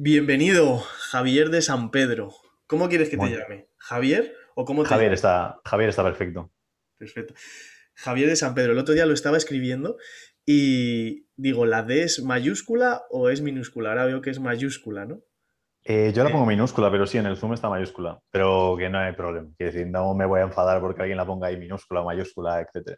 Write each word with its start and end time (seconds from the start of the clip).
Bienvenido, 0.00 0.78
Javier 0.78 1.50
de 1.50 1.60
San 1.60 1.90
Pedro. 1.90 2.30
¿Cómo 2.68 2.88
quieres 2.88 3.08
que 3.08 3.16
te 3.16 3.30
llame? 3.30 3.66
¿Javier 3.78 4.32
o 4.54 4.64
cómo 4.64 4.84
te 4.84 4.90
Javier 4.90 5.12
está, 5.12 5.60
Javier 5.64 5.90
está 5.90 6.04
perfecto. 6.04 6.52
Perfecto. 6.96 7.34
Javier 7.96 8.28
de 8.28 8.36
San 8.36 8.54
Pedro. 8.54 8.74
El 8.74 8.78
otro 8.78 8.94
día 8.94 9.06
lo 9.06 9.12
estaba 9.12 9.36
escribiendo 9.36 9.96
y 10.46 11.26
digo, 11.34 11.66
¿la 11.66 11.82
D 11.82 12.04
es 12.04 12.22
mayúscula 12.22 13.06
o 13.10 13.28
es 13.28 13.40
minúscula? 13.40 13.88
Ahora 13.88 14.04
veo 14.04 14.20
que 14.20 14.30
es 14.30 14.38
mayúscula, 14.38 15.04
¿no? 15.04 15.20
Eh, 15.82 16.12
yo 16.14 16.22
la 16.22 16.30
pongo 16.30 16.46
minúscula, 16.46 16.92
pero 16.92 17.04
sí, 17.04 17.18
en 17.18 17.26
el 17.26 17.36
Zoom 17.36 17.54
está 17.54 17.68
mayúscula. 17.68 18.20
Pero 18.30 18.76
que 18.78 18.88
no 18.88 19.00
hay 19.00 19.14
problema. 19.14 19.50
Quiero 19.56 19.72
decir, 19.72 19.88
no 19.88 20.14
me 20.14 20.26
voy 20.26 20.38
a 20.38 20.44
enfadar 20.44 20.80
porque 20.80 21.02
alguien 21.02 21.16
la 21.16 21.26
ponga 21.26 21.48
ahí 21.48 21.56
minúscula, 21.56 22.04
mayúscula, 22.04 22.60
etc. 22.60 22.96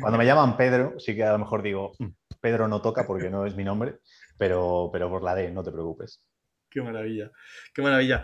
Cuando 0.00 0.18
me 0.18 0.26
llaman 0.26 0.56
Pedro, 0.56 0.98
sí 0.98 1.14
que 1.14 1.24
a 1.24 1.32
lo 1.32 1.38
mejor 1.38 1.62
digo, 1.62 1.92
"Mm, 1.98 2.08
Pedro 2.40 2.68
no 2.68 2.80
toca 2.82 3.06
porque 3.06 3.30
no 3.30 3.46
es 3.46 3.54
mi 3.54 3.64
nombre, 3.64 3.98
pero, 4.38 4.90
pero 4.92 5.08
por 5.10 5.22
la 5.22 5.34
D, 5.34 5.50
no 5.50 5.62
te 5.62 5.70
preocupes. 5.72 6.22
Qué 6.70 6.80
maravilla, 6.80 7.30
qué 7.74 7.82
maravilla. 7.82 8.22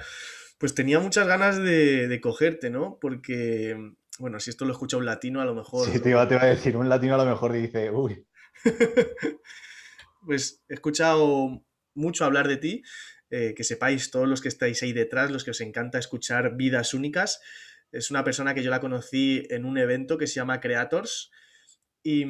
Pues 0.59 0.75
tenía 0.75 0.99
muchas 1.01 1.27
ganas 1.27 1.59
de, 1.59 2.09
de 2.09 2.21
cogerte, 2.21 2.71
¿no? 2.71 2.99
Porque, 3.01 3.77
bueno, 4.19 4.41
si 4.41 4.51
esto 4.51 4.65
lo 4.65 4.73
escucha 4.73 4.97
un 4.97 5.05
latino, 5.05 5.41
a 5.41 5.45
lo 5.45 5.55
mejor... 5.55 5.87
Sí, 5.87 6.01
te 6.01 6.11
iba, 6.11 6.27
te 6.27 6.35
iba 6.35 6.45
a 6.45 6.47
decir, 6.47 6.77
un 6.77 6.89
latino 6.89 7.15
a 7.15 7.19
lo 7.25 7.27
mejor 7.31 7.53
dice, 7.53 7.91
uy, 7.91 8.27
Pues 10.25 10.63
he 10.69 10.75
escuchado 10.75 11.63
mucho 11.95 12.25
hablar 12.25 12.49
de 12.49 12.57
ti, 12.57 12.83
eh, 13.31 13.55
que 13.57 13.65
sepáis 13.65 14.11
todos 14.11 14.29
los 14.29 14.41
que 14.41 14.49
estáis 14.49 14.83
ahí 14.83 14.93
detrás, 14.93 15.31
los 15.31 15.45
que 15.45 15.51
os 15.51 15.61
encanta 15.61 15.99
escuchar 15.99 16.57
vidas 16.57 16.95
únicas. 16.95 17.41
Es 17.93 18.11
una 18.11 18.25
persona 18.25 18.55
que 18.55 18.63
yo 18.63 18.71
la 18.71 18.81
conocí 18.81 19.47
en 19.51 19.65
un 19.65 19.79
evento 19.79 20.19
que 20.19 20.27
se 20.27 20.35
llama 20.35 20.61
Creators 20.61 21.31
y 22.03 22.25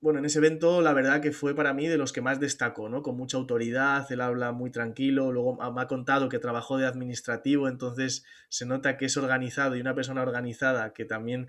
bueno, 0.00 0.20
en 0.20 0.26
ese 0.26 0.38
evento 0.38 0.80
la 0.80 0.92
verdad 0.92 1.20
que 1.20 1.32
fue 1.32 1.56
para 1.56 1.74
mí 1.74 1.88
de 1.88 1.98
los 1.98 2.12
que 2.12 2.20
más 2.20 2.38
destacó, 2.38 2.88
¿no? 2.88 3.02
Con 3.02 3.16
mucha 3.16 3.36
autoridad, 3.36 4.10
él 4.12 4.20
habla 4.20 4.52
muy 4.52 4.70
tranquilo, 4.70 5.32
luego 5.32 5.56
me 5.72 5.80
ha 5.80 5.86
contado 5.88 6.28
que 6.28 6.38
trabajó 6.38 6.76
de 6.78 6.86
administrativo, 6.86 7.68
entonces 7.68 8.24
se 8.48 8.64
nota 8.64 8.96
que 8.96 9.06
es 9.06 9.16
organizado 9.16 9.76
y 9.76 9.80
una 9.80 9.94
persona 9.96 10.22
organizada 10.22 10.92
que 10.92 11.04
también 11.04 11.48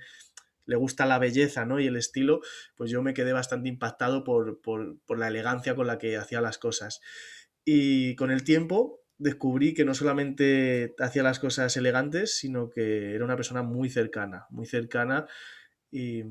le 0.65 0.75
gusta 0.75 1.05
la 1.05 1.19
belleza 1.19 1.65
¿no? 1.65 1.79
y 1.79 1.87
el 1.87 1.95
estilo, 1.95 2.41
pues 2.75 2.89
yo 2.91 3.01
me 3.01 3.13
quedé 3.13 3.33
bastante 3.33 3.69
impactado 3.69 4.23
por, 4.23 4.61
por, 4.61 4.97
por 5.05 5.19
la 5.19 5.27
elegancia 5.27 5.75
con 5.75 5.87
la 5.87 5.97
que 5.97 6.17
hacía 6.17 6.41
las 6.41 6.57
cosas. 6.57 7.01
Y 7.65 8.15
con 8.15 8.31
el 8.31 8.43
tiempo 8.43 9.01
descubrí 9.19 9.73
que 9.73 9.85
no 9.85 9.93
solamente 9.93 10.95
hacía 10.97 11.23
las 11.23 11.39
cosas 11.39 11.75
elegantes, 11.77 12.37
sino 12.37 12.69
que 12.69 13.13
era 13.13 13.25
una 13.25 13.35
persona 13.35 13.61
muy 13.61 13.89
cercana, 13.89 14.47
muy 14.49 14.65
cercana 14.65 15.27
y 15.91 16.23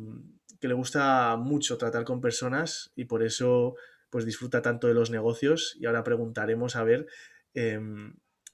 que 0.60 0.68
le 0.68 0.74
gusta 0.74 1.36
mucho 1.36 1.76
tratar 1.78 2.04
con 2.04 2.20
personas 2.20 2.90
y 2.96 3.04
por 3.04 3.22
eso 3.22 3.76
pues 4.10 4.24
disfruta 4.24 4.62
tanto 4.62 4.88
de 4.88 4.94
los 4.94 5.10
negocios 5.10 5.76
y 5.78 5.86
ahora 5.86 6.02
preguntaremos 6.02 6.76
a 6.76 6.82
ver 6.82 7.06
eh, 7.54 7.78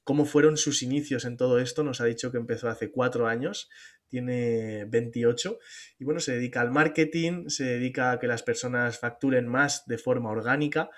cómo 0.03 0.25
fueron 0.25 0.57
sus 0.57 0.83
inicios 0.83 1.25
en 1.25 1.37
todo 1.37 1.61
esto. 1.61 1.85
Nos 1.85 2.01
ha 2.01 2.05
dicho 2.05 2.33
que 2.33 2.39
empezó 2.39 2.69
hace 2.69 2.91
cuatro 2.91 3.29
años, 3.29 3.71
tiene 4.09 4.85
28 4.87 5.59
y 5.99 6.05
bueno, 6.05 6.21
se 6.21 6.33
dedica 6.33 6.61
al 6.61 6.73
marketing, 6.73 7.49
se 7.49 7.65
dedica 7.65 8.11
a 8.11 8.19
que 8.19 8.27
las 8.27 8.43
personas 8.43 8.99
facturen 8.99 9.47
más 9.47 9.87
de 9.87 9.99
forma 9.99 10.31
orgánica. 10.31 10.91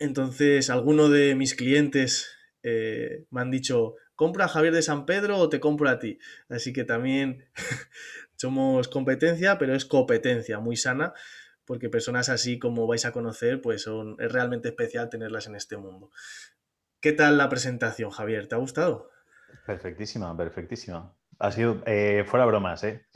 Entonces, 0.00 0.70
alguno 0.70 1.08
de 1.08 1.34
mis 1.36 1.54
clientes 1.54 2.28
eh, 2.62 3.26
me 3.30 3.42
han 3.42 3.50
dicho, 3.50 3.94
compra 4.14 4.46
a 4.46 4.48
Javier 4.48 4.74
de 4.74 4.82
San 4.82 5.06
Pedro 5.06 5.38
o 5.38 5.48
te 5.48 5.60
compro 5.60 5.88
a 5.88 5.98
ti. 5.98 6.18
Así 6.48 6.72
que 6.72 6.84
también 6.84 7.44
somos 8.36 8.88
competencia, 8.88 9.58
pero 9.58 9.74
es 9.74 9.84
competencia 9.84 10.58
muy 10.58 10.76
sana, 10.76 11.12
porque 11.64 11.88
personas 11.88 12.28
así 12.28 12.58
como 12.58 12.86
vais 12.86 13.04
a 13.04 13.12
conocer, 13.12 13.60
pues 13.60 13.82
son, 13.82 14.16
es 14.18 14.32
realmente 14.32 14.68
especial 14.68 15.10
tenerlas 15.10 15.46
en 15.46 15.54
este 15.54 15.76
mundo. 15.76 16.10
¿Qué 17.00 17.12
tal 17.12 17.38
la 17.38 17.48
presentación, 17.48 18.10
Javier? 18.10 18.46
¿Te 18.48 18.54
ha 18.56 18.58
gustado? 18.58 19.10
perfectísima, 19.66 20.36
perfectísima. 20.36 21.14
Ha 21.40 21.52
sido, 21.52 21.82
eh, 21.86 22.24
fuera 22.26 22.44
bromas, 22.44 22.84
¿eh? 22.84 23.06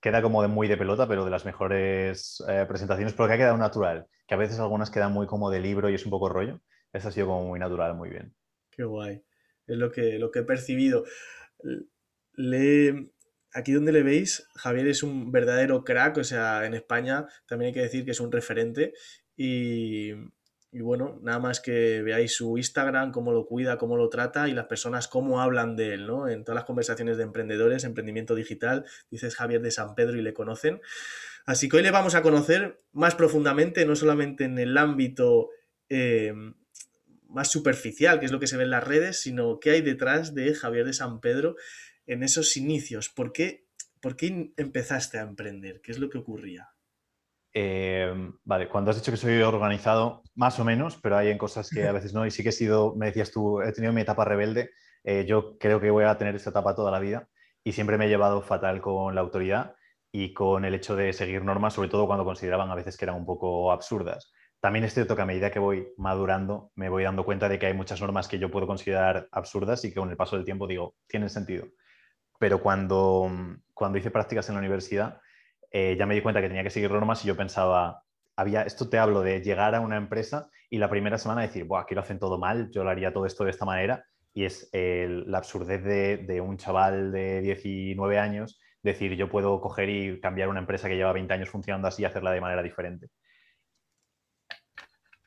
Queda 0.00 0.22
como 0.22 0.40
de 0.40 0.48
muy 0.48 0.68
de 0.68 0.78
pelota, 0.78 1.06
pero 1.06 1.24
de 1.24 1.30
las 1.30 1.44
mejores 1.44 2.42
eh, 2.48 2.64
presentaciones, 2.66 3.12
porque 3.12 3.34
ha 3.34 3.36
quedado 3.36 3.58
natural. 3.58 4.06
Que 4.26 4.34
a 4.34 4.38
veces 4.38 4.58
algunas 4.58 4.90
quedan 4.90 5.12
muy 5.12 5.26
como 5.26 5.50
de 5.50 5.60
libro 5.60 5.90
y 5.90 5.94
es 5.94 6.04
un 6.06 6.10
poco 6.10 6.30
rollo. 6.30 6.62
Esta 6.94 7.08
ha 7.08 7.12
sido 7.12 7.26
como 7.26 7.44
muy 7.44 7.60
natural, 7.60 7.94
muy 7.94 8.08
bien. 8.08 8.34
Qué 8.70 8.84
guay. 8.84 9.22
Es 9.66 9.76
lo 9.76 9.92
que, 9.92 10.18
lo 10.18 10.30
que 10.30 10.38
he 10.38 10.44
percibido. 10.44 11.04
Le, 12.32 13.10
aquí 13.52 13.72
donde 13.72 13.92
le 13.92 14.02
veis, 14.02 14.48
Javier 14.54 14.88
es 14.88 15.02
un 15.02 15.30
verdadero 15.30 15.84
crack, 15.84 16.16
o 16.16 16.24
sea, 16.24 16.64
en 16.64 16.72
España 16.72 17.26
también 17.46 17.68
hay 17.68 17.74
que 17.74 17.82
decir 17.82 18.06
que 18.06 18.12
es 18.12 18.20
un 18.20 18.32
referente 18.32 18.94
y, 19.36 20.12
y 20.74 20.80
bueno, 20.80 21.20
nada 21.22 21.38
más 21.38 21.60
que 21.60 22.02
veáis 22.02 22.34
su 22.34 22.58
Instagram, 22.58 23.12
cómo 23.12 23.30
lo 23.30 23.46
cuida, 23.46 23.78
cómo 23.78 23.96
lo 23.96 24.08
trata 24.08 24.48
y 24.48 24.54
las 24.54 24.66
personas 24.66 25.06
cómo 25.06 25.40
hablan 25.40 25.76
de 25.76 25.94
él, 25.94 26.04
¿no? 26.08 26.28
En 26.28 26.42
todas 26.42 26.56
las 26.56 26.64
conversaciones 26.64 27.16
de 27.16 27.22
emprendedores, 27.22 27.84
emprendimiento 27.84 28.34
digital, 28.34 28.84
dices 29.08 29.36
Javier 29.36 29.62
de 29.62 29.70
San 29.70 29.94
Pedro 29.94 30.18
y 30.18 30.22
le 30.22 30.34
conocen. 30.34 30.80
Así 31.46 31.68
que 31.68 31.76
hoy 31.76 31.84
le 31.84 31.92
vamos 31.92 32.16
a 32.16 32.22
conocer 32.22 32.82
más 32.90 33.14
profundamente, 33.14 33.86
no 33.86 33.94
solamente 33.94 34.46
en 34.46 34.58
el 34.58 34.76
ámbito 34.76 35.50
eh, 35.88 36.34
más 37.28 37.52
superficial, 37.52 38.18
que 38.18 38.26
es 38.26 38.32
lo 38.32 38.40
que 38.40 38.48
se 38.48 38.56
ve 38.56 38.64
en 38.64 38.70
las 38.70 38.82
redes, 38.82 39.20
sino 39.20 39.60
qué 39.60 39.70
hay 39.70 39.80
detrás 39.80 40.34
de 40.34 40.54
Javier 40.56 40.86
de 40.86 40.92
San 40.92 41.20
Pedro 41.20 41.54
en 42.08 42.24
esos 42.24 42.56
inicios. 42.56 43.10
¿Por 43.10 43.32
qué, 43.32 43.68
por 44.00 44.16
qué 44.16 44.52
empezaste 44.56 45.18
a 45.18 45.22
emprender? 45.22 45.80
¿Qué 45.82 45.92
es 45.92 46.00
lo 46.00 46.10
que 46.10 46.18
ocurría? 46.18 46.73
Eh, 47.56 48.12
vale, 48.44 48.68
cuando 48.68 48.90
has 48.90 48.96
dicho 48.96 49.12
que 49.12 49.16
soy 49.16 49.40
organizado, 49.42 50.22
más 50.34 50.58
o 50.58 50.64
menos, 50.64 50.98
pero 51.00 51.16
hay 51.16 51.30
en 51.30 51.38
cosas 51.38 51.70
que 51.70 51.86
a 51.86 51.92
veces 51.92 52.12
no. 52.12 52.26
Y 52.26 52.30
sí 52.30 52.42
que 52.42 52.48
he 52.48 52.52
sido, 52.52 52.94
me 52.96 53.06
decías 53.06 53.30
tú, 53.30 53.62
he 53.62 53.72
tenido 53.72 53.92
mi 53.92 54.00
etapa 54.02 54.24
rebelde. 54.24 54.70
eh, 55.04 55.24
yo 55.26 55.56
creo 55.58 55.80
que 55.80 55.90
voy 55.90 56.04
a 56.04 56.18
tener 56.18 56.34
esta 56.34 56.50
etapa 56.50 56.74
toda 56.74 56.90
la 56.90 56.98
vida 56.98 57.28
y 57.62 57.72
siempre 57.72 57.98
me 57.98 58.06
he 58.06 58.08
llevado 58.08 58.42
fatal 58.42 58.80
con 58.80 59.14
la 59.14 59.20
autoridad 59.20 59.74
y 60.12 60.32
con 60.34 60.64
el 60.64 60.74
hecho 60.74 60.96
de 60.96 61.12
seguir 61.12 61.44
normas, 61.44 61.74
sobre 61.74 61.88
todo 61.88 62.06
cuando 62.06 62.24
consideraban 62.24 62.70
a 62.70 62.74
veces 62.74 62.96
que 62.96 63.04
eran 63.04 63.16
un 63.16 63.26
poco 63.26 63.70
absurdas. 63.72 64.32
También 64.60 64.84
es 64.84 64.94
cierto 64.94 65.14
que 65.14 65.22
a 65.22 65.26
medida 65.26 65.50
que 65.50 65.58
voy 65.58 65.88
madurando, 65.98 66.70
me 66.74 66.88
voy 66.88 67.04
dando 67.04 67.24
cuenta 67.24 67.48
de 67.48 67.58
que 67.58 67.66
hay 67.66 67.74
muchas 67.74 68.00
normas 68.00 68.28
que 68.28 68.38
yo 68.38 68.50
puedo 68.50 68.66
considerar 68.66 69.28
absurdas 69.30 69.84
y 69.84 69.90
que 69.90 70.00
con 70.00 70.10
el 70.10 70.16
paso 70.16 70.36
del 70.36 70.44
tiempo 70.44 70.66
digo, 70.66 70.94
tienen 71.06 71.28
sentido. 71.28 71.66
Pero 72.38 72.62
cuando, 72.62 73.30
cuando 73.74 73.98
hice 73.98 74.10
prácticas 74.10 74.48
en 74.48 74.54
la 74.54 74.60
universidad, 74.60 75.20
eh, 75.76 75.96
ya 75.98 76.06
me 76.06 76.14
di 76.14 76.22
cuenta 76.22 76.40
que 76.40 76.46
tenía 76.46 76.62
que 76.62 76.70
seguir 76.70 76.92
normas 76.92 77.24
y 77.24 77.28
yo 77.28 77.36
pensaba, 77.36 78.04
había, 78.36 78.62
esto 78.62 78.88
te 78.88 78.96
hablo 78.96 79.22
de 79.22 79.42
llegar 79.42 79.74
a 79.74 79.80
una 79.80 79.96
empresa 79.96 80.48
y 80.70 80.78
la 80.78 80.88
primera 80.88 81.18
semana 81.18 81.42
decir, 81.42 81.64
Buah, 81.64 81.80
aquí 81.80 81.96
lo 81.96 82.00
hacen 82.00 82.20
todo 82.20 82.38
mal, 82.38 82.70
yo 82.70 82.84
lo 82.84 82.90
haría 82.90 83.12
todo 83.12 83.26
esto 83.26 83.42
de 83.42 83.50
esta 83.50 83.64
manera. 83.64 84.06
Y 84.32 84.44
es 84.44 84.70
eh, 84.72 85.24
la 85.26 85.38
absurdez 85.38 85.82
de, 85.82 86.18
de, 86.18 86.40
un 86.40 86.58
chaval 86.58 87.10
de 87.10 87.40
19 87.40 88.20
años 88.20 88.60
decir, 88.84 89.16
yo 89.16 89.28
puedo 89.28 89.60
coger 89.60 89.88
y 89.88 90.20
cambiar 90.20 90.48
una 90.48 90.60
empresa 90.60 90.88
que 90.88 90.94
lleva 90.94 91.12
20 91.12 91.34
años 91.34 91.48
funcionando 91.48 91.88
así 91.88 92.02
y 92.02 92.04
hacerla 92.04 92.30
de 92.30 92.40
manera 92.40 92.62
diferente. 92.62 93.08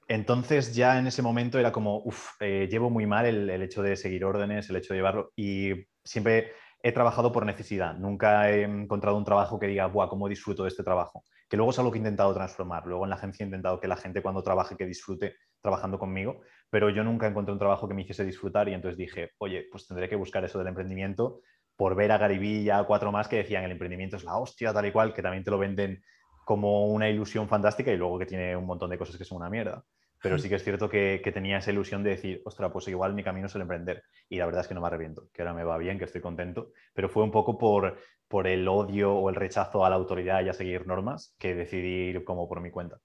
Entonces 0.07 0.74
ya 0.74 0.97
en 0.97 1.07
ese 1.07 1.22
momento 1.22 1.59
era 1.59 1.74
como, 1.74 1.97
uff, 2.06 2.36
eh, 2.40 2.69
llevo 2.72 2.90
muy 2.90 3.06
mal 3.06 3.25
el, 3.25 3.50
el, 3.50 3.62
hecho 3.63 3.84
de 3.84 3.97
seguir 3.97 4.24
órdenes, 4.24 4.69
el 4.69 4.78
hecho 4.78 4.94
de 4.94 5.00
llevarlo 5.00 5.34
y 5.36 5.74
siempre 6.06 6.53
he 6.82 6.92
trabajado 6.92 7.32
por 7.32 7.46
necesidad. 7.46 7.96
Nunca 7.96 8.50
he 8.50 8.64
encontrado 8.64 9.18
un 9.18 9.26
trabajo 9.26 9.60
que 9.60 9.68
diga, 9.68 9.88
Buah, 9.88 10.08
¿cómo 10.08 10.28
disfruto 10.28 10.64
de 10.64 10.70
este 10.70 10.84
trabajo? 10.84 11.24
Que 11.50 11.58
luego 11.58 11.72
es 11.72 11.80
algo 11.80 11.92
que 11.92 11.98
he 11.98 12.02
intentado 12.02 12.34
transformar. 12.34 12.86
Luego 12.86 13.06
en 13.06 13.10
la 13.10 13.16
agencia 13.16 13.44
he 13.44 13.48
intentado 13.48 13.80
que 13.80 13.88
la 13.88 13.96
gente 13.96 14.22
cuando 14.22 14.44
trabaje 14.44 14.76
que 14.76 14.86
disfrute 14.86 15.36
trabajando 15.62 15.98
conmigo, 15.98 16.42
pero 16.70 16.90
yo 16.90 17.04
nunca 17.04 17.28
encontré 17.28 17.54
un 17.54 17.60
trabajo 17.60 17.88
que 17.88 17.94
me 17.94 18.04
hiciese 18.04 18.24
disfrutar 18.26 18.70
y 18.70 18.74
entonces 18.74 18.98
dije, 18.98 19.32
oye, 19.40 19.66
pues 19.72 19.88
tendré 19.88 20.08
que 20.08 20.16
buscar 20.16 20.44
eso 20.46 20.60
del 20.60 20.68
emprendimiento 20.68 21.42
por 21.76 21.96
ver 21.96 22.12
a 22.12 22.18
Garibí 22.18 22.62
y 22.62 22.70
a 22.70 22.84
cuatro 22.84 23.12
más 23.12 23.28
que 23.28 23.38
decían 23.38 23.64
el 23.64 23.72
emprendimiento 23.72 24.18
es 24.18 24.24
la 24.24 24.38
hostia, 24.38 24.74
tal 24.74 24.86
y 24.88 24.92
cual, 24.92 25.14
que 25.14 25.22
también 25.22 25.44
te 25.44 25.52
lo 25.52 25.58
venden 25.58 26.02
como 26.46 26.88
una 26.88 27.10
ilusión 27.10 27.48
fantástica 27.48 27.92
y 27.92 27.98
luego 27.98 28.18
que 28.18 28.26
tiene 28.26 28.56
un 28.56 28.66
montón 28.66 28.90
de 28.90 28.98
cosas 28.98 29.18
que 29.18 29.25
son 29.25 29.38
una 29.38 29.50
mierda. 29.50 29.84
Pero 30.22 30.40
sí 30.40 30.50
que 30.50 30.56
es 30.56 30.64
cierto 30.64 30.90
que, 30.90 31.22
que, 31.24 31.31
tenía 31.31 31.58
esa 31.58 31.72
ilusión 31.72 32.04
de 32.04 32.12
decir, 32.12 32.42
ostras, 32.46 32.72
pues 32.72 32.88
igual 32.88 33.14
mi 33.14 33.24
camino 33.24 33.48
es 33.48 33.56
el 33.56 33.62
emprender. 33.62 34.04
Y 34.30 34.38
la 34.38 34.46
verdad 34.46 34.62
es 34.62 34.68
que 34.68 34.74
no 34.74 34.81
me 34.81 34.88
arrepiento, 34.88 35.30
que 35.31 35.42
ahora 35.42 35.54
me 35.54 35.64
va 35.64 35.78
bien, 35.78 36.00
que 36.00 36.06
estoy 36.06 36.22
contento. 36.22 36.72
Pero 36.94 37.10
fue 37.10 37.24
un 37.24 37.31
poco 37.31 37.58
por, 37.58 37.98
por 38.28 38.48
el 38.48 38.68
odio 38.68 39.14
o 39.14 39.30
el 39.30 39.36
rechazo 39.36 39.86
a 39.86 39.90
la 39.90 39.96
autoridad 39.96 40.44
y 40.44 40.50
a 40.50 40.54
seguir 40.54 40.88
normas 40.88 41.36
que 41.38 41.56
decidí 41.56 42.10
ir 42.10 42.24
como 42.24 42.48
por 42.48 42.62
mi 42.62 42.72
cuenta. 42.72 43.00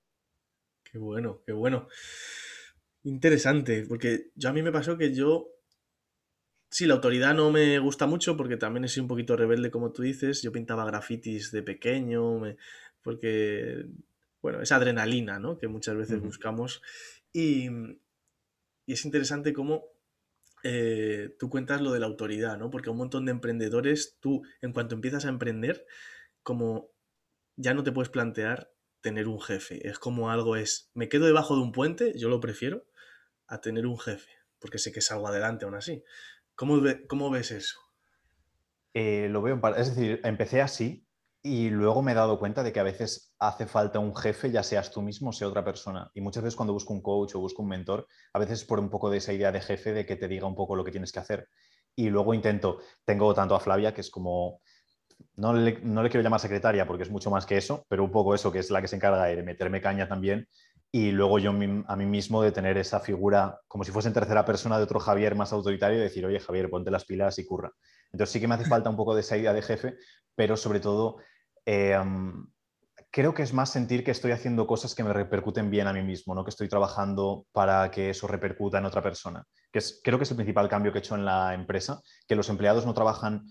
Qué 0.84 0.98
bueno, 0.98 1.40
qué 1.46 1.52
bueno. 1.52 1.88
Interesante, 3.04 3.84
porque 3.88 4.30
yo 4.34 4.48
a 4.48 4.52
mí 4.52 4.62
me 4.62 4.72
pasó 4.72 4.96
que 4.96 5.14
yo 5.14 5.52
Sí, 6.72 6.86
la 6.86 6.94
autoridad 6.94 7.34
no 7.34 7.50
me 7.50 7.78
gusta 7.80 8.06
mucho 8.06 8.34
porque 8.34 8.56
también 8.56 8.84
es 8.84 8.96
un 8.96 9.06
poquito 9.06 9.36
rebelde, 9.36 9.70
como 9.70 9.92
tú 9.92 10.00
dices. 10.00 10.40
Yo 10.40 10.52
pintaba 10.52 10.86
grafitis 10.86 11.52
de 11.52 11.62
pequeño, 11.62 12.38
me... 12.38 12.56
porque, 13.02 13.84
bueno, 14.42 14.60
esa 14.60 14.76
adrenalina, 14.76 15.38
¿no? 15.38 15.56
Que 15.56 15.68
muchas 15.68 15.96
veces 15.96 16.18
uh 16.18 16.20
-huh. 16.20 16.26
buscamos. 16.26 16.82
Y, 17.32 17.68
y, 18.86 18.92
es 18.92 19.04
interesante 19.04 19.52
cómo 19.52 19.84
eh, 20.64 21.34
tú 21.38 21.48
cuentas 21.48 21.80
lo 21.80 21.92
de 21.92 22.00
la 22.00 22.06
autoridad, 22.06 22.58
¿no? 22.58 22.70
Porque 22.70 22.90
un 22.90 22.98
montón 22.98 23.24
de 23.24 23.32
emprendedores, 23.32 24.18
tú, 24.20 24.42
en 24.60 24.72
cuanto 24.72 24.94
empiezas 24.94 25.24
a 25.24 25.28
emprender, 25.28 25.86
como 26.42 26.90
ya 27.56 27.72
no 27.74 27.84
te 27.84 27.92
puedes 27.92 28.10
plantear 28.10 28.72
tener 29.00 29.28
un 29.28 29.40
jefe. 29.40 29.86
Es 29.88 29.98
como 29.98 30.30
algo 30.30 30.56
es, 30.56 30.90
me 30.94 31.08
quedo 31.08 31.26
debajo 31.26 31.56
de 31.56 31.62
un 31.62 31.72
puente, 31.72 32.12
yo 32.18 32.28
lo 32.28 32.40
prefiero, 32.40 32.84
a 33.46 33.60
tener 33.60 33.86
un 33.86 33.98
jefe. 33.98 34.30
porque 34.58 34.78
sé 34.78 34.92
que 34.92 35.00
salgo 35.00 35.26
adelante 35.26 35.64
aún 35.64 35.74
así. 35.74 36.04
¿Cómo, 36.54 36.80
cómo 37.08 37.30
ves 37.30 37.50
eso? 37.50 37.80
Eh, 38.94 39.28
lo 39.28 39.42
veo, 39.42 39.60
es 39.76 39.96
decir, 39.96 40.20
empecé 40.22 40.60
así 40.60 41.04
y 41.42 41.70
luego 41.70 42.02
me 42.02 42.12
he 42.12 42.14
dado 42.14 42.38
cuenta 42.38 42.62
de 42.62 42.72
que 42.72 42.78
a 42.78 42.84
veces 42.84 43.34
hace 43.38 43.66
falta 43.66 43.98
un 43.98 44.14
jefe, 44.14 44.50
ya 44.52 44.62
seas 44.62 44.92
tú 44.92 45.02
mismo 45.02 45.30
o 45.30 45.32
sea 45.32 45.48
otra 45.48 45.64
persona. 45.64 46.08
Y 46.14 46.20
muchas 46.20 46.44
veces 46.44 46.56
cuando 46.56 46.72
busco 46.72 46.92
un 46.92 47.02
coach 47.02 47.34
o 47.34 47.40
busco 47.40 47.62
un 47.62 47.68
mentor, 47.68 48.06
a 48.32 48.38
veces 48.38 48.64
por 48.64 48.78
un 48.78 48.88
poco 48.88 49.10
de 49.10 49.18
esa 49.18 49.32
idea 49.32 49.50
de 49.50 49.60
jefe 49.60 49.92
de 49.92 50.06
que 50.06 50.14
te 50.14 50.28
diga 50.28 50.46
un 50.46 50.54
poco 50.54 50.76
lo 50.76 50.84
que 50.84 50.92
tienes 50.92 51.10
que 51.10 51.18
hacer. 51.18 51.48
Y 51.96 52.10
luego 52.10 52.32
intento, 52.32 52.78
tengo 53.04 53.34
tanto 53.34 53.56
a 53.56 53.60
Flavia, 53.60 53.92
que 53.92 54.02
es 54.02 54.10
como, 54.10 54.60
no 55.34 55.52
le, 55.52 55.80
no 55.82 56.02
le 56.02 56.10
quiero 56.10 56.22
llamar 56.22 56.40
secretaria 56.40 56.86
porque 56.86 57.02
es 57.02 57.10
mucho 57.10 57.30
más 57.30 57.44
que 57.44 57.56
eso, 57.56 57.84
pero 57.88 58.04
un 58.04 58.12
poco 58.12 58.34
eso, 58.34 58.52
que 58.52 58.60
es 58.60 58.70
la 58.70 58.80
que 58.80 58.88
se 58.88 58.96
encarga 58.96 59.24
de 59.24 59.42
meterme 59.42 59.80
caña 59.80 60.08
también. 60.08 60.48
Y 60.94 61.10
luego 61.10 61.38
yo 61.38 61.50
a 61.50 61.96
mí 61.96 62.06
mismo 62.06 62.42
de 62.42 62.52
tener 62.52 62.76
esa 62.76 63.00
figura 63.00 63.58
como 63.66 63.82
si 63.82 63.90
fuese 63.90 64.10
tercera 64.10 64.44
persona 64.44 64.76
de 64.76 64.84
otro 64.84 65.00
Javier 65.00 65.34
más 65.34 65.52
autoritario 65.52 65.98
y 65.98 66.02
decir, 66.02 66.24
oye 66.26 66.38
Javier, 66.38 66.68
ponte 66.68 66.90
las 66.90 67.06
pilas 67.06 67.38
y 67.38 67.46
curra. 67.46 67.72
Entonces 68.12 68.30
sí 68.30 68.40
que 68.40 68.46
me 68.46 68.56
hace 68.56 68.66
falta 68.66 68.90
un 68.90 68.96
poco 68.96 69.14
de 69.14 69.22
esa 69.22 69.38
idea 69.38 69.54
de 69.54 69.62
jefe, 69.62 69.96
pero 70.34 70.54
sobre 70.56 70.80
todo 70.80 71.16
eh, 71.66 71.98
creo 73.12 73.34
que 73.34 73.42
es 73.42 73.52
más 73.52 73.70
sentir 73.70 74.02
que 74.02 74.10
estoy 74.10 74.32
haciendo 74.32 74.66
cosas 74.66 74.94
que 74.94 75.04
me 75.04 75.12
repercuten 75.12 75.70
bien 75.70 75.86
a 75.86 75.92
mí 75.92 76.02
mismo, 76.02 76.34
no 76.34 76.44
que 76.44 76.50
estoy 76.50 76.68
trabajando 76.68 77.46
para 77.52 77.90
que 77.90 78.10
eso 78.10 78.26
repercuta 78.26 78.78
en 78.78 78.86
otra 78.86 79.02
persona. 79.02 79.44
Que 79.70 79.78
es, 79.80 80.00
creo 80.02 80.18
que 80.18 80.24
es 80.24 80.30
el 80.30 80.36
principal 80.36 80.68
cambio 80.68 80.92
que 80.92 80.98
he 80.98 81.00
hecho 81.00 81.14
en 81.14 81.24
la 81.24 81.54
empresa, 81.54 82.00
que 82.26 82.34
los 82.34 82.48
empleados 82.48 82.86
no 82.86 82.94
trabajan 82.94 83.44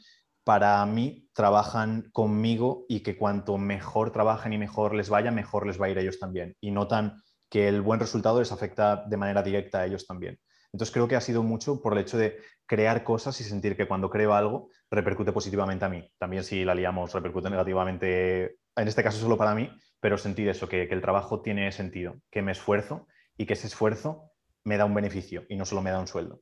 para 0.43 0.83
mí, 0.87 1.29
trabajan 1.33 2.09
conmigo 2.11 2.85
y 2.89 3.01
que 3.01 3.17
cuanto 3.17 3.59
mejor 3.59 4.11
trabajen 4.11 4.53
y 4.53 4.57
mejor 4.57 4.95
les 4.95 5.09
vaya, 5.09 5.29
mejor 5.29 5.67
les 5.67 5.79
va 5.79 5.85
a 5.85 5.89
ir 5.89 5.97
a 5.99 6.01
ellos 6.01 6.19
también. 6.19 6.55
Y 6.59 6.71
notan 6.71 7.21
que 7.47 7.67
el 7.67 7.81
buen 7.81 7.99
resultado 7.99 8.39
les 8.39 8.51
afecta 8.51 9.03
de 9.07 9.17
manera 9.17 9.43
directa 9.43 9.79
a 9.79 9.85
ellos 9.85 10.07
también. 10.07 10.39
Entonces 10.73 10.93
creo 10.93 11.07
que 11.07 11.15
ha 11.15 11.21
sido 11.21 11.43
mucho 11.43 11.81
por 11.81 11.93
el 11.93 11.99
hecho 11.99 12.17
de 12.17 12.37
crear 12.65 13.03
cosas 13.03 13.39
y 13.41 13.43
sentir 13.43 13.75
que 13.75 13.87
cuando 13.87 14.09
creo 14.09 14.33
algo 14.33 14.69
repercute 14.89 15.33
positivamente 15.33 15.83
a 15.83 15.89
mí. 15.89 16.09
También 16.17 16.43
si 16.43 16.63
la 16.63 16.73
liamos 16.73 17.13
repercute 17.13 17.49
negativamente, 17.49 18.59
en 18.75 18.87
este 18.87 19.03
caso 19.03 19.19
solo 19.19 19.37
para 19.37 19.53
mí, 19.53 19.69
pero 19.99 20.17
sentir 20.17 20.47
eso, 20.47 20.69
que, 20.69 20.83
el 20.83 21.01
trabajo 21.01 21.41
tiene 21.41 21.71
sentido, 21.71 22.21
que 22.31 22.41
me 22.41 22.53
esfuerzo 22.53 23.07
y 23.37 23.45
que 23.45 23.53
ese 23.53 23.67
esfuerzo 23.67 24.31
me 24.63 24.77
da 24.77 24.85
un 24.85 24.93
beneficio 24.93 25.45
y 25.49 25.57
no 25.57 25.65
solo 25.65 25.81
me 25.81 25.91
da 25.91 25.99
un 25.99 26.07
sueldo. 26.07 26.41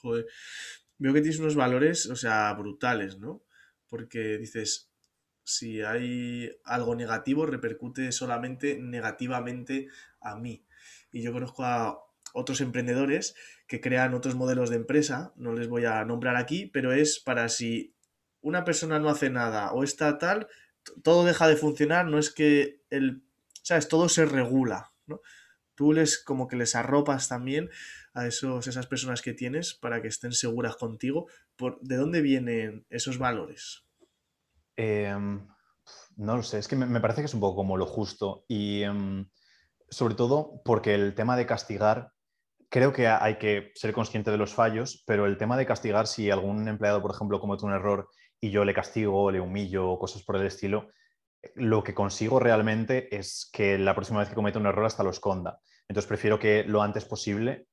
Joder, 0.00 0.26
veo 0.98 1.12
que 1.12 1.20
tienes 1.20 1.40
unos 1.40 1.56
valores, 1.56 2.06
o 2.06 2.16
sea, 2.16 2.52
brutales, 2.54 3.18
¿no? 3.18 3.42
Porque 3.88 4.38
dices, 4.38 4.92
si 5.42 5.82
hay 5.82 6.50
algo 6.64 6.94
negativo, 6.94 7.44
repercute 7.44 8.12
solamente 8.12 8.78
negativamente 8.78 9.88
a 10.20 10.36
mí. 10.36 10.64
Y 11.10 11.22
yo 11.22 11.32
conozco 11.32 11.64
a 11.64 11.98
otros 12.34 12.60
emprendedores 12.60 13.34
que 13.66 13.80
crean 13.80 14.14
otros 14.14 14.34
modelos 14.34 14.70
de 14.70 14.76
empresa, 14.76 15.32
no 15.36 15.52
les 15.52 15.68
voy 15.68 15.84
a 15.84 16.04
nombrar 16.04 16.36
aquí, 16.36 16.66
pero 16.66 16.92
es 16.92 17.18
para 17.18 17.48
si 17.48 17.94
una 18.40 18.64
persona 18.64 18.98
no 18.98 19.08
hace 19.08 19.30
nada 19.30 19.72
o 19.72 19.84
está 19.84 20.18
tal, 20.18 20.48
todo 21.02 21.24
deja 21.24 21.48
de 21.48 21.56
funcionar, 21.56 22.06
no 22.06 22.18
es 22.18 22.30
que 22.30 22.82
el, 22.90 23.22
sabes, 23.62 23.88
todo 23.88 24.08
se 24.08 24.24
regula, 24.24 24.92
¿no? 25.06 25.20
Tú 25.74 25.92
les 25.92 26.22
como 26.22 26.46
que 26.46 26.56
les 26.56 26.74
arropas 26.74 27.28
también 27.28 27.70
a 28.12 28.26
esos, 28.26 28.66
esas 28.66 28.86
personas 28.86 29.22
que 29.22 29.32
tienes 29.32 29.74
para 29.74 30.02
que 30.02 30.08
estén 30.08 30.32
seguras 30.32 30.76
contigo. 30.76 31.26
Por, 31.56 31.80
¿De 31.80 31.96
dónde 31.96 32.20
vienen 32.20 32.84
esos 32.90 33.18
valores? 33.18 33.84
Em, 34.76 35.46
no 36.16 36.36
lo 36.36 36.42
sé, 36.42 36.58
es 36.58 36.68
que 36.68 36.76
me, 36.76 37.00
parece 37.00 37.22
que 37.22 37.26
es 37.26 37.34
un 37.34 37.40
poco 37.40 37.56
como 37.56 37.76
lo 37.76 37.86
justo 37.86 38.44
y 38.46 38.82
em, 38.82 39.28
sobre 39.88 40.14
todo 40.14 40.60
porque 40.64 40.94
el 40.94 41.14
tema 41.14 41.36
de 41.36 41.46
castigar 41.46 42.12
creo 42.70 42.92
que 42.92 43.08
hay 43.08 43.36
que 43.36 43.72
ser 43.74 43.92
consciente 43.92 44.30
de 44.30 44.38
los 44.38 44.54
fallos, 44.54 45.02
pero 45.06 45.26
el 45.26 45.36
tema 45.36 45.56
de 45.56 45.66
castigar, 45.66 46.06
si 46.06 46.30
algún 46.30 46.66
empleado, 46.68 47.02
por 47.02 47.10
ejemplo, 47.10 47.40
comete 47.40 47.66
un 47.66 47.72
error 47.72 48.08
y 48.40 48.50
yo 48.50 48.64
le 48.64 48.72
castigo, 48.72 49.30
le 49.30 49.40
humillo 49.40 49.90
o 49.90 49.98
cosas 49.98 50.22
por 50.22 50.36
el 50.36 50.46
estilo, 50.46 50.88
lo 51.54 51.82
que 51.82 51.94
consigo 51.94 52.38
realmente 52.38 53.14
es 53.14 53.50
que 53.52 53.76
la 53.76 53.94
próxima 53.94 54.20
vez 54.20 54.28
que 54.28 54.34
cometa 54.34 54.58
un 54.58 54.66
error 54.66 54.86
hasta 54.86 55.02
lo 55.02 55.10
esconda. 55.10 55.60
Entonces 55.88 56.08
prefiero 56.08 56.38
que 56.38 56.64
lo 56.64 56.80
antes 56.80 57.04
posible, 57.04 57.66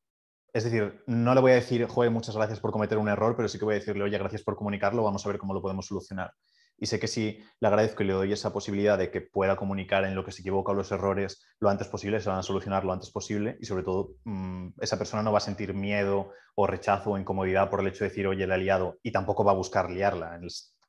es 0.51 0.63
decir, 0.63 1.03
no 1.05 1.35
le 1.35 1.41
voy 1.41 1.51
a 1.51 1.55
decir, 1.55 1.85
joder, 1.85 2.09
muchas 2.09 2.35
gracias 2.35 2.59
por 2.59 2.71
cometer 2.71 2.97
un 2.97 3.09
error, 3.09 3.35
pero 3.35 3.47
sí 3.47 3.59
que 3.59 3.65
voy 3.65 3.75
a 3.75 3.79
decirle, 3.79 4.03
oye, 4.03 4.17
gracias 4.17 4.41
por 4.41 4.55
comunicarlo, 4.55 5.03
vamos 5.03 5.23
a 5.23 5.29
ver 5.29 5.37
cómo 5.37 5.53
lo 5.53 5.61
podemos 5.61 5.85
solucionar. 5.85 6.33
Y 6.79 6.85
sé 6.85 6.99
que 6.99 7.07
si 7.07 7.43
le 7.59 7.67
agradezco 7.67 8.03
y 8.03 8.07
le 8.07 8.13
doy 8.13 8.31
esa 8.31 8.53
posibilidad 8.53 8.97
de 8.97 9.09
que 9.09 9.21
pueda 9.21 9.55
comunicar 9.55 10.03
en 10.05 10.15
lo 10.15 10.23
que 10.23 10.31
se 10.31 10.41
equivoca 10.41 10.71
o 10.71 10.75
los 10.75 10.91
errores 10.91 11.45
lo 11.59 11.69
antes 11.69 11.87
posible, 11.87 12.19
se 12.19 12.29
van 12.29 12.39
a 12.39 12.43
solucionar 12.43 12.85
lo 12.85 12.93
antes 12.93 13.09
posible 13.09 13.57
y 13.59 13.65
sobre 13.65 13.83
todo 13.83 14.11
mm, 14.25 14.69
esa 14.81 14.97
persona 14.97 15.23
no 15.23 15.31
va 15.31 15.39
a 15.39 15.41
sentir 15.41 15.73
miedo 15.73 16.31
o 16.55 16.67
rechazo 16.67 17.11
o 17.11 17.17
incomodidad 17.17 17.69
por 17.69 17.79
el 17.79 17.87
hecho 17.87 18.03
de 18.03 18.09
decir, 18.09 18.27
oye, 18.27 18.45
la 18.45 18.55
he 18.55 18.59
liado 18.59 18.99
y 19.01 19.11
tampoco 19.11 19.43
va 19.43 19.51
a 19.51 19.55
buscar 19.55 19.89
liarla, 19.89 20.39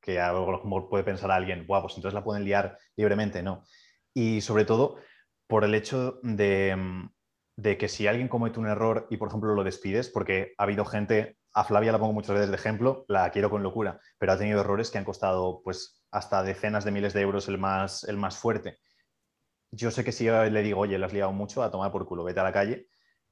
que 0.00 0.20
a 0.20 0.32
lo 0.32 0.46
mejor 0.64 0.88
puede 0.88 1.04
pensar 1.04 1.30
alguien, 1.30 1.66
Buah, 1.66 1.82
pues 1.82 1.94
entonces 1.96 2.14
la 2.14 2.24
pueden 2.24 2.44
liar 2.44 2.78
libremente, 2.96 3.42
no. 3.42 3.64
Y 4.14 4.40
sobre 4.40 4.64
todo 4.64 4.96
por 5.46 5.64
el 5.64 5.74
hecho 5.74 6.20
de, 6.22 6.76
mm, 6.76 7.10
de 7.56 7.76
que 7.76 7.88
si 7.88 8.06
alguien 8.06 8.28
comete 8.28 8.60
un 8.60 8.68
error 8.68 9.06
y, 9.10 9.16
por 9.16 9.28
ejemplo, 9.28 9.54
lo 9.54 9.64
despides, 9.64 10.08
porque 10.08 10.54
ha 10.58 10.62
habido 10.62 10.84
gente 10.84 11.38
a 11.58 11.64
Flavia 11.64 11.90
la 11.90 11.98
pongo 11.98 12.12
muchas 12.12 12.34
veces 12.34 12.50
de 12.50 12.54
ejemplo, 12.54 13.04
la 13.08 13.30
quiero 13.30 13.50
con 13.50 13.64
locura, 13.64 13.98
pero 14.16 14.32
ha 14.32 14.38
tenido 14.38 14.60
errores 14.60 14.90
que 14.92 14.98
han 14.98 15.04
costado 15.04 15.60
pues 15.64 16.04
hasta 16.12 16.44
decenas 16.44 16.84
de 16.84 16.92
miles 16.92 17.14
de 17.14 17.20
euros 17.20 17.48
el 17.48 17.58
más, 17.58 18.04
el 18.04 18.16
más 18.16 18.38
fuerte. 18.38 18.78
Yo 19.72 19.90
sé 19.90 20.04
que 20.04 20.12
si 20.12 20.24
le 20.28 20.62
digo, 20.62 20.80
oye, 20.80 20.96
le 20.98 21.04
has 21.04 21.12
liado 21.12 21.32
mucho, 21.32 21.62
a 21.64 21.70
tomar 21.70 21.90
por 21.90 22.06
culo, 22.06 22.22
vete 22.22 22.38
a 22.38 22.44
la 22.44 22.52
calle, 22.52 22.86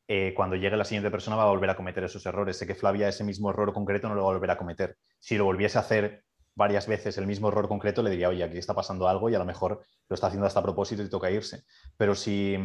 eh, 0.09 0.35
cuando 0.35 0.57
llegue 0.57 0.77
la 0.77 0.85
siguiente 0.85 1.11
persona 1.11 1.37
va 1.37 1.45
a 1.45 1.51
volver 1.51 1.71
a 1.71 1.77
cometer 1.77 2.03
esos 2.03 2.27
errores. 2.27 2.59
Sé 2.59 2.67
que 2.67 2.75
Flavia 2.75 3.09
ese 3.09 3.23
mismo 3.23 3.51
error 3.51 3.73
concreto 3.73 4.09
no 4.09 4.17
lo 4.17 4.25
va 4.25 4.31
a 4.31 4.35
volver 4.35 4.51
a 4.51 4.59
cometer. 4.59 4.97
Si 5.21 5.39
lo 5.39 5.45
volviese 5.45 5.79
a 5.79 5.83
hacer 5.83 6.25
varias 6.57 6.89
veces 6.89 7.19
el 7.19 7.29
mismo 7.29 7.49
error 7.49 7.69
concreto, 7.69 8.03
le 8.03 8.11
diría, 8.11 8.29
oye, 8.29 8.43
aquí 8.43 8.59
está 8.59 8.75
pasando 8.75 9.07
algo 9.07 9.31
y 9.31 9.37
a 9.37 9.39
lo 9.39 9.45
mejor 9.45 9.85
lo 10.09 10.15
está 10.15 10.27
haciendo 10.27 10.49
hasta 10.49 10.59
a 10.59 10.65
propósito 10.65 11.03
y 11.03 11.09
toca 11.09 11.31
irse. 11.31 11.63
Pero 11.97 12.17
si 12.17 12.57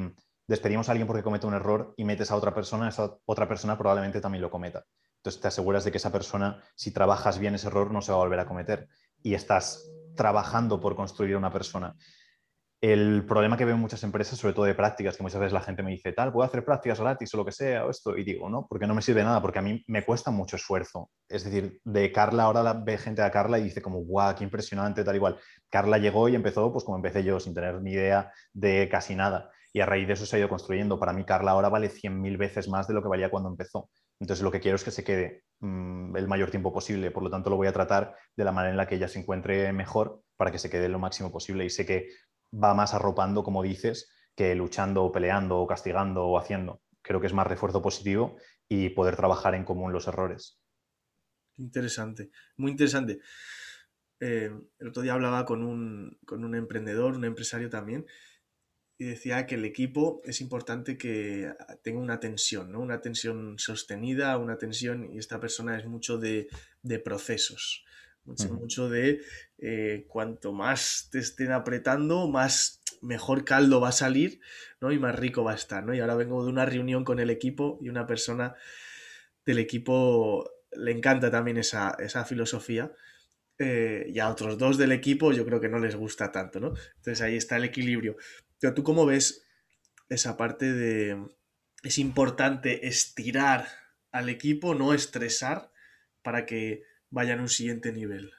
despedimos 0.48 0.90
a 0.90 0.94
alguien 0.94 1.08
porque 1.08 1.24
comete 1.24 1.46
un 1.46 1.54
error 1.54 1.94
y 1.98 2.04
metes 2.04 2.32
a 2.32 2.36
otra 2.36 2.54
persona, 2.54 2.90
esa 2.90 3.16
otra 3.26 3.48
persona 3.48 3.78
probablemente 3.78 4.22
también 4.22 4.42
lo 4.42 4.50
cometa. 4.50 4.86
Entonces 5.22 5.40
te 5.40 5.50
aseguras 5.50 5.84
de 5.84 5.92
que 5.92 5.98
esa 5.98 6.12
persona, 6.12 6.64
si 6.76 6.92
trabajas 6.92 7.38
bien 7.38 7.54
ese 7.54 7.68
error, 7.68 7.92
no 7.92 8.02
se 8.02 8.12
va 8.12 8.18
a 8.18 8.22
volver 8.22 8.40
a 8.40 8.48
cometer. 8.48 8.88
Y 9.22 9.36
estás 9.36 9.88
trabajando 10.16 10.82
por 10.82 10.96
construir 10.96 11.38
una 11.38 11.52
persona. 11.52 11.96
El 12.82 13.24
problema 13.28 13.56
que 13.56 13.66
veo 13.66 13.76
en 13.76 13.82
muchas 13.82 14.02
empresas, 14.02 14.40
sobre 14.40 14.56
todo 14.56 14.66
de 14.66 14.74
prácticas, 14.74 15.16
que 15.16 15.22
muchas 15.22 15.40
veces 15.40 15.54
la 15.54 15.62
gente 15.62 15.84
me 15.84 15.92
dice, 15.92 16.12
tal, 16.14 16.34
puedo 16.34 16.48
hacer 16.48 16.66
prácticas 16.66 17.00
gratis 17.00 17.32
o 17.36 17.38
lo 17.38 17.46
que 17.46 17.52
sea, 17.52 17.86
o 17.86 17.92
esto, 17.92 18.18
y 18.18 18.24
digo, 18.24 18.50
no, 18.50 18.66
porque 18.68 18.88
no 18.88 18.96
me 18.96 19.04
sirve 19.04 19.24
nada, 19.24 19.40
porque 19.40 19.60
a 19.60 19.62
mí 19.62 19.84
me 19.86 20.04
cuesta 20.04 20.32
mucho 20.32 20.56
esfuerzo. 20.56 21.12
Es 21.30 21.44
decir, 21.44 21.80
de 21.84 22.12
Carla, 22.12 22.46
ahora 22.46 22.64
la 22.64 22.74
ve 22.74 22.98
gente 22.98 23.22
a 23.22 23.30
Carla 23.30 23.60
y 23.60 23.64
dice 23.66 23.84
como, 23.84 24.00
guau, 24.00 24.36
qué 24.36 24.44
impresionante, 24.44 25.04
tal 25.04 25.16
igual. 25.16 25.38
Carla 25.70 26.00
llegó 26.00 26.28
y 26.28 26.34
empezó, 26.34 26.74
pues 26.74 26.84
como 26.84 26.98
empecé 26.98 27.24
yo, 27.24 27.40
sin 27.40 27.54
tener 27.54 27.80
ni 27.84 27.92
idea 27.92 28.32
de 28.54 28.90
casi 28.90 29.14
nada. 29.14 29.52
Y 29.72 29.82
a 29.82 29.86
raíz 29.86 30.08
de 30.08 30.14
eso 30.14 30.26
se 30.26 30.38
ha 30.38 30.40
ido 30.40 30.50
construyendo. 30.50 31.00
Para 31.00 31.14
mí, 31.14 31.24
Carla 31.24 31.52
ahora 31.52 31.70
vale 31.70 31.92
100.000 31.92 32.36
veces 32.36 32.68
más 32.68 32.88
de 32.88 32.96
lo 32.96 33.04
que 33.04 33.10
valía 33.10 33.30
cuando 33.30 33.50
empezó. 33.50 33.92
Entonces, 34.22 34.44
lo 34.44 34.52
que 34.52 34.60
quiero 34.60 34.76
es 34.76 34.84
que 34.84 34.92
se 34.92 35.04
quede 35.04 35.46
mm, 35.62 36.16
el 36.16 36.28
mayor 36.28 36.52
tiempo 36.52 36.72
posible. 36.72 37.10
Por 37.10 37.24
lo 37.24 37.32
tanto, 37.32 37.50
lo 37.50 37.58
voy 37.58 37.66
a 37.66 37.74
tratar 37.74 38.16
de 38.38 38.44
la 38.44 38.52
manera 38.52 38.70
en 38.70 38.78
la 38.78 38.88
que 38.88 38.96
ella 38.96 39.08
se 39.08 39.20
encuentre 39.20 39.74
mejor 39.74 40.24
para 40.38 40.52
que 40.52 40.60
se 40.60 40.70
quede 40.70 40.90
lo 40.90 41.00
máximo 41.00 41.32
posible. 41.32 41.66
Y 41.66 41.72
sé 41.72 41.88
que 41.88 42.10
va 42.54 42.76
más 42.76 42.94
arropando, 42.94 43.44
como 43.44 43.64
dices, 43.64 44.12
que 44.36 44.54
luchando 44.54 45.04
o 45.04 45.12
peleando 45.12 45.58
o 45.58 45.66
castigando 45.66 46.24
o 46.28 46.38
haciendo. 46.38 46.84
Creo 47.02 47.20
que 47.20 47.26
es 47.26 47.34
más 47.34 47.48
refuerzo 47.48 47.82
positivo 47.82 48.38
y 48.70 48.90
poder 48.90 49.16
trabajar 49.16 49.56
en 49.56 49.66
común 49.66 49.92
los 49.92 50.08
errores. 50.08 50.62
Interesante, 51.58 52.30
muy 52.58 52.72
interesante. 52.72 53.22
Eh, 54.20 54.52
el 54.78 54.88
otro 54.88 55.02
día 55.02 55.14
hablaba 55.14 55.46
con 55.46 55.64
un, 55.64 56.20
con 56.28 56.46
un 56.46 56.54
emprendedor, 56.54 57.16
un 57.16 57.26
empresario 57.26 57.72
también, 57.72 58.06
y 59.02 59.06
decía 59.06 59.48
que 59.48 59.56
el 59.56 59.66
equipo 59.66 60.22
es 60.26 60.42
importante 60.42 60.96
que 60.96 61.52
tenga 61.82 62.00
una 62.00 62.20
tensión, 62.20 62.72
¿no? 62.72 62.82
Una 62.82 63.02
tensión 63.02 63.58
sostenida, 63.58 64.38
una 64.38 64.60
tensión, 64.60 65.12
y 65.12 65.18
esta 65.18 65.40
persona 65.40 65.76
es 65.76 65.88
mucho 65.88 66.20
de, 66.20 66.48
procesos, 67.04 67.84
mucho, 68.26 68.90
de 68.90 69.22
eh, 69.58 70.06
cuanto 70.08 70.54
más 70.54 71.10
te 71.12 71.18
estén 71.18 71.52
apretando, 71.52 72.28
más 72.28 72.80
mejor 73.02 73.44
caldo 73.44 73.82
va 73.82 73.90
a 73.90 73.92
salir, 73.92 74.40
¿no? 74.80 74.92
Y 74.92 75.00
más 75.00 75.16
rico 75.16 75.44
va 75.44 75.54
a 75.54 75.56
estar, 75.56 75.84
¿no? 75.84 75.96
Y 75.96 76.00
ahora 76.00 76.14
vengo 76.14 76.44
de 76.44 76.52
una 76.52 76.68
reunión 76.68 77.04
con 77.04 77.20
el 77.20 77.32
equipo 77.32 77.80
y 77.82 77.90
una 77.90 78.06
persona 78.06 78.54
del 79.48 79.58
equipo 79.58 80.48
le 80.74 80.92
encanta 80.92 81.32
también 81.32 81.58
esa, 81.58 81.98
filosofía. 82.28 82.92
Eh, 83.58 84.06
y 84.14 84.20
a 84.20 84.30
otros 84.30 84.60
dos 84.60 84.78
del 84.78 84.92
equipo 84.92 85.34
yo 85.34 85.46
creo 85.46 85.60
que 85.60 85.70
no 85.70 85.80
les 85.80 85.96
gusta 85.96 86.32
tanto, 86.32 86.60
¿no? 86.60 86.74
Entonces 86.98 87.22
ahí 87.22 87.36
está 87.36 87.58
el 87.58 87.64
equilibrio. 87.64 88.16
Pero 88.62 88.76
tú 88.76 88.84
cómo 88.84 89.06
ves 89.06 89.44
esa 90.08 90.38
parte 90.38 90.72
de... 90.72 91.18
Es 91.84 91.98
importante 91.98 92.88
estirar 92.88 93.68
al 94.12 94.30
equipo, 94.30 94.76
no 94.76 94.94
estresar 94.94 95.72
para 96.22 96.46
que 96.46 96.84
vayan 97.10 97.40
a 97.40 97.42
un 97.42 97.50
siguiente 97.50 97.92
nivel. 97.92 98.32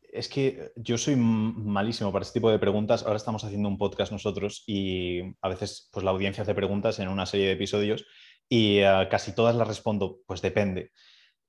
Es 0.00 0.28
que 0.28 0.72
yo 0.74 0.98
soy 0.98 1.14
malísimo 1.14 2.12
para 2.12 2.24
este 2.24 2.40
tipo 2.40 2.50
de 2.50 2.58
preguntas. 2.58 3.04
Ahora 3.04 3.18
estamos 3.18 3.44
haciendo 3.44 3.68
un 3.68 3.78
podcast 3.78 4.10
nosotros 4.10 4.64
y 4.66 5.20
a 5.40 5.48
veces 5.48 5.88
pues, 5.92 6.04
la 6.04 6.10
audiencia 6.10 6.42
hace 6.42 6.54
preguntas 6.54 6.98
en 6.98 7.08
una 7.08 7.26
serie 7.26 7.46
de 7.46 7.52
episodios 7.52 8.04
Y 8.48 8.78
eh, 8.78 9.08
casi 9.10 9.32
todas 9.32 9.54
las 9.54 9.68
respondo, 9.68 10.22
pues 10.26 10.42
depende. 10.42 10.90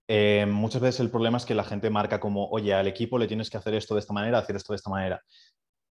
Eh, 0.07 0.45
muchas 0.47 0.81
veces 0.81 0.99
el 0.99 1.09
problema 1.09 1.37
es 1.37 1.45
que 1.45 1.55
la 1.55 1.63
gente 1.63 1.89
marca 1.89 2.19
como, 2.19 2.47
oye, 2.49 2.73
al 2.73 2.87
equipo 2.87 3.17
le 3.17 3.27
tienes 3.27 3.49
que 3.49 3.57
hacer 3.57 3.73
esto 3.73 3.95
de 3.95 4.01
esta 4.01 4.13
manera, 4.13 4.37
hacer 4.37 4.55
esto 4.55 4.73
de 4.73 4.77
esta 4.77 4.89
manera. 4.91 5.21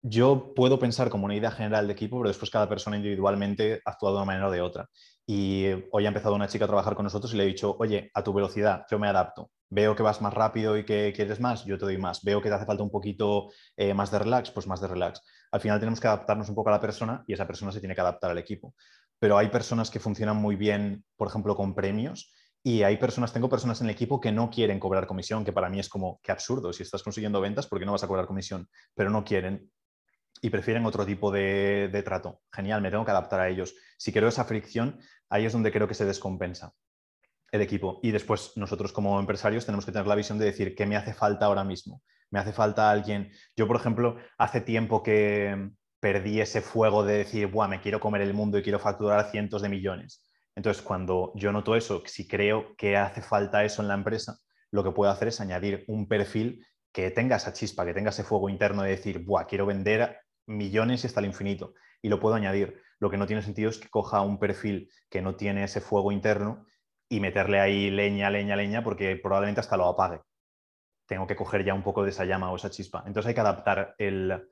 Yo 0.01 0.53
puedo 0.55 0.79
pensar 0.79 1.09
como 1.09 1.25
una 1.25 1.35
idea 1.35 1.51
general 1.51 1.87
de 1.87 1.93
equipo, 1.93 2.17
pero 2.17 2.29
después 2.29 2.49
cada 2.49 2.69
persona 2.69 2.95
individualmente 2.95 3.81
actúa 3.83 4.11
de 4.11 4.15
una 4.15 4.25
manera 4.25 4.47
o 4.47 4.51
de 4.51 4.61
otra. 4.61 4.87
Y 5.27 5.65
hoy 5.91 6.05
ha 6.05 6.07
empezado 6.07 6.35
una 6.35 6.47
chica 6.47 6.65
a 6.65 6.67
trabajar 6.69 6.95
con 6.95 7.03
nosotros 7.03 7.33
y 7.33 7.37
le 7.37 7.43
he 7.43 7.47
dicho, 7.47 7.75
oye, 7.77 8.09
a 8.13 8.23
tu 8.23 8.31
velocidad, 8.31 8.85
yo 8.89 8.97
me 8.97 9.09
adapto. 9.09 9.51
Veo 9.69 9.95
que 9.95 10.01
vas 10.01 10.21
más 10.21 10.33
rápido 10.33 10.77
y 10.77 10.85
que 10.85 11.11
quieres 11.13 11.41
más, 11.41 11.65
yo 11.65 11.77
te 11.77 11.85
doy 11.85 11.97
más. 11.97 12.23
Veo 12.23 12.41
que 12.41 12.47
te 12.47 12.55
hace 12.55 12.65
falta 12.65 12.81
un 12.81 12.89
poquito 12.89 13.49
eh, 13.75 13.93
más 13.93 14.09
de 14.09 14.19
relax, 14.19 14.51
pues 14.51 14.67
más 14.67 14.79
de 14.79 14.87
relax. 14.87 15.21
Al 15.51 15.59
final 15.59 15.79
tenemos 15.79 15.99
que 15.99 16.07
adaptarnos 16.07 16.47
un 16.47 16.55
poco 16.55 16.69
a 16.69 16.73
la 16.73 16.79
persona 16.79 17.23
y 17.27 17.33
esa 17.33 17.45
persona 17.45 17.71
se 17.73 17.79
tiene 17.79 17.93
que 17.93 18.01
adaptar 18.01 18.31
al 18.31 18.37
equipo. 18.37 18.73
Pero 19.19 19.37
hay 19.37 19.49
personas 19.49 19.91
que 19.91 19.99
funcionan 19.99 20.37
muy 20.37 20.55
bien, 20.55 21.03
por 21.17 21.27
ejemplo, 21.27 21.55
con 21.55 21.75
premios 21.75 22.31
y 22.63 22.83
hay 22.83 22.97
personas, 22.97 23.33
tengo 23.33 23.49
personas 23.49 23.81
en 23.81 23.87
el 23.87 23.91
equipo 23.91 24.19
que 24.19 24.31
no 24.31 24.49
quieren 24.49 24.79
cobrar 24.79 25.07
comisión, 25.07 25.43
que 25.43 25.53
para 25.53 25.69
mí 25.69 25.79
es 25.79 25.89
como, 25.89 26.19
qué 26.23 26.31
absurdo, 26.31 26.73
si 26.73 26.83
estás 26.83 27.03
consiguiendo 27.03 27.41
ventas, 27.41 27.67
¿por 27.67 27.79
qué 27.79 27.85
no 27.85 27.91
vas 27.91 28.03
a 28.03 28.07
cobrar 28.07 28.27
comisión? 28.27 28.67
Pero 28.95 29.09
no 29.09 29.23
quieren 29.23 29.69
y 30.41 30.49
prefieren 30.49 30.85
otro 30.85 31.05
tipo 31.05 31.31
de, 31.31 31.89
de 31.91 32.03
trato. 32.03 32.41
Genial, 32.51 32.81
me 32.81 32.91
tengo 32.91 33.05
que 33.05 33.11
adaptar 33.11 33.39
a 33.39 33.49
ellos. 33.49 33.75
Si 33.97 34.11
quiero 34.11 34.27
esa 34.27 34.45
fricción, 34.45 34.99
ahí 35.29 35.45
es 35.45 35.53
donde 35.53 35.71
creo 35.71 35.87
que 35.87 35.93
se 35.93 36.05
descompensa 36.05 36.73
el 37.51 37.61
equipo. 37.61 37.99
Y 38.03 38.11
después 38.11 38.53
nosotros 38.55 38.91
como 38.93 39.19
empresarios 39.19 39.65
tenemos 39.65 39.85
que 39.85 39.91
tener 39.91 40.07
la 40.07 40.15
visión 40.15 40.37
de 40.37 40.45
decir 40.45 40.75
qué 40.75 40.85
me 40.85 40.95
hace 40.95 41.13
falta 41.13 41.45
ahora 41.45 41.63
mismo. 41.63 42.01
Me 42.31 42.39
hace 42.39 42.53
falta 42.53 42.91
alguien. 42.91 43.31
Yo, 43.55 43.67
por 43.67 43.75
ejemplo, 43.75 44.17
hace 44.37 44.61
tiempo 44.61 45.01
que 45.01 45.71
perdí 45.99 46.39
ese 46.39 46.61
fuego 46.61 47.03
de 47.03 47.19
decir, 47.19 47.47
Buah, 47.47 47.67
me 47.67 47.81
quiero 47.81 47.99
comer 47.99 48.21
el 48.21 48.33
mundo 48.33 48.57
y 48.57 48.63
quiero 48.63 48.79
facturar 48.79 49.29
cientos 49.31 49.61
de 49.61 49.69
millones. 49.69 50.23
Entonces, 50.55 50.83
cuando 50.83 51.31
yo 51.35 51.51
noto 51.51 51.75
eso, 51.75 52.03
si 52.05 52.27
creo 52.27 52.75
que 52.77 52.97
hace 52.97 53.21
falta 53.21 53.63
eso 53.63 53.81
en 53.81 53.87
la 53.87 53.93
empresa, 53.95 54.37
lo 54.71 54.83
que 54.83 54.91
puedo 54.91 55.11
hacer 55.11 55.29
es 55.29 55.41
añadir 55.41 55.85
un 55.87 56.07
perfil 56.07 56.65
que 56.91 57.11
tenga 57.11 57.37
esa 57.37 57.53
chispa, 57.53 57.85
que 57.85 57.93
tenga 57.93 58.09
ese 58.09 58.23
fuego 58.23 58.49
interno 58.49 58.83
de 58.83 58.91
decir, 58.91 59.19
Buah, 59.19 59.45
quiero 59.45 59.65
vender 59.65 60.19
millones 60.47 61.03
y 61.03 61.07
hasta 61.07 61.19
el 61.19 61.27
infinito. 61.27 61.73
Y 62.01 62.09
lo 62.09 62.19
puedo 62.19 62.35
añadir. 62.35 62.81
Lo 62.99 63.09
que 63.09 63.17
no 63.17 63.27
tiene 63.27 63.41
sentido 63.41 63.69
es 63.69 63.77
que 63.77 63.89
coja 63.89 64.21
un 64.21 64.39
perfil 64.39 64.89
que 65.09 65.21
no 65.21 65.35
tiene 65.35 65.63
ese 65.63 65.81
fuego 65.81 66.11
interno 66.11 66.65
y 67.07 67.19
meterle 67.19 67.59
ahí 67.59 67.89
leña, 67.89 68.29
leña, 68.29 68.55
leña, 68.55 68.83
porque 68.83 69.15
probablemente 69.15 69.61
hasta 69.61 69.77
lo 69.77 69.85
apague. 69.85 70.21
Tengo 71.07 71.27
que 71.27 71.35
coger 71.35 71.63
ya 71.63 71.73
un 71.73 71.83
poco 71.83 72.03
de 72.03 72.11
esa 72.11 72.25
llama 72.25 72.51
o 72.51 72.55
esa 72.55 72.69
chispa. 72.69 73.03
Entonces 73.05 73.29
hay 73.29 73.33
que 73.33 73.41
adaptar 73.41 73.95
el, 73.97 74.49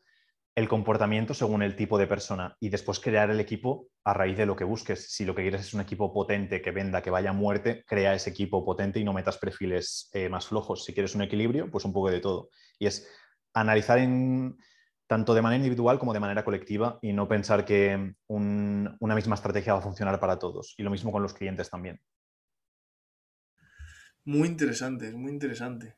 el 0.58 0.68
comportamiento 0.68 1.36
según 1.36 1.62
el 1.62 1.76
tipo 1.76 2.00
de 2.00 2.08
persona 2.08 2.58
y 2.60 2.70
después 2.70 3.00
crear 3.00 3.30
el 3.30 3.40
equipo 3.40 3.90
a 4.04 4.16
raíz 4.16 4.38
de 4.38 4.48
lo 4.48 4.56
que 4.56 4.64
busques. 4.64 5.14
Si 5.14 5.24
lo 5.24 5.36
que 5.36 5.44
quieres 5.44 5.62
es 5.62 5.76
un 5.76 5.82
equipo 5.82 6.12
potente 6.12 6.64
que 6.64 6.72
venda, 6.72 7.04
que 7.04 7.12
vaya 7.12 7.30
a 7.30 7.34
muerte, 7.34 7.84
crea 7.86 8.16
ese 8.16 8.32
equipo 8.32 8.66
potente 8.66 9.00
y 9.00 9.04
no 9.04 9.14
metas 9.14 9.38
perfiles 9.38 10.10
eh, 10.14 10.30
más 10.30 10.48
flojos. 10.48 10.84
Si 10.84 10.96
quieres 10.96 11.14
un 11.14 11.22
equilibrio, 11.22 11.70
pues 11.70 11.86
un 11.86 11.94
poco 11.94 12.10
de 12.10 12.22
todo. 12.22 12.50
Y 12.80 12.88
es 12.88 13.08
analizar 13.54 14.00
en, 14.00 14.58
tanto 15.06 15.36
de 15.36 15.44
manera 15.44 15.58
individual 15.58 16.00
como 16.00 16.12
de 16.12 16.22
manera 16.22 16.44
colectiva 16.44 16.98
y 17.04 17.14
no 17.14 17.28
pensar 17.28 17.64
que 17.64 18.16
una 18.26 19.14
misma 19.14 19.36
estrategia 19.36 19.74
va 19.74 19.80
a 19.80 19.84
funcionar 19.84 20.20
para 20.20 20.40
todos. 20.40 20.74
Y 20.80 20.82
lo 20.82 20.90
mismo 20.90 21.12
con 21.12 21.22
los 21.22 21.36
clientes 21.36 21.70
también. 21.70 22.02
Muy 24.26 24.48
interesante, 24.48 25.12
muy 25.12 25.34
interesante. 25.34 25.97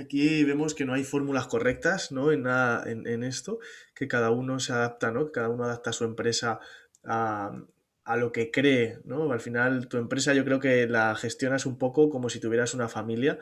Aquí 0.00 0.44
vemos 0.44 0.74
que 0.74 0.86
no 0.86 0.94
hay 0.94 1.04
fórmulas 1.04 1.46
correctas, 1.46 2.10
¿no? 2.10 2.32
En, 2.32 2.44
nada, 2.44 2.90
en, 2.90 3.22
esto, 3.22 3.58
que 3.94 4.08
cada 4.08 4.30
uno 4.30 4.58
se 4.58 4.72
adapta, 4.72 5.10
¿no? 5.10 5.26
Que 5.26 5.32
cada 5.32 5.50
uno 5.50 5.64
adapta 5.64 5.92
su 5.92 6.04
empresa 6.04 6.58
a, 7.04 7.52
lo 8.16 8.32
que 8.32 8.50
cree, 8.50 8.98
¿no? 9.04 9.30
Al 9.30 9.40
final, 9.40 9.88
tu 9.88 9.98
empresa 9.98 10.32
yo 10.32 10.44
creo 10.44 10.58
que 10.58 10.88
la 10.88 11.14
gestionas 11.16 11.66
un 11.66 11.78
poco 11.78 12.08
como 12.08 12.30
si 12.30 12.40
tuvieras 12.40 12.72
una 12.72 12.88
familia 12.88 13.38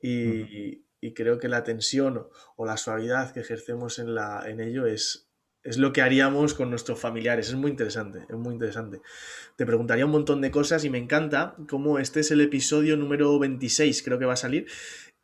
y, 0.00 0.84
creo 1.14 1.38
que 1.38 1.48
la 1.48 1.64
tensión 1.64 2.28
o 2.56 2.64
la 2.64 2.76
suavidad 2.76 3.32
que 3.32 3.40
ejercemos 3.40 3.98
en, 3.98 4.14
la, 4.14 4.42
en 4.46 4.60
ello 4.60 4.86
es, 4.86 5.28
es 5.62 5.78
lo 5.78 5.92
que 5.92 6.00
haríamos 6.00 6.54
con 6.54 6.70
nuestros 6.70 6.98
familiares. 7.00 7.48
Es 7.48 7.54
muy 7.54 7.70
interesante, 7.70 8.26
es 8.28 8.36
muy 8.36 8.54
interesante. 8.54 9.00
Te 9.56 9.66
preguntaría 9.66 10.06
un 10.06 10.12
montón 10.12 10.40
de 10.40 10.50
cosas 10.50 10.84
y 10.84 10.90
me 10.90 10.98
encanta 10.98 11.56
cómo 11.68 11.98
este 11.98 12.20
es 12.20 12.30
el 12.30 12.40
episodio 12.40 12.96
número 12.96 13.38
26, 13.38 14.02
creo 14.02 14.18
que 14.18 14.26
va 14.26 14.34
a 14.34 14.36
salir, 14.36 14.66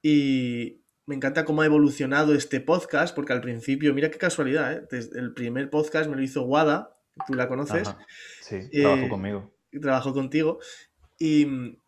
y 0.03 0.81
me 1.07 1.17
encanta 1.17 1.45
cómo 1.45 1.63
ha 1.63 1.67
evolucionado 1.67 2.35
este 2.35 2.61
podcast, 2.61 3.15
porque 3.15 3.33
al 3.33 3.41
principio, 3.41 3.93
mira 3.95 4.11
qué 4.11 4.19
casualidad, 4.19 4.73
¿eh? 4.73 4.87
el 5.15 5.35
primer 5.35 5.69
podcast 5.69 6.09
me 6.09 6.17
lo 6.17 6.23
hizo 6.23 6.43
Wada, 6.43 6.97
tú 7.27 7.35
la 7.35 7.49
conoces. 7.49 7.93
Sí, 8.41 8.71
trabajó 8.71 9.03
eh, 9.03 9.09
conmigo. 9.09 9.53
Trabajó 9.81 10.15
contigo. 10.15 10.61
Y 11.19 11.47
mm, 11.47 11.79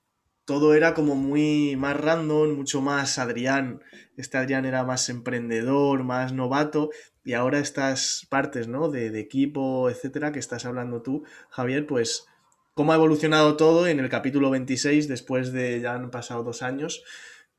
todo 0.44 0.74
era 0.74 0.94
como 0.94 1.14
muy 1.14 1.76
más 1.76 1.96
random, 1.96 2.56
mucho 2.56 2.80
más 2.82 3.18
Adrián. 3.18 3.80
Este 4.16 4.38
Adrián 4.38 4.64
era 4.64 4.84
más 4.84 5.08
emprendedor, 5.08 6.02
más 6.02 6.32
novato. 6.32 6.90
Y 7.24 7.34
ahora 7.34 7.60
estas 7.60 8.26
partes, 8.28 8.66
¿no? 8.66 8.88
De, 8.88 9.10
de 9.10 9.20
equipo, 9.20 9.88
etcétera, 9.88 10.32
que 10.32 10.40
estás 10.40 10.64
hablando 10.64 11.00
tú, 11.02 11.22
Javier, 11.48 11.86
pues 11.86 12.26
cómo 12.74 12.92
ha 12.92 12.96
evolucionado 12.96 13.56
todo 13.56 13.86
en 13.86 14.00
el 14.00 14.08
capítulo 14.08 14.50
26, 14.50 15.06
después 15.06 15.52
de 15.52 15.80
ya 15.80 15.94
han 15.94 16.10
pasado 16.10 16.42
dos 16.42 16.62
años 16.62 17.04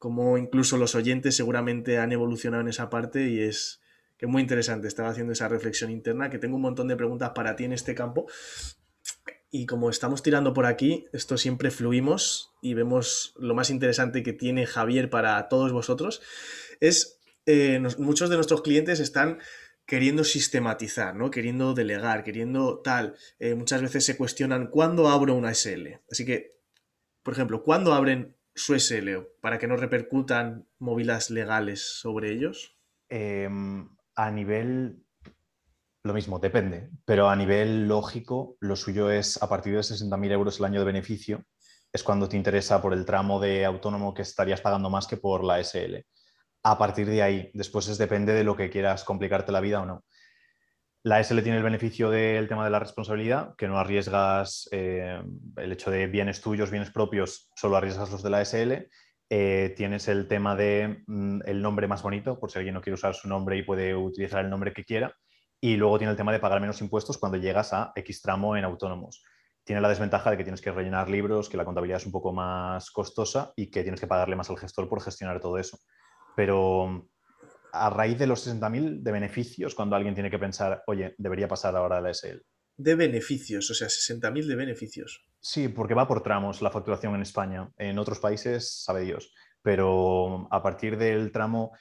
como 0.04 0.38
incluso 0.38 0.76
los 0.76 0.96
oyentes 0.96 1.34
seguramente 1.34 1.98
han 1.98 2.12
evolucionado 2.12 2.60
en 2.60 2.68
esa 2.68 2.90
parte 2.90 3.30
y 3.30 3.40
es 3.40 3.80
que 4.18 4.28
muy 4.28 4.42
interesante. 4.42 4.90
Estaba 4.90 5.08
haciendo 5.08 5.32
esa 5.32 5.48
reflexión 5.48 5.90
interna, 5.90 6.30
que 6.30 6.40
tengo 6.40 6.58
un 6.58 6.62
montón 6.62 6.90
de 6.90 6.98
preguntas 6.98 7.32
para 7.34 7.56
ti 7.56 7.64
en 7.64 7.72
este 7.72 7.96
campo. 7.96 8.26
Y 9.50 9.66
como 9.66 9.90
estamos 9.90 10.22
tirando 10.22 10.54
por 10.54 10.66
aquí, 10.66 11.06
esto 11.14 11.38
siempre 11.38 11.72
fluimos 11.72 12.52
y 12.62 12.74
vemos 12.74 13.34
lo 13.38 13.56
más 13.56 13.70
interesante 13.70 14.24
que 14.24 14.34
tiene 14.34 14.66
Javier 14.66 15.10
para 15.10 15.48
todos 15.48 15.72
vosotros, 15.72 16.22
es 16.82 17.22
eh, 17.46 17.82
muchos 17.98 18.30
de 18.30 18.36
nuestros 18.36 18.62
clientes 18.62 19.00
están 19.00 19.40
queriendo 19.86 20.26
sistematizar, 20.26 21.16
¿no? 21.16 21.32
Queriendo 21.32 21.74
delegar, 21.74 22.26
queriendo 22.26 22.80
tal. 22.80 23.16
Eh, 23.40 23.56
muchas 23.56 23.82
veces 23.82 24.04
se 24.04 24.18
cuestionan 24.18 24.68
cuándo 24.68 25.08
abro 25.08 25.34
una 25.34 25.54
SL. 25.54 26.02
Así 26.12 26.26
que, 26.26 26.58
por 27.24 27.36
ejemplo, 27.36 27.64
¿cuándo 27.64 27.94
abren 27.94 28.36
su 28.56 28.76
SL 28.76 29.28
para 29.42 29.58
que 29.58 29.68
no 29.68 29.76
repercutan 29.76 30.68
movidas 30.80 31.30
legales 31.30 32.00
sobre 32.00 32.32
ellos? 32.32 32.78
Em, 33.10 33.90
a 34.16 34.32
nivel, 34.32 35.04
lo 36.04 36.14
mismo, 36.14 36.40
depende, 36.40 36.90
pero 37.06 37.30
a 37.30 37.36
nivel 37.36 37.88
lógico, 37.88 38.58
lo 38.60 38.76
suyo 38.76 39.10
es 39.10 39.42
a 39.42 39.50
partir 39.50 39.74
de 39.74 39.84
60.000 39.84 40.32
euros 40.32 40.60
el 40.60 40.66
año 40.66 40.80
de 40.80 40.86
beneficio, 40.86 41.46
es 41.92 42.04
cuando 42.04 42.28
te 42.28 42.38
interesa 42.38 42.82
por 42.82 42.94
el 42.94 43.06
tramo 43.06 43.40
de 43.40 43.66
autónomo 43.66 44.14
que 44.14 44.24
estarías 44.24 44.62
pagando 44.62 44.90
más 44.90 45.06
que 45.06 45.18
por 45.18 45.44
la 45.44 45.60
SL. 45.60 46.06
A 46.64 46.78
partir 46.78 47.08
de 47.08 47.22
ahí, 47.22 47.52
después 47.54 47.88
es 47.88 47.98
depende 47.98 48.34
de 48.34 48.44
lo 48.44 48.56
que 48.56 48.70
quieras 48.70 49.04
complicarte 49.04 49.52
la 49.52 49.60
vida 49.60 49.82
o 49.82 49.86
no. 49.86 50.04
La 51.06 51.22
SL 51.22 51.44
tiene 51.44 51.58
el 51.58 51.64
beneficio 51.64 52.10
del 52.10 52.48
tema 52.48 52.64
de 52.64 52.70
la 52.70 52.80
responsabilidad, 52.80 53.56
que 53.58 53.68
no 53.68 53.78
arriesgas 53.78 54.70
eh, 54.72 55.22
el 55.58 55.72
hecho 55.74 55.92
de 55.92 56.08
bienes 56.08 56.40
tuyos, 56.40 56.72
bienes 56.72 56.92
propios, 56.92 57.52
solo 57.58 57.76
arriesgas 57.76 58.10
los 58.10 58.24
de 58.24 58.30
la 58.30 58.46
SL. 58.46 58.88
Eh, 59.30 59.74
tienes 59.76 60.08
el 60.08 60.30
tema 60.30 60.56
de 60.56 61.04
mm, 61.06 61.42
el 61.46 61.62
nombre 61.62 61.90
más 61.90 62.04
bonito, 62.04 62.40
por 62.40 62.52
si 62.52 62.58
alguien 62.58 62.74
no 62.74 62.82
quiere 62.82 62.96
usar 62.96 63.16
su 63.16 63.28
nombre 63.28 63.58
y 63.58 63.64
puede 63.64 63.94
utilizar 63.94 64.46
el 64.46 64.50
nombre 64.50 64.72
que 64.72 64.86
quiera. 64.86 65.14
Y 65.60 65.76
luego 65.76 65.98
tiene 65.98 66.12
el 66.12 66.18
tema 66.18 66.32
de 66.32 66.40
pagar 66.40 66.62
menos 66.62 66.80
impuestos 66.80 67.18
cuando 67.18 67.38
llegas 67.38 67.74
a 67.74 67.92
X 67.96 68.22
tramo 68.22 68.56
en 68.56 68.64
autónomos. 68.64 69.26
Tiene 69.66 69.82
la 69.82 69.90
desventaja 69.90 70.32
de 70.32 70.38
que 70.38 70.44
tienes 70.44 70.62
que 70.62 70.72
rellenar 70.72 71.10
libros, 71.10 71.50
que 71.50 71.58
la 71.58 71.66
contabilidad 71.66 72.00
es 72.00 72.06
un 72.06 72.14
poco 72.14 72.32
más 72.32 72.92
costosa 72.92 73.52
y 73.58 73.70
que 73.70 73.84
tienes 73.84 74.00
que 74.00 74.08
pagarle 74.08 74.38
más 74.38 74.50
al 74.50 74.58
gestor 74.58 74.88
por 74.88 75.02
gestionar 75.02 75.42
todo 75.42 75.58
eso. 75.58 75.80
Pero 76.38 77.10
a 77.74 77.89
raíz 77.89 78.18
de 78.20 78.27
los 78.27 78.48
60.000 78.48 79.01
de 79.01 79.12
beneficios 79.12 79.74
cuando 79.74 79.96
alguien 79.96 80.13
tiene 80.13 80.30
que 80.30 80.38
pensar, 80.38 80.84
oye, 80.86 81.15
debería 81.18 81.48
pasar 81.48 81.75
ahora 81.75 81.98
a 81.98 82.01
la 82.01 82.13
SL. 82.13 82.39
De 82.77 82.96
beneficios, 82.96 83.70
o 83.70 83.74
sea, 83.74 83.88
60.000 83.88 84.46
de 84.46 84.56
beneficios. 84.56 85.25
Sí, 85.39 85.68
porque 85.68 85.96
va 85.96 86.08
por 86.08 86.22
tramos 86.22 86.62
la 86.62 86.70
facturación 86.70 87.15
en 87.15 87.24
España. 87.24 87.72
En 87.77 87.98
otros 87.98 88.20
países, 88.20 88.84
sabe 88.84 89.01
Dios. 89.01 89.34
Pero 89.63 90.48
a 90.51 90.62
partir 90.62 90.98
del 90.98 91.32
tramo, 91.32 91.72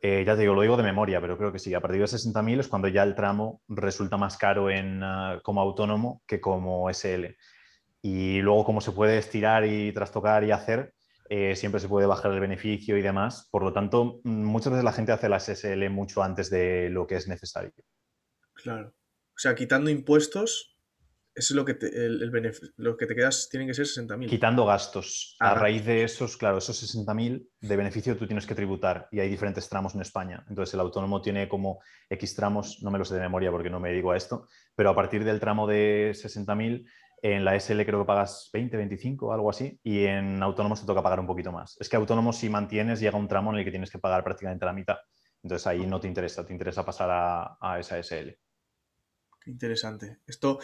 eh, 0.00 0.24
ya 0.26 0.34
te 0.34 0.42
digo, 0.42 0.54
lo 0.54 0.62
digo 0.62 0.76
de 0.78 0.82
memoria, 0.82 1.20
pero 1.20 1.36
creo 1.36 1.52
que 1.52 1.58
sí, 1.58 1.74
a 1.74 1.80
partir 1.80 2.00
de 2.00 2.06
60.000 2.06 2.60
es 2.60 2.68
cuando 2.68 2.88
ya 2.88 3.02
el 3.02 3.14
tramo 3.14 3.62
resulta 3.68 4.16
más 4.16 4.38
caro 4.38 4.70
en, 4.70 5.02
ah, 5.02 5.40
como 5.42 5.60
autónomo 5.60 6.22
que 6.26 6.40
como 6.40 6.88
SL. 6.90 7.36
Y 8.00 8.40
luego, 8.40 8.64
como 8.64 8.80
se 8.80 8.92
puede 8.92 9.18
estirar 9.18 9.66
y 9.66 9.92
trastocar 9.92 10.44
y 10.44 10.52
hacer, 10.52 10.94
eh, 11.28 11.56
siempre 11.56 11.80
se 11.80 11.88
puede 11.88 12.06
bajar 12.06 12.32
el 12.32 12.40
beneficio 12.40 12.96
y 12.96 13.02
demás. 13.02 13.48
Por 13.50 13.62
lo 13.62 13.72
tanto, 13.72 14.20
muchas 14.24 14.72
veces 14.72 14.84
la 14.84 14.92
gente 14.92 15.12
hace 15.12 15.28
las 15.28 15.48
SL 15.48 15.88
mucho 15.90 16.22
antes 16.22 16.50
de 16.50 16.90
lo 16.90 17.06
que 17.06 17.16
es 17.16 17.28
necesario. 17.28 17.72
Claro. 18.54 18.88
O 18.88 19.38
sea, 19.38 19.54
quitando 19.54 19.90
impuestos, 19.90 20.74
eso 21.34 21.52
es 21.52 21.56
lo 21.56 21.64
que 21.64 21.74
te, 21.74 21.88
el, 21.88 22.30
lo 22.76 22.96
que 22.96 23.06
te 23.06 23.14
quedas, 23.16 23.48
tienen 23.50 23.66
que 23.66 23.74
ser 23.74 23.86
60.000. 23.86 24.28
Quitando 24.28 24.64
gastos. 24.64 25.36
a 25.40 25.54
raíz 25.54 25.84
de 25.84 26.04
esos, 26.04 26.36
claro, 26.36 26.58
esos 26.58 26.80
60.000 26.94 27.48
de 27.60 27.76
beneficio 27.76 28.16
tú 28.16 28.26
tienes 28.26 28.46
que 28.46 28.54
tributar 28.54 29.08
y 29.10 29.18
hay 29.18 29.28
diferentes 29.28 29.68
tramos 29.68 29.96
en 29.96 30.02
España. 30.02 30.44
Entonces 30.48 30.74
el 30.74 30.80
autónomo 30.80 31.20
tiene 31.20 31.48
como 31.48 31.80
X 32.08 32.36
tramos, 32.36 32.80
no 32.82 32.92
me 32.92 32.98
lo 32.98 33.04
sé 33.04 33.14
de 33.14 33.20
memoria 33.20 33.50
porque 33.50 33.70
no 33.70 33.80
me 33.80 33.92
digo 33.92 34.12
a 34.12 34.16
esto, 34.16 34.46
pero 34.76 34.90
a 34.90 34.94
partir 34.94 35.24
del 35.24 35.40
tramo 35.40 35.66
de 35.66 36.12
60.000 36.14 36.86
En 37.24 37.42
la 37.42 37.58
SL 37.58 37.86
creo 37.86 38.00
que 38.00 38.06
pagas 38.06 38.50
20, 38.52 38.76
25, 38.76 39.32
algo 39.32 39.48
así, 39.48 39.80
y 39.82 40.04
en 40.04 40.42
autónomos 40.42 40.82
te 40.82 40.86
toca 40.86 41.02
pagar 41.02 41.20
un 41.20 41.26
poquito 41.26 41.50
más. 41.52 41.74
Es 41.80 41.88
que 41.88 41.96
autónomos 41.96 42.36
si 42.36 42.50
mantienes 42.50 43.00
llega 43.00 43.16
un 43.16 43.28
tramo 43.28 43.50
en 43.50 43.60
el 43.60 43.64
que 43.64 43.70
tienes 43.70 43.90
que 43.90 43.98
pagar 43.98 44.22
prácticamente 44.22 44.66
la 44.66 44.74
mitad. 44.74 44.96
Entonces 45.42 45.66
ahí 45.66 45.86
no 45.86 45.98
te 46.00 46.06
interesa, 46.06 46.44
te 46.44 46.52
interesa 46.52 46.84
pasar 46.84 47.08
a, 47.10 47.80
esa 47.80 47.96
SL. 47.96 48.36
Qué 49.40 49.50
interesante. 49.50 50.18
Esto, 50.26 50.58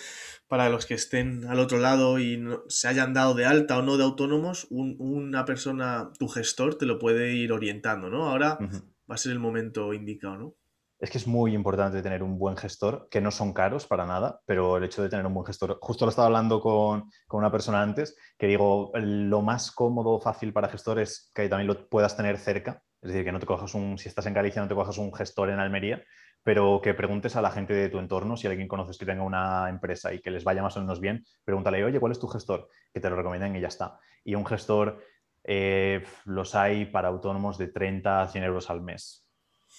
para 0.49 0.69
los 0.69 0.85
que 0.85 0.93
estén 0.93 1.47
al 1.47 1.61
otro 1.61 1.79
lado 1.79 2.19
y 2.19 2.39
se 2.69 2.89
hayan 2.89 3.15
dado 3.15 3.33
de 3.33 3.47
alta 3.47 3.79
o 3.79 3.83
no 3.83 3.97
de 3.97 4.05
autónomos, 4.05 4.67
una 4.69 5.47
persona, 5.47 6.13
tu 6.19 6.29
gestor, 6.29 6.77
te 6.77 6.85
lo 6.85 6.99
puede 6.99 7.33
ir 7.33 7.53
orientando, 7.53 8.11
¿no? 8.11 8.29
Ahora 8.29 8.59
va 9.11 9.15
a 9.15 9.17
ser 9.17 9.33
el 9.33 9.39
momento 9.39 9.95
indicado, 9.95 10.37
¿no? 10.37 10.55
Es 11.01 11.11
que 11.11 11.19
es 11.19 11.27
muy 11.27 11.55
importante 11.55 12.03
tener 12.03 12.23
un 12.23 12.39
buen 12.39 12.57
gestor, 12.57 13.09
que 13.11 13.23
no 13.23 13.31
son 13.31 13.55
caros 13.55 13.87
para 13.87 14.05
nada, 14.05 14.41
pero 14.45 14.77
el 14.77 14.85
hecho 14.85 15.03
de 15.03 15.09
tener 15.09 15.25
un 15.25 15.33
buen 15.33 15.47
gestor, 15.47 15.79
justo 15.81 16.05
lo 16.05 16.11
estaba 16.11 16.27
hablando 16.27 16.61
con, 16.61 17.11
una 17.31 17.51
persona 17.51 17.81
antes, 17.81 18.17
que 18.39 18.47
digo, 18.47 18.93
lo 18.95 19.41
más 19.41 19.73
cómodo, 19.73 20.21
fácil 20.21 20.53
para 20.53 20.69
gestor 20.69 21.01
es 21.01 21.31
que 21.35 21.49
también 21.49 21.69
lo 21.69 21.89
puedas 21.89 22.17
tener 22.17 22.37
cerca, 22.37 22.83
es 23.01 23.13
decir, 23.13 23.25
que 23.25 23.33
no 23.33 23.41
te 23.41 23.47
cojas 23.47 23.75
un, 23.75 23.97
si 23.97 24.11
estás 24.11 24.27
en 24.27 24.35
Galicia, 24.35 24.61
no 24.61 24.69
te 24.69 24.75
cojas 24.75 24.99
un 24.99 25.15
gestor 25.15 25.49
en 25.49 25.59
Almería, 25.59 26.05
pero 26.43 26.81
que 26.83 26.93
preguntes 26.93 27.35
a 27.35 27.43
la 27.43 27.51
gente 27.51 27.73
de 27.73 27.89
tu 27.89 27.99
entorno, 27.99 28.37
si 28.37 28.47
alguien 28.47 28.69
conoces 28.69 28.99
que 28.99 29.07
tenga 29.07 29.23
una 29.23 29.71
empresa 29.71 30.13
y 30.13 30.21
que 30.21 30.31
les 30.31 30.45
vaya 30.45 30.63
más 30.63 30.77
o 30.77 30.81
menos 30.81 31.01
bien, 31.01 31.25
pregúntale, 31.45 31.83
oye, 31.83 31.99
¿cuál 31.99 32.13
es 32.13 32.19
tu 32.19 32.29
gestor? 32.29 32.69
Que 32.93 33.01
te 33.01 33.09
lo 33.09 33.17
recomienden 33.17 33.57
y 33.57 33.61
ya 33.61 33.69
está. 33.69 33.99
Y 34.23 34.35
un 34.35 34.45
gestor 34.45 35.03
eh, 35.45 36.05
los 36.27 36.55
hay 36.55 36.85
para 36.87 37.09
autónomos 37.09 37.57
de 37.57 37.69
30 37.69 38.23
a 38.23 38.29
100 38.29 38.45
euros 38.45 38.69
al 38.69 38.83
mes 38.83 39.20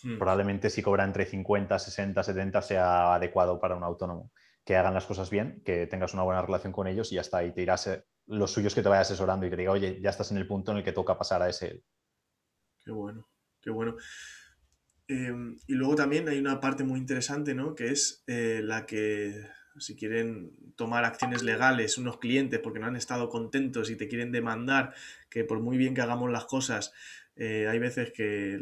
Hmm. 0.04 0.18
Probablemente 0.18 0.70
si 0.70 0.82
cobra 0.82 1.04
entre 1.04 1.26
50, 1.26 1.78
60, 1.78 2.24
70 2.24 2.62
sea 2.62 3.16
adecuado 3.16 3.60
para 3.60 3.76
un 3.76 3.84
autónomo. 3.84 4.32
Que 4.64 4.76
hagan 4.76 4.94
las 4.94 5.06
cosas 5.06 5.30
bien, 5.30 5.62
que 5.66 5.88
tengas 5.88 6.14
una 6.14 6.24
buena 6.24 6.42
relación 6.42 6.72
con 6.72 6.88
ellos 6.88 7.12
y 7.12 7.16
ya 7.16 7.22
está. 7.22 7.44
Y 7.44 7.52
te 7.52 7.62
irás, 7.62 7.88
eh, 7.88 8.04
los 8.28 8.52
suyos 8.52 8.76
que 8.76 8.82
te 8.82 8.90
vaya 8.90 9.02
asesorando 9.02 9.46
y 9.46 9.50
que 9.50 9.58
diga, 9.58 9.72
oye, 9.72 10.00
ya 10.02 10.10
estás 10.10 10.32
en 10.32 10.38
el 10.38 10.48
punto 10.48 10.72
en 10.72 10.78
el 10.78 10.84
que 10.84 10.92
toca 10.92 11.18
pasar 11.18 11.42
a 11.42 11.50
ese. 11.50 11.84
Qué 12.84 12.92
bueno, 12.92 13.28
qué 13.60 13.70
bueno. 13.70 13.96
Em, 15.08 15.58
y 15.68 15.74
luego 15.74 15.96
también 15.96 16.30
hay 16.30 16.40
una 16.40 16.60
parte 16.60 16.84
muy 16.84 17.00
interesante, 17.00 17.54
¿no? 17.54 17.76
Que 17.76 17.90
es 17.90 18.24
eh, 18.28 18.62
la 18.64 18.86
que 18.86 19.34
si 19.78 19.96
quieren 19.96 20.52
tomar 20.76 21.06
acciones 21.06 21.44
legales 21.44 21.98
unos 21.98 22.18
clientes 22.18 22.60
porque 22.60 22.80
no 22.80 22.88
han 22.88 22.96
estado 22.96 23.30
contentos 23.30 23.90
y 23.90 23.96
te 23.96 24.08
quieren 24.08 24.32
demandar, 24.32 24.94
que 25.30 25.44
por 25.44 25.60
muy 25.60 25.78
bien 25.78 25.94
que 25.94 26.02
hagamos 26.02 26.32
las 26.32 26.46
cosas, 26.46 26.94
eh, 27.36 27.68
hay 27.68 27.80
veces 27.80 28.12
que 28.12 28.60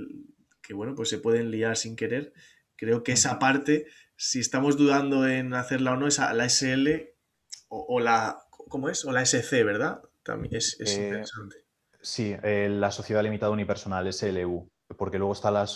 que 0.70 0.76
bueno, 0.76 0.94
pues 0.94 1.10
se 1.10 1.18
pueden 1.18 1.50
liar 1.50 1.76
sin 1.78 1.96
querer. 1.96 2.32
Creo 2.76 3.02
que 3.02 3.14
esa 3.14 3.40
parte, 3.40 3.88
si 4.16 4.40
estamos 4.40 4.78
dudando 4.78 5.28
en 5.28 5.56
hacerla 5.56 5.94
o 5.94 5.98
no, 5.98 6.06
esa, 6.06 6.32
la 6.36 6.48
SL 6.48 7.10
o, 7.70 8.00
la, 8.00 8.38
¿cómo 8.52 8.88
es? 8.88 9.04
O 9.04 9.12
la 9.12 9.26
SC, 9.26 9.64
¿verdad? 9.64 10.00
También 10.22 10.56
es, 10.56 10.80
eh, 10.80 11.06
interesante. 11.06 11.56
Sí, 12.00 12.36
eh, 12.44 12.70
la 12.70 12.92
sociedad 12.92 13.24
limitada 13.24 13.52
unipersonal, 13.52 14.14
SLU, 14.14 14.72
porque 14.96 15.18
luego 15.18 15.34
está 15.34 15.50
la, 15.50 15.68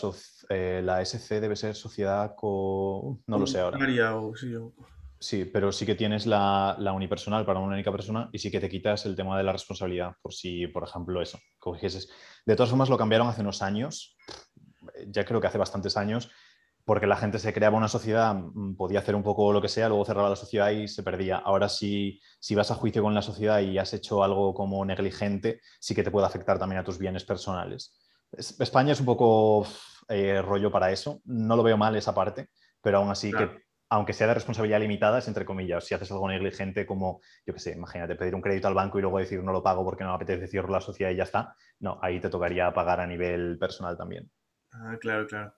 eh, 0.49 0.81
la 0.83 1.01
SC, 1.03 1.41
debe 1.41 1.55
ser 1.55 1.73
sociedad 1.73 2.35
con... 2.37 3.23
no 3.25 3.39
lo 3.39 3.47
sé 3.47 3.61
ahora. 3.61 3.79
sí, 5.19 5.45
pero 5.45 5.71
sí 5.71 5.87
que 5.87 5.95
tienes 5.95 6.27
la, 6.27 6.75
la, 6.77 6.93
unipersonal 6.93 7.47
para 7.47 7.59
una 7.59 7.73
única 7.73 7.91
persona 7.91 8.29
y 8.31 8.37
sí 8.37 8.51
que 8.51 8.59
te 8.59 8.69
quitas 8.69 9.07
el 9.07 9.15
tema 9.15 9.39
de 9.39 9.43
la 9.43 9.53
responsabilidad, 9.53 10.13
por 10.21 10.35
si, 10.35 10.67
por 10.67 10.83
ejemplo, 10.83 11.19
eso, 11.19 11.39
cogieses. 11.57 12.11
De 12.45 12.55
todas 12.55 12.69
formas, 12.69 12.89
lo 12.89 12.97
cambiaron 12.97 13.27
hace 13.27 13.41
unos 13.41 13.63
años, 13.63 14.15
ya 15.09 15.25
creo 15.25 15.41
que 15.41 15.47
hace 15.47 15.57
bastantes 15.57 15.97
años, 15.97 16.31
porque 16.85 17.07
la 17.07 17.15
gente 17.15 17.39
se 17.39 17.53
creaba 17.53 17.77
una 17.77 17.87
sociedad, 17.87 18.35
mm, 18.35 18.75
podía 18.75 18.99
hacer 18.99 19.15
un 19.15 19.23
poco 19.23 19.53
lo 19.53 19.61
que 19.61 19.69
sea, 19.69 19.87
luego 19.87 20.05
cerraba 20.05 20.29
la 20.29 20.35
sociedad 20.35 20.69
y 20.71 20.87
se 20.87 21.03
perdía. 21.03 21.37
Ahora 21.37 21.69
si, 21.69 22.19
si 22.39 22.55
vas 22.55 22.71
a 22.71 22.75
juicio 22.75 23.01
con 23.01 23.13
la 23.13 23.21
sociedad 23.21 23.59
y 23.61 23.77
has 23.77 23.93
hecho 23.93 24.23
algo 24.23 24.53
como 24.53 24.83
negligente, 24.85 25.61
sí 25.79 25.95
que 25.95 26.03
te 26.03 26.11
puede 26.11 26.27
afectar 26.27 26.59
también 26.59 26.81
a 26.81 26.83
tus 26.83 26.97
bienes 26.97 27.23
personales. 27.23 27.97
España 28.31 28.93
es 28.93 28.99
un 28.99 29.05
poco 29.05 29.65
eh, 30.09 30.41
rollo 30.41 30.71
para 30.71 30.91
eso, 30.91 31.21
no 31.25 31.55
lo 31.55 31.63
veo 31.63 31.77
mal 31.77 31.95
esa 31.95 32.13
parte, 32.13 32.49
pero 32.81 32.97
aún 32.97 33.09
así 33.09 33.31
que 33.31 33.63
aunque 33.93 34.13
sea 34.13 34.25
de 34.25 34.33
responsabilidad 34.33 34.79
limitada, 34.79 35.19
es 35.19 35.27
entre 35.27 35.45
comillas. 35.45 35.85
Si 35.85 35.93
haces 35.93 36.11
algo 36.11 36.27
negligente, 36.27 36.83
como, 36.87 37.21
yo 37.45 37.53
qué 37.53 37.59
sé, 37.59 37.71
imagínate 37.73 38.15
pedir 38.15 38.33
un 38.33 38.41
crédito 38.41 38.67
al 38.67 38.73
banco 38.73 38.97
y 38.97 39.03
luego 39.03 39.19
decir 39.19 39.43
no 39.43 39.51
lo 39.51 39.61
pago 39.61 39.83
porque 39.83 40.03
no 40.03 40.09
me 40.09 40.15
apetece 40.15 40.47
cierro 40.47 40.69
la 40.69 40.81
sociedad 40.81 41.11
y 41.11 41.15
ya 41.15 41.23
está. 41.23 41.55
No, 41.79 41.99
ahí 42.01 42.19
te 42.19 42.29
tocaría 42.29 42.73
pagar 42.73 43.01
a 43.01 43.05
nivel 43.05 43.59
personal 43.59 43.95
también. 43.95 44.31
Ah, 44.73 44.97
claro, 44.99 45.27
claro. 45.27 45.55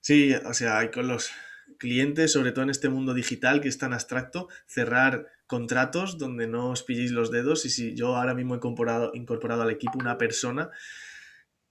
Sí, 0.00 0.34
o 0.34 0.52
sea, 0.52 0.78
hay 0.78 0.90
con 0.90 1.08
los 1.08 1.30
clientes, 1.78 2.32
sobre 2.32 2.52
todo 2.52 2.64
en 2.64 2.70
este 2.70 2.88
mundo 2.88 3.14
digital 3.14 3.60
que 3.60 3.68
es 3.68 3.78
tan 3.78 3.92
abstracto, 3.92 4.48
cerrar 4.66 5.28
contratos 5.46 6.18
donde 6.18 6.46
no 6.46 6.70
os 6.70 6.82
pilléis 6.82 7.10
los 7.10 7.30
dedos 7.30 7.64
y 7.64 7.70
si 7.70 7.94
yo 7.94 8.16
ahora 8.16 8.34
mismo 8.34 8.54
he 8.54 8.56
incorporado, 8.58 9.12
incorporado 9.14 9.62
al 9.62 9.70
equipo 9.70 9.98
una 9.98 10.18
persona 10.18 10.70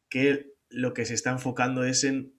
que 0.10 0.54
lo 0.70 0.94
que 0.94 1.06
se 1.06 1.14
está 1.14 1.32
enfocando 1.32 1.84
es 1.84 2.04
en, 2.04 2.34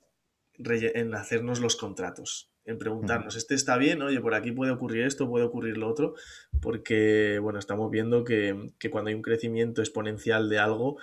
en 0.58 1.14
hacernos 1.14 1.60
los 1.60 1.76
contratos, 1.76 2.52
en 2.64 2.78
preguntarnos, 2.78 3.36
¿este 3.36 3.54
está 3.54 3.76
bien? 3.76 4.02
Oye, 4.02 4.20
por 4.20 4.34
aquí 4.34 4.52
puede 4.52 4.72
ocurrir 4.72 5.04
esto, 5.04 5.28
puede 5.28 5.44
ocurrir 5.44 5.76
lo 5.76 5.88
otro, 5.88 6.14
porque, 6.60 7.38
bueno, 7.40 7.58
estamos 7.58 7.90
viendo 7.90 8.24
que, 8.24 8.72
que 8.78 8.90
cuando 8.90 9.08
hay 9.08 9.14
un 9.14 9.22
crecimiento 9.22 9.82
exponencial 9.82 10.48
de 10.48 10.58
algo 10.58 10.98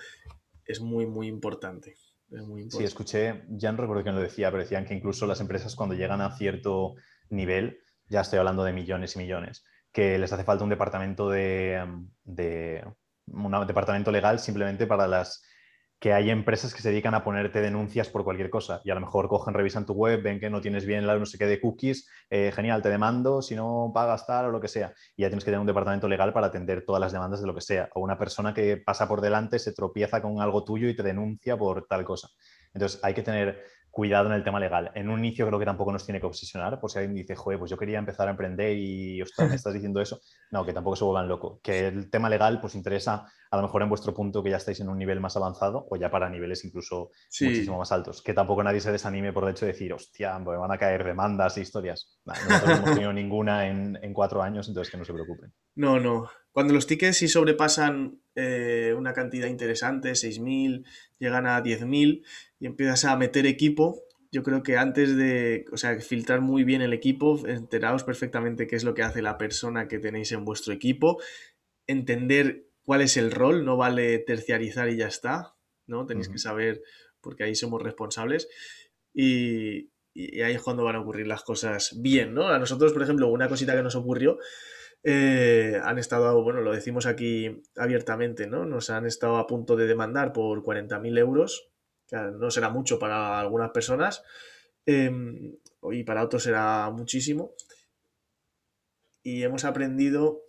es 0.66 0.80
muy, 0.82 1.06
muy 1.06 1.28
importante. 1.28 1.96
Sí, 2.70 2.84
escuché, 2.84 3.44
ya 3.50 3.72
no 3.72 3.78
recuerdo 3.80 4.04
quién 4.04 4.16
lo 4.16 4.22
decía, 4.22 4.50
pero 4.52 4.64
decían 4.64 4.86
que 4.86 4.94
incluso 4.94 5.26
las 5.28 5.42
empresas 5.42 5.76
cuando 5.76 5.96
llegan 5.96 6.22
a 6.22 6.36
cierto 6.38 6.96
nivel, 7.30 7.80
ya 8.08 8.22
estoy 8.22 8.40
hablando 8.40 8.64
de 8.64 8.74
millones 8.74 9.16
y 9.16 9.20
millones, 9.20 9.66
que 9.92 10.18
les 10.18 10.32
hace 10.32 10.44
falta 10.44 10.64
un 10.64 10.70
departamento 10.70 11.30
de, 11.30 11.84
de 12.24 12.86
un 13.28 13.68
departamento 13.68 14.12
legal 14.12 14.40
simplemente 14.40 14.88
para 14.88 15.08
las 15.08 15.44
que 16.02 16.14
hay 16.14 16.32
empresas 16.32 16.74
que 16.74 16.82
se 16.82 16.90
dedican 16.90 17.14
a 17.14 17.24
ponerte 17.24 17.62
denuncias 17.62 18.10
por 18.10 18.24
cualquier 18.24 18.50
cosa 18.50 18.82
y 18.84 18.90
a 18.90 18.96
lo 18.96 19.02
mejor 19.02 19.30
cogen, 19.30 19.54
revisan 19.54 19.86
tu 19.86 19.94
web, 19.94 20.24
ven 20.24 20.40
que 20.40 20.50
no 20.50 20.60
tienes 20.60 20.84
bien 20.84 21.06
la 21.06 21.16
no 21.16 21.28
sé 21.28 21.38
qué 21.38 21.46
de 21.46 21.62
cookies, 21.62 22.10
eh, 22.32 22.52
genial, 22.56 22.82
te 22.82 22.90
demando, 22.90 23.44
si 23.44 23.54
no 23.54 23.92
pagas 23.94 24.26
tal 24.26 24.46
o 24.46 24.50
lo 24.50 24.60
que 24.60 24.68
sea. 24.68 24.96
Y 25.16 25.22
ya 25.22 25.30
tienes 25.30 25.46
que 25.46 25.52
tener 25.52 25.60
un 25.60 25.68
departamento 25.68 26.08
legal 26.08 26.34
para 26.34 26.48
atender 26.48 26.84
todas 26.86 27.00
las 27.00 27.12
demandas 27.12 27.40
de 27.40 27.46
lo 27.46 27.54
que 27.54 27.62
sea. 27.62 27.88
O 27.94 28.02
una 28.02 28.18
persona 28.18 28.52
que 28.52 28.78
pasa 28.78 29.08
por 29.08 29.22
delante, 29.22 29.60
se 29.60 29.74
tropieza 29.74 30.24
con 30.24 30.42
algo 30.42 30.64
tuyo 30.64 30.90
y 30.90 30.96
te 30.96 31.04
denuncia 31.04 31.56
por 31.56 31.86
tal 31.86 32.04
cosa. 32.04 32.30
Entonces 32.74 33.00
hay 33.04 33.14
que 33.14 33.22
tener 33.22 33.64
cuidado 33.92 34.28
en 34.28 34.34
el 34.34 34.44
tema 34.44 34.60
legal. 34.60 34.92
En 34.96 35.10
un 35.10 35.20
inicio 35.20 35.46
creo 35.46 35.60
que 35.60 35.66
tampoco 35.66 35.92
nos 35.92 36.06
tiene 36.06 36.20
que 36.20 36.26
obsesionar, 36.26 36.80
por 36.80 36.90
si 36.90 37.00
alguien 37.00 37.16
dice, 37.16 37.36
joder, 37.36 37.60
pues 37.60 37.70
yo 37.70 37.78
quería 37.78 38.00
empezar 38.00 38.28
a 38.28 38.32
emprender 38.32 38.78
y, 38.78 39.22
ostras, 39.22 39.50
me 39.50 39.56
estás 39.56 39.74
diciendo 39.74 40.02
eso. 40.02 40.20
No, 40.50 40.66
que 40.66 40.74
tampoco 40.74 40.96
se 40.96 41.04
vuelvan 41.04 41.28
loco. 41.28 41.60
Que 41.62 41.88
el 41.88 42.10
tema 42.10 42.30
legal 42.30 42.60
pues 42.62 42.74
interesa 42.76 43.28
a 43.52 43.58
lo 43.58 43.64
mejor 43.64 43.82
en 43.82 43.90
vuestro 43.90 44.14
punto 44.14 44.42
que 44.42 44.50
ya 44.50 44.58
estáis 44.58 44.80
en 44.80 44.88
un 44.88 44.98
nivel 44.98 45.20
más 45.20 45.36
avanzado 45.36 45.86
o 45.90 45.98
ya 45.98 46.10
para 46.10 46.30
niveles 46.30 46.64
incluso 46.64 47.12
muchísimo 47.42 47.78
más 47.78 47.92
altos. 47.92 48.22
Que 48.22 48.34
tampoco 48.34 48.64
nadie 48.64 48.80
se 48.80 48.94
desanime 48.94 49.34
por 49.34 49.44
el 49.44 49.52
hecho 49.52 49.66
de 49.66 49.74
decir, 49.74 49.92
hostia, 49.94 50.40
me 50.40 50.56
van 50.56 50.72
a 50.72 50.78
caer 50.78 51.04
demandas 51.04 51.58
e 51.58 51.62
historias. 51.62 52.18
no 52.26 52.34
hemos 52.74 52.94
tenido 52.94 53.12
ninguna 53.12 53.68
en, 53.68 54.00
en, 54.02 54.14
cuatro 54.14 54.42
años, 54.42 54.70
entonces 54.70 54.90
que 54.90 54.98
no 54.98 55.04
se 55.04 55.14
preocupen. 55.14 55.54
No, 55.76 56.00
no. 56.00 56.30
Cuando 56.52 56.74
los 56.74 56.88
tickets 56.88 57.18
sí 57.18 57.28
sobrepasan 57.28 58.22
eh, 58.36 58.94
una 58.98 59.14
cantidad 59.14 59.48
interesante, 59.48 60.12
6.000, 60.12 60.86
llegan 61.20 61.48
a 61.48 61.62
10.000 61.64 62.24
y 62.60 62.66
empiezas 62.66 63.06
a 63.06 63.16
meter 63.16 63.46
equipo, 63.46 64.04
yo 64.32 64.44
creo 64.44 64.64
que 64.64 64.78
antes 64.78 65.16
de, 65.18 65.66
o 65.72 65.78
sea, 65.78 66.00
filtrar 66.00 66.42
muy 66.42 66.64
bien 66.64 66.82
el 66.82 66.94
equipo, 66.94 67.46
enteraos 67.48 68.04
perfectamente 68.04 68.68
qué 68.68 68.76
es 68.76 68.84
lo 68.84 68.94
que 68.94 69.04
hace 69.04 69.22
la 69.22 69.38
persona 69.38 69.88
que 69.88 70.00
tenéis 70.00 70.32
en 70.32 70.46
vuestro 70.46 70.74
equipo, 70.74 71.22
entender 71.88 72.68
cuál 72.84 73.02
es 73.02 73.18
el 73.18 73.32
rol, 73.32 73.66
no 73.66 73.76
vale 73.76 74.20
terciarizar 74.20 74.90
y 74.90 74.98
ya 74.98 75.08
está, 75.08 75.56
¿no? 75.86 76.06
Tenéis 76.06 76.30
que 76.30 76.38
saber, 76.38 76.82
porque 77.20 77.44
ahí 77.44 77.56
somos 77.56 77.82
responsables 77.82 78.48
y, 79.14 79.90
y, 80.14 80.42
ahí 80.42 80.54
es 80.54 80.62
cuando 80.62 80.86
van 80.86 80.96
a 80.96 81.02
ocurrir 81.02 81.28
las 81.28 81.44
cosas 81.44 81.98
bien, 82.02 82.34
¿no? 82.34 82.48
A 82.48 82.60
nosotros, 82.60 82.94
por 82.94 83.04
ejemplo, 83.04 83.28
una 83.28 83.50
cosita 83.50 83.76
que 83.76 83.84
nos 83.84 83.96
ocurrió, 83.96 84.38
eh, 85.04 85.80
han 85.84 85.98
estado, 85.98 86.44
bueno, 86.44 86.62
lo 86.62 86.74
decimos 86.74 87.06
aquí 87.06 87.64
abiertamente, 87.76 88.48
¿no? 88.48 88.66
Nos 88.66 88.90
han 88.90 89.06
estado 89.06 89.38
a 89.38 89.48
punto 89.48 89.76
de 89.76 89.88
demandar 89.88 90.32
por 90.34 90.64
40.000 90.64 91.18
euros, 91.18 91.70
no 92.12 92.52
será 92.52 92.70
mucho 92.70 93.00
para 93.00 93.40
algunas 93.40 93.72
personas, 93.72 94.24
em, 94.86 95.56
y 95.92 96.04
para 96.04 96.24
otros 96.24 96.44
será 96.44 96.90
muchísimo. 96.92 97.54
Y 99.24 99.44
hemos 99.44 99.66
aprendido 99.66 100.44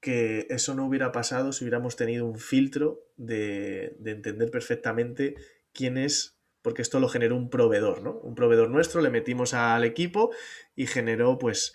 que 0.00 0.46
eso 0.50 0.74
no 0.74 0.86
hubiera 0.86 1.12
pasado 1.12 1.52
si 1.52 1.64
hubiéramos 1.64 1.96
tenido 1.96 2.26
un 2.26 2.38
filtro 2.38 3.04
de, 3.16 3.96
entender 4.04 4.50
perfectamente 4.50 5.34
quién 5.72 5.98
es, 5.98 6.38
porque 6.62 6.82
esto 6.82 7.00
lo 7.00 7.08
generó 7.08 7.36
un 7.36 7.50
proveedor, 7.50 8.02
¿no? 8.02 8.18
Un 8.20 8.34
proveedor 8.34 8.70
nuestro, 8.70 9.00
le 9.00 9.10
metimos 9.10 9.54
al 9.54 9.84
equipo 9.84 10.30
y 10.74 10.86
generó 10.86 11.38
pues 11.38 11.72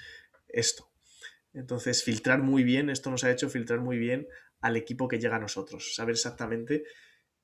esto. 0.48 0.93
Entonces, 1.54 2.04
filtrar 2.04 2.42
muy 2.42 2.64
bien, 2.64 2.90
esto 2.90 3.10
nos 3.12 3.24
ha 3.24 3.32
hecho 3.32 3.50
filtrar 3.50 3.80
muy 3.80 3.98
bien 3.98 4.28
al 4.62 4.76
equipo 4.76 5.08
que 5.08 5.20
llega 5.20 5.36
a 5.36 5.40
nosotros, 5.40 5.94
saber 5.96 6.14
exactamente 6.14 6.84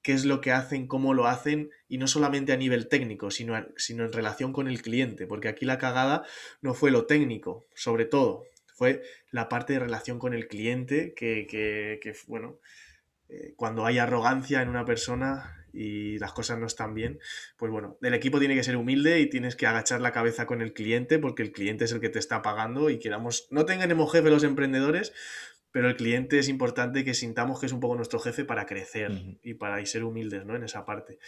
qué 0.02 0.14
es 0.14 0.26
lo 0.26 0.40
que 0.42 0.52
hacen, 0.52 0.88
cómo 0.88 1.14
lo 1.14 1.28
hacen, 1.28 1.70
y 1.88 1.98
no 1.98 2.08
solamente 2.08 2.54
a 2.54 2.58
nivel 2.58 2.88
técnico, 2.88 3.32
sino, 3.32 3.66
sino 3.76 4.06
en 4.06 4.14
relación 4.14 4.54
con 4.54 4.68
el 4.68 4.82
cliente, 4.82 5.28
porque 5.28 5.50
aquí 5.50 5.66
la 5.66 5.78
cagada 5.78 6.24
no 6.62 6.74
fue 6.74 6.92
lo 6.92 7.06
técnico, 7.06 7.68
sobre 7.76 8.06
todo, 8.06 8.46
fue 8.76 9.04
la 9.32 9.50
parte 9.50 9.74
de 9.74 9.80
relación 9.80 10.20
con 10.20 10.34
el 10.34 10.48
cliente, 10.48 11.14
que, 11.14 11.46
que, 11.50 12.16
bueno, 12.28 12.60
eh, 13.28 13.54
cuando 13.58 13.86
hay 13.86 13.98
arrogancia 13.98 14.62
en 14.62 14.70
una 14.70 14.86
persona 14.86 15.59
y 15.74 16.18
las 16.20 16.34
cosas 16.34 16.60
no 16.60 16.68
están 16.68 16.94
bien, 16.94 17.20
pues 17.58 17.72
bueno, 17.72 17.98
el 18.02 18.14
equipo 18.14 18.40
tiene 18.40 18.56
que 18.56 18.64
ser 18.64 18.78
humilde 18.78 19.20
y 19.20 19.30
tienes 19.30 19.56
que 19.56 19.68
agachar 19.68 20.02
la 20.02 20.12
cabeza 20.12 20.46
con 20.46 20.62
el 20.62 20.74
cliente 20.74 21.20
porque 21.20 21.44
el 21.44 21.52
cliente 21.52 21.86
es 21.86 21.92
el 21.92 22.00
que 22.00 22.10
te 22.10 22.20
está 22.20 22.42
pagando 22.42 22.90
y 22.90 23.00
queramos, 23.00 23.48
no 23.52 23.66
tengan 23.66 23.90
jefe 24.08 24.30
los 24.30 24.44
emprendedores, 24.44 25.14
pero 25.72 25.88
el 25.88 25.96
cliente 25.96 26.40
es 26.40 26.50
importante 26.50 27.04
que 27.04 27.14
sintamos 27.14 27.60
que 27.60 27.68
es 27.68 27.72
un 27.72 27.80
poco 27.80 27.96
nuestro 27.96 28.20
jefe 28.20 28.46
para 28.46 28.66
crecer 28.66 29.38
y 29.44 29.56
para 29.56 29.86
ser 29.86 30.04
humildes, 30.04 30.46
¿no? 30.46 30.56
En 30.56 30.64
esa 30.64 30.86
parte. 30.86 31.20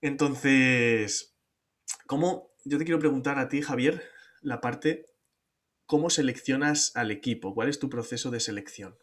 Entonces, 0.00 1.34
¿cómo? 2.06 2.50
Yo 2.64 2.78
te 2.78 2.84
quiero 2.84 2.98
preguntar 2.98 3.38
a 3.38 3.48
ti, 3.48 3.62
Javier, 3.62 4.02
la 4.42 4.60
parte, 4.60 5.06
¿cómo 5.86 6.10
seleccionas 6.10 6.94
al 6.96 7.10
equipo? 7.10 7.54
¿Cuál 7.54 7.68
es 7.68 7.78
tu 7.78 7.88
proceso 7.88 8.30
de 8.30 8.40
selección? 8.40 8.96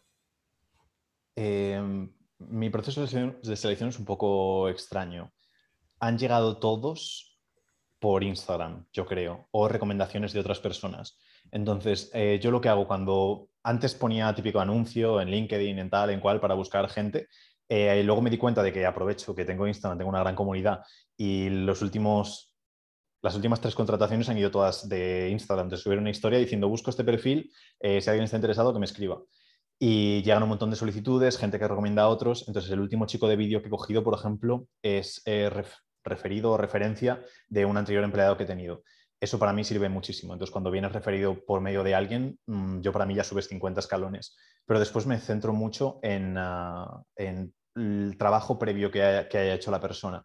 Eh, 1.34 2.08
mi 2.38 2.70
proceso 2.70 3.06
de 3.06 3.56
selección 3.56 3.88
es 3.88 3.98
un 3.98 4.04
poco 4.04 4.68
extraño. 4.68 5.32
Han 6.00 6.18
llegado 6.18 6.58
todos 6.58 7.38
por 7.98 8.22
Instagram, 8.22 8.86
yo 8.92 9.06
creo, 9.06 9.48
o 9.50 9.68
recomendaciones 9.68 10.32
de 10.32 10.40
otras 10.40 10.60
personas. 10.60 11.18
Entonces, 11.50 12.10
eh, 12.12 12.38
yo 12.42 12.50
lo 12.50 12.60
que 12.60 12.68
hago 12.68 12.86
cuando 12.86 13.48
antes 13.62 13.94
ponía 13.94 14.34
típico 14.34 14.60
anuncio 14.60 15.20
en 15.20 15.30
LinkedIn, 15.30 15.78
en 15.78 15.90
tal, 15.90 16.10
en 16.10 16.20
cual, 16.20 16.40
para 16.40 16.54
buscar 16.54 16.88
gente, 16.88 17.28
eh, 17.68 17.98
y 18.00 18.02
luego 18.04 18.22
me 18.22 18.30
di 18.30 18.38
cuenta 18.38 18.62
de 18.62 18.72
que 18.72 18.86
aprovecho 18.86 19.34
que 19.34 19.44
tengo 19.44 19.66
Instagram, 19.66 19.98
tengo 19.98 20.10
una 20.10 20.20
gran 20.20 20.36
comunidad 20.36 20.82
y 21.16 21.48
los 21.48 21.82
últimos, 21.82 22.54
las 23.22 23.34
últimas 23.34 23.60
tres 23.60 23.74
contrataciones 23.74 24.28
han 24.28 24.38
ido 24.38 24.50
todas 24.50 24.88
de 24.88 25.30
Instagram, 25.30 25.68
de 25.68 25.76
subir 25.76 25.98
una 25.98 26.10
historia 26.10 26.38
diciendo 26.38 26.68
busco 26.68 26.90
este 26.90 27.02
perfil, 27.02 27.50
eh, 27.80 28.00
si 28.00 28.08
alguien 28.08 28.24
está 28.24 28.36
interesado 28.36 28.72
que 28.72 28.78
me 28.78 28.84
escriba 28.84 29.20
y 29.78 30.22
llegan 30.22 30.42
un 30.42 30.48
montón 30.48 30.70
de 30.70 30.76
solicitudes, 30.76 31.36
gente 31.36 31.58
que 31.58 31.68
recomienda 31.68 32.02
a 32.02 32.08
otros. 32.08 32.44
Entonces, 32.48 32.70
el 32.70 32.80
último 32.80 33.06
chico 33.06 33.28
de 33.28 33.36
vídeo 33.36 33.60
que 33.60 33.68
he 33.68 33.70
cogido, 33.70 34.02
por 34.02 34.14
ejemplo, 34.14 34.66
es 34.82 35.22
eh, 35.26 35.50
referido 36.02 36.52
o 36.52 36.56
referencia 36.56 37.22
de 37.48 37.66
un 37.66 37.76
anterior 37.76 38.04
empleado 38.04 38.36
que 38.36 38.44
he 38.44 38.46
tenido. 38.46 38.82
Eso 39.20 39.38
para 39.38 39.52
mí 39.52 39.64
sirve 39.64 39.88
muchísimo. 39.88 40.32
Entonces, 40.32 40.52
cuando 40.52 40.70
vienes 40.70 40.92
referido 40.92 41.44
por 41.44 41.60
medio 41.60 41.82
de 41.82 41.94
alguien, 41.94 42.38
mm, 42.46 42.80
yo 42.80 42.92
para 42.92 43.06
mí 43.06 43.14
ya 43.14 43.24
subes 43.24 43.48
50 43.48 43.80
escalones. 43.80 44.36
Pero 44.64 44.80
después 44.80 45.06
me 45.06 45.18
centro 45.18 45.52
mucho 45.52 45.98
en, 46.02 46.36
ah, 46.38 47.02
en 47.16 47.54
el 47.74 48.16
trabajo 48.18 48.58
previo 48.58 48.90
que 48.90 49.02
haya, 49.02 49.28
que 49.28 49.38
haya 49.38 49.54
hecho 49.54 49.70
la 49.70 49.80
persona. 49.80 50.24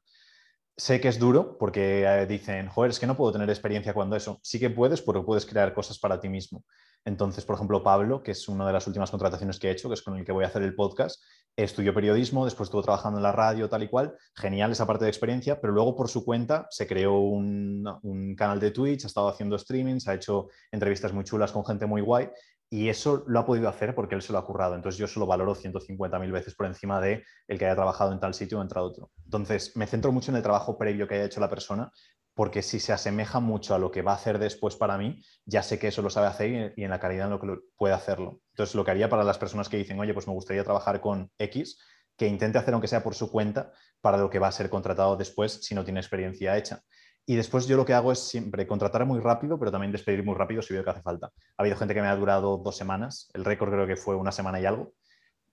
Sé 0.77 0.99
que 1.01 1.09
es 1.09 1.19
duro 1.19 1.57
porque 1.57 2.03
eh, 2.03 2.25
dicen, 2.25 2.67
joder, 2.69 2.91
es 2.91 2.99
que 2.99 3.07
no 3.07 3.17
puedo 3.17 3.33
tener 3.33 3.49
experiencia 3.49 3.93
cuando 3.93 4.15
eso. 4.15 4.39
Sí 4.43 4.59
que 4.59 4.69
puedes, 4.69 5.01
porque 5.01 5.25
puedes 5.25 5.45
crear 5.45 5.73
cosas 5.73 5.99
para 5.99 6.19
ti 6.19 6.29
mismo. 6.29 6.63
Entonces, 7.05 7.45
por 7.45 7.55
ejemplo, 7.55 7.81
Pablo, 7.81 8.21
que 8.21 8.31
es 8.31 8.47
una 8.47 8.65
de 8.67 8.73
las 8.73 8.85
últimas 8.85 9.09
contrataciones 9.09 9.59
que 9.59 9.67
he 9.67 9.71
hecho, 9.71 9.89
que 9.89 9.95
es 9.95 10.01
con 10.01 10.17
el 10.17 10.25
que 10.25 10.31
voy 10.31 10.43
a 10.43 10.47
hacer 10.47 10.61
el 10.61 10.75
podcast, 10.75 11.21
estudió 11.55 11.93
periodismo, 11.93 12.45
después 12.45 12.67
estuvo 12.67 12.83
trabajando 12.83 13.17
en 13.19 13.23
la 13.23 13.31
radio, 13.31 13.67
tal 13.69 13.83
y 13.83 13.89
cual. 13.89 14.15
Genial 14.35 14.71
esa 14.71 14.85
parte 14.85 15.05
de 15.05 15.09
experiencia, 15.09 15.59
pero 15.59 15.73
luego 15.73 15.95
por 15.95 16.09
su 16.09 16.23
cuenta 16.23 16.67
se 16.69 16.87
creó 16.87 17.17
un, 17.19 18.35
canal 18.37 18.59
de 18.59 18.71
Twitch, 18.71 19.03
ha 19.03 19.07
estado 19.07 19.27
haciendo 19.27 19.57
streamings, 19.57 20.07
ha 20.07 20.13
hecho 20.13 20.47
entrevistas 20.71 21.13
muy 21.13 21.23
chulas 21.23 21.51
con 21.51 21.65
gente 21.65 21.85
muy 21.85 22.01
guay 22.01 22.29
y 22.69 22.87
eso 22.87 23.25
lo 23.27 23.39
ha 23.39 23.45
podido 23.45 23.67
hacer 23.67 23.93
porque 23.93 24.15
él 24.15 24.21
se 24.21 24.31
lo 24.31 24.39
ha 24.39 24.45
currado. 24.45 24.75
Entonces 24.75 24.97
yo 24.97 25.07
se 25.07 25.19
lo 25.19 25.25
valoro 25.25 25.55
150.000 25.55 26.31
veces 26.31 26.55
por 26.55 26.67
encima 26.67 27.01
de 27.01 27.23
el 27.47 27.59
que 27.59 27.65
haya 27.65 27.75
trabajado 27.75 28.13
en 28.13 28.19
tal 28.19 28.33
sitio 28.33 28.59
o 28.59 28.61
en 28.61 28.69
tal 28.69 28.83
otro. 28.83 29.11
Entonces 29.25 29.75
me 29.75 29.87
centro 29.87 30.11
mucho 30.11 30.31
en 30.31 30.37
el 30.37 30.43
trabajo 30.43 30.77
previo 30.77 31.07
que 31.07 31.15
haya 31.15 31.25
hecho 31.25 31.41
la 31.41 31.49
persona 31.49 31.91
porque 32.33 32.61
si 32.61 32.79
se 32.79 32.93
asemeja 32.93 33.39
mucho 33.39 33.75
a 33.75 33.79
lo 33.79 33.91
que 33.91 34.01
va 34.01 34.13
a 34.13 34.15
hacer 34.15 34.39
después 34.39 34.75
para 34.75 34.97
mí, 34.97 35.21
ya 35.45 35.63
sé 35.63 35.79
que 35.79 35.87
eso 35.89 36.01
lo 36.01 36.09
sabe 36.09 36.27
hacer 36.27 36.73
y, 36.77 36.83
en 36.83 36.89
la 36.89 36.99
calidad 36.99 37.25
en 37.25 37.31
lo 37.31 37.39
que 37.39 37.61
puede 37.75 37.93
hacerlo. 37.93 38.39
Entonces, 38.51 38.75
lo 38.75 38.85
que 38.85 38.91
haría 38.91 39.09
para 39.09 39.23
las 39.23 39.37
personas 39.37 39.69
que 39.69 39.77
dicen, 39.77 39.99
oye, 39.99 40.13
pues 40.13 40.27
me 40.27 40.33
gustaría 40.33 40.63
trabajar 40.63 41.01
con 41.01 41.29
X, 41.37 41.77
que 42.17 42.27
intente 42.27 42.57
hacer 42.57 42.73
aunque 42.73 42.87
sea 42.87 43.03
por 43.03 43.15
su 43.15 43.31
cuenta 43.31 43.71
para 43.99 44.17
lo 44.17 44.29
que 44.29 44.39
va 44.39 44.47
a 44.47 44.51
ser 44.51 44.69
contratado 44.69 45.17
después 45.17 45.59
si 45.61 45.75
no 45.75 45.83
tiene 45.83 45.99
experiencia 45.99 46.57
hecha. 46.57 46.81
Y 47.25 47.35
después 47.35 47.67
yo 47.67 47.77
lo 47.77 47.85
que 47.85 47.93
hago 47.93 48.11
es 48.11 48.19
siempre 48.19 48.65
contratar 48.65 49.05
muy 49.05 49.19
rápido, 49.19 49.59
pero 49.59 49.71
también 49.71 49.91
despedir 49.91 50.23
muy 50.23 50.35
rápido 50.35 50.61
si 50.61 50.73
veo 50.73 50.83
que 50.83 50.89
hace 50.89 51.01
falta. 51.01 51.27
Ha 51.57 51.61
habido 51.61 51.77
gente 51.77 51.93
que 51.93 52.01
me 52.01 52.07
ha 52.07 52.15
durado 52.15 52.57
dos 52.57 52.75
semanas, 52.75 53.29
el 53.33 53.45
récord 53.45 53.71
creo 53.71 53.87
que 53.87 53.95
fue 53.95 54.15
una 54.15 54.31
semana 54.31 54.59
y 54.59 54.65
algo, 54.65 54.93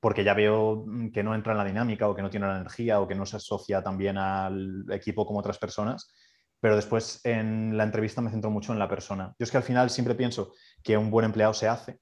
porque 0.00 0.24
ya 0.24 0.34
veo 0.34 0.84
mm, 0.86 1.10
que 1.10 1.22
no 1.22 1.34
entra 1.34 1.52
en 1.52 1.58
la 1.58 1.64
dinámica 1.64 2.08
o 2.08 2.14
que 2.14 2.22
no 2.22 2.30
tiene 2.30 2.46
la 2.46 2.56
energía 2.56 3.00
o 3.00 3.08
que 3.08 3.14
no 3.14 3.26
se 3.26 3.36
asocia 3.36 3.82
también 3.82 4.16
al 4.16 4.86
equipo 4.90 5.26
como 5.26 5.40
otras 5.40 5.58
personas 5.58 6.14
pero 6.60 6.76
después 6.76 7.20
en 7.24 7.76
la 7.76 7.84
entrevista 7.84 8.20
me 8.20 8.30
centro 8.30 8.50
mucho 8.50 8.72
en 8.72 8.78
la 8.78 8.88
persona. 8.88 9.34
Yo 9.38 9.44
es 9.44 9.50
que 9.50 9.56
al 9.56 9.62
final 9.62 9.90
siempre 9.90 10.14
pienso 10.14 10.52
que 10.82 10.96
un 10.96 11.10
buen 11.10 11.24
empleado 11.24 11.54
se 11.54 11.68
hace, 11.68 12.00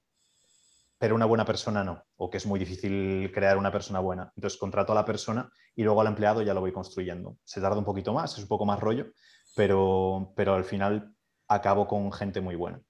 pero 0.97 1.15
una 1.15 1.25
buena 1.25 1.45
persona 1.45 1.83
no, 1.83 2.03
o 2.15 2.29
que 2.29 2.37
es 2.37 2.45
muy 2.45 2.59
difícil 2.59 3.31
crear 3.33 3.57
una 3.57 3.71
persona 3.71 3.99
buena. 3.99 4.31
Entonces 4.35 4.59
contrato 4.59 4.91
a 4.93 4.95
la 4.95 5.05
persona 5.05 5.49
y 5.75 5.83
luego 5.83 6.01
al 6.01 6.07
empleado 6.07 6.41
ya 6.41 6.53
lo 6.53 6.61
voy 6.61 6.71
construyendo. 6.71 7.37
Se 7.43 7.61
tarda 7.61 7.77
un 7.77 7.85
poquito 7.85 8.13
más, 8.13 8.33
es 8.33 8.39
un 8.39 8.47
poco 8.47 8.65
más 8.65 8.79
rollo, 8.79 9.11
pero, 9.55 10.33
pero 10.35 10.55
al 10.55 10.63
final 10.63 11.13
acabo 11.47 11.87
con 11.87 12.11
gente 12.11 12.41
muy 12.41 12.55
buena. 12.55 12.81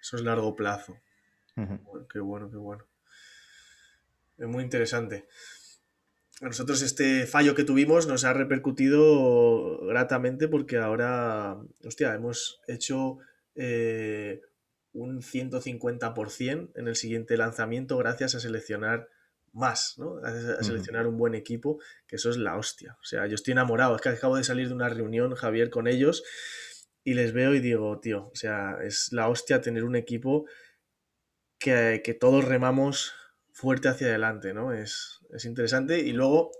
Eso 0.00 0.16
es 0.16 0.22
largo 0.22 0.56
plazo. 0.56 0.96
Qué 2.10 2.18
bueno, 2.18 2.50
qué 2.50 2.56
bueno. 2.56 2.84
Es 4.36 4.48
muy 4.48 4.64
interesante 4.64 5.28
a 6.40 6.46
nosotros 6.46 6.82
este 6.82 7.26
fallo 7.26 7.54
que 7.54 7.64
tuvimos 7.64 8.06
nos 8.06 8.24
ha 8.24 8.32
repercutido 8.32 9.86
gratamente 9.86 10.48
porque 10.48 10.78
ahora, 10.78 11.56
hostia, 11.84 12.14
hemos 12.14 12.60
hecho 12.66 13.18
eh, 13.54 14.40
un 14.92 15.22
150% 15.22 16.72
en 16.74 16.88
el 16.88 16.96
siguiente 16.96 17.36
lanzamiento 17.36 17.96
gracias 17.98 18.34
a 18.34 18.40
seleccionar 18.40 19.08
más, 19.52 19.94
¿no? 19.98 20.18
A, 20.24 20.62
seleccionar 20.64 21.06
un 21.06 21.16
buen 21.16 21.36
equipo, 21.36 21.78
que 22.08 22.16
eso 22.16 22.30
es 22.30 22.36
la 22.36 22.56
hostia. 22.56 22.96
O 23.00 23.04
sea, 23.04 23.26
yo 23.26 23.36
estoy 23.36 23.52
enamorado, 23.52 23.94
es 23.94 24.02
que 24.02 24.08
acabo 24.08 24.36
de 24.36 24.44
salir 24.44 24.68
de 24.68 24.74
una 24.74 24.88
reunión, 24.88 25.34
Javier, 25.34 25.70
con 25.70 25.86
ellos 25.86 26.24
y 27.04 27.14
les 27.14 27.32
veo 27.32 27.54
y 27.54 27.60
digo, 27.60 28.00
tío, 28.00 28.30
o 28.32 28.34
sea, 28.34 28.78
es 28.82 29.12
la 29.12 29.28
hostia 29.28 29.60
tener 29.60 29.84
un 29.84 29.94
equipo 29.94 30.46
que, 31.58 32.02
que 32.04 32.14
todos 32.14 32.44
remamos 32.44 33.12
fuerte 33.54 33.88
hacia 33.88 34.08
adelante, 34.08 34.52
¿no? 34.52 34.72
Es, 34.72 35.20
es 35.32 35.44
interesante. 35.46 36.00
Y 36.00 36.12
luego, 36.12 36.50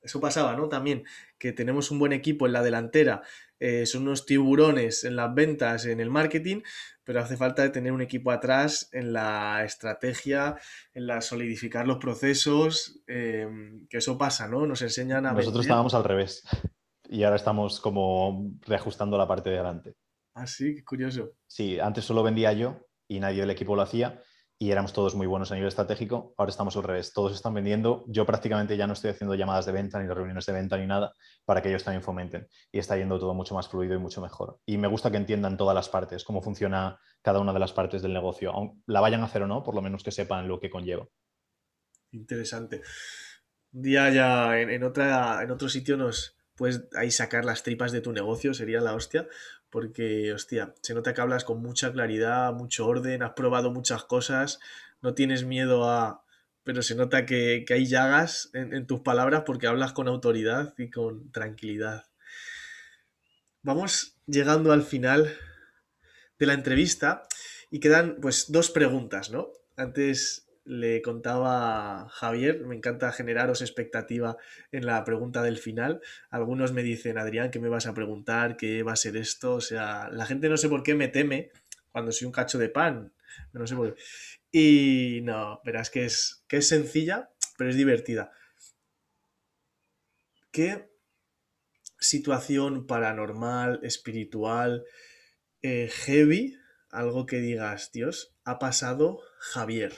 eso 0.00 0.20
pasaba, 0.20 0.56
¿no? 0.56 0.68
También 0.68 1.04
que 1.38 1.52
tenemos 1.52 1.90
un 1.90 1.98
buen 1.98 2.12
equipo 2.12 2.46
en 2.46 2.54
la 2.54 2.62
delantera, 2.62 3.22
eh, 3.60 3.86
son 3.86 4.02
unos 4.02 4.24
tiburones 4.24 5.04
en 5.04 5.16
las 5.16 5.34
ventas, 5.34 5.84
en 5.84 6.00
el 6.00 6.10
marketing, 6.10 6.62
pero 7.04 7.20
hace 7.20 7.36
falta 7.36 7.70
tener 7.70 7.92
un 7.92 8.00
equipo 8.00 8.30
atrás 8.30 8.88
en 8.92 9.12
la 9.12 9.62
estrategia, 9.64 10.56
en 10.94 11.06
la 11.06 11.20
solidificar 11.20 11.86
los 11.86 11.98
procesos, 11.98 13.02
em, 13.06 13.86
que 13.88 13.98
eso 13.98 14.16
pasa, 14.16 14.48
¿no? 14.48 14.66
Nos 14.66 14.82
enseñan 14.82 15.26
a... 15.26 15.32
Nosotros 15.32 15.64
estábamos 15.64 15.94
al 15.94 16.04
revés 16.04 16.44
y 17.08 17.24
ahora 17.24 17.36
estamos 17.36 17.80
como 17.80 18.52
reajustando 18.62 19.18
la 19.18 19.28
parte 19.28 19.50
de 19.50 19.56
adelante. 19.56 19.96
Ah, 20.34 20.46
sí, 20.46 20.74
qué 20.76 20.84
curioso. 20.84 21.32
Sí, 21.46 21.78
antes 21.80 22.04
solo 22.04 22.22
vendía 22.22 22.52
yo 22.52 22.88
y 23.08 23.20
nadie 23.20 23.40
del 23.40 23.50
equipo 23.50 23.76
lo 23.76 23.82
hacía 23.82 24.22
y 24.60 24.72
éramos 24.72 24.92
todos 24.92 25.14
muy 25.14 25.26
buenos 25.26 25.52
a 25.52 25.54
nivel 25.54 25.68
estratégico. 25.68 26.34
Ahora 26.36 26.50
estamos 26.50 26.76
al 26.76 26.82
revés, 26.82 27.12
todos 27.12 27.32
están 27.32 27.54
vendiendo. 27.54 28.04
Yo 28.08 28.26
prácticamente 28.26 28.76
ya 28.76 28.88
no 28.88 28.94
estoy 28.94 29.10
haciendo 29.10 29.36
llamadas 29.36 29.66
de 29.66 29.72
venta, 29.72 30.02
ni 30.02 30.08
reuniones 30.08 30.46
de 30.46 30.52
venta, 30.52 30.76
ni 30.76 30.86
nada, 30.86 31.12
para 31.44 31.62
que 31.62 31.68
ellos 31.68 31.84
también 31.84 32.02
fomenten. 32.02 32.48
Y 32.72 32.78
está 32.80 32.96
yendo 32.96 33.20
todo 33.20 33.34
mucho 33.34 33.54
más 33.54 33.68
fluido 33.68 33.94
y 33.94 33.98
mucho 33.98 34.20
mejor. 34.20 34.58
Y 34.66 34.76
me 34.76 34.88
gusta 34.88 35.12
que 35.12 35.16
entiendan 35.16 35.56
todas 35.56 35.76
las 35.76 35.88
partes, 35.88 36.24
cómo 36.24 36.42
funciona 36.42 36.98
cada 37.22 37.38
una 37.38 37.52
de 37.52 37.60
las 37.60 37.72
partes 37.72 38.02
del 38.02 38.12
negocio. 38.12 38.52
La 38.86 39.00
vayan 39.00 39.20
a 39.20 39.26
hacer 39.26 39.42
o 39.42 39.46
no, 39.46 39.62
por 39.62 39.76
lo 39.76 39.82
menos 39.82 40.02
que 40.02 40.10
sepan 40.10 40.48
lo 40.48 40.58
que 40.58 40.70
conlleva. 40.70 41.06
Interesante. 42.10 42.82
Un 43.72 43.82
día 43.82 44.10
ya 44.10 44.58
en, 44.58 44.82
otra, 44.82 45.40
en 45.42 45.52
otro 45.52 45.68
sitio 45.68 45.96
nos 45.96 46.36
puedes 46.56 46.88
ahí 46.96 47.12
sacar 47.12 47.44
las 47.44 47.62
tripas 47.62 47.92
de 47.92 48.00
tu 48.00 48.12
negocio, 48.12 48.52
sería 48.52 48.80
la 48.80 48.94
hostia, 48.94 49.28
porque, 49.70 50.32
hostia, 50.32 50.74
se 50.82 50.94
nota 50.94 51.14
que 51.14 51.20
hablas 51.20 51.44
con 51.44 51.60
mucha 51.60 51.92
claridad, 51.92 52.52
mucho 52.52 52.86
orden, 52.86 53.22
has 53.22 53.32
probado 53.32 53.70
muchas 53.70 54.04
cosas, 54.04 54.60
no 55.02 55.14
tienes 55.14 55.44
miedo 55.44 55.88
a... 55.88 56.24
pero 56.64 56.82
se 56.82 56.94
nota 56.94 57.26
que, 57.26 57.64
hay 57.68 57.86
llagas 57.86 58.50
en, 58.54 58.86
tus 58.86 59.00
palabras 59.00 59.42
porque 59.46 59.66
hablas 59.66 59.92
con 59.92 60.08
autoridad 60.08 60.74
y 60.78 60.90
con 60.90 61.30
tranquilidad. 61.30 62.04
Vamos 63.62 64.16
llegando 64.26 64.72
al 64.72 64.82
final 64.82 65.36
de 66.38 66.46
la 66.46 66.54
entrevista 66.54 67.24
y 67.70 67.80
quedan 67.80 68.16
pues 68.20 68.50
dos 68.50 68.70
preguntas, 68.70 69.30
¿no? 69.30 69.48
Antes 69.76 70.47
le 70.68 71.02
contaba 71.02 72.02
a 72.02 72.08
Javier, 72.08 72.64
me 72.64 72.76
encanta 72.76 73.10
generaros 73.12 73.62
expectativa 73.62 74.36
en 74.70 74.86
la 74.86 75.02
pregunta 75.04 75.42
del 75.42 75.58
final. 75.58 76.00
Algunos 76.30 76.72
me 76.72 76.82
dicen, 76.82 77.18
Adrián, 77.18 77.50
¿qué 77.50 77.58
me 77.58 77.68
vas 77.68 77.86
a 77.86 77.94
preguntar? 77.94 78.56
¿Qué 78.56 78.82
va 78.82 78.92
a 78.92 78.96
ser 78.96 79.16
esto? 79.16 79.54
O 79.54 79.60
sea, 79.60 80.08
la 80.10 80.26
gente 80.26 80.48
no 80.48 80.56
sé 80.56 80.68
por 80.68 80.82
qué 80.82 80.94
me 80.94 81.08
teme 81.08 81.50
cuando 81.90 82.12
soy 82.12 82.26
un 82.26 82.32
cacho 82.32 82.58
de 82.58 82.68
pan. 82.68 83.12
No 83.52 83.66
sé 83.66 83.74
por 83.74 83.94
qué. 83.94 84.00
Y 84.52 85.20
no, 85.22 85.60
verás 85.64 85.90
que 85.90 86.04
es, 86.04 86.44
que 86.48 86.58
es 86.58 86.68
sencilla, 86.68 87.30
pero 87.56 87.70
es 87.70 87.76
divertida. 87.76 88.30
¿Qué 90.50 90.88
situación 91.98 92.86
paranormal, 92.86 93.80
espiritual, 93.82 94.84
eh, 95.62 95.90
heavy 95.92 96.58
algo 96.90 97.26
que 97.26 97.40
digas, 97.40 97.92
Dios, 97.92 98.34
ha 98.44 98.58
pasado 98.58 99.20
Javier. 99.38 99.94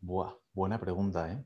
Buah, 0.00 0.34
buena 0.52 0.80
pregunta, 0.80 1.32
¿eh? 1.32 1.44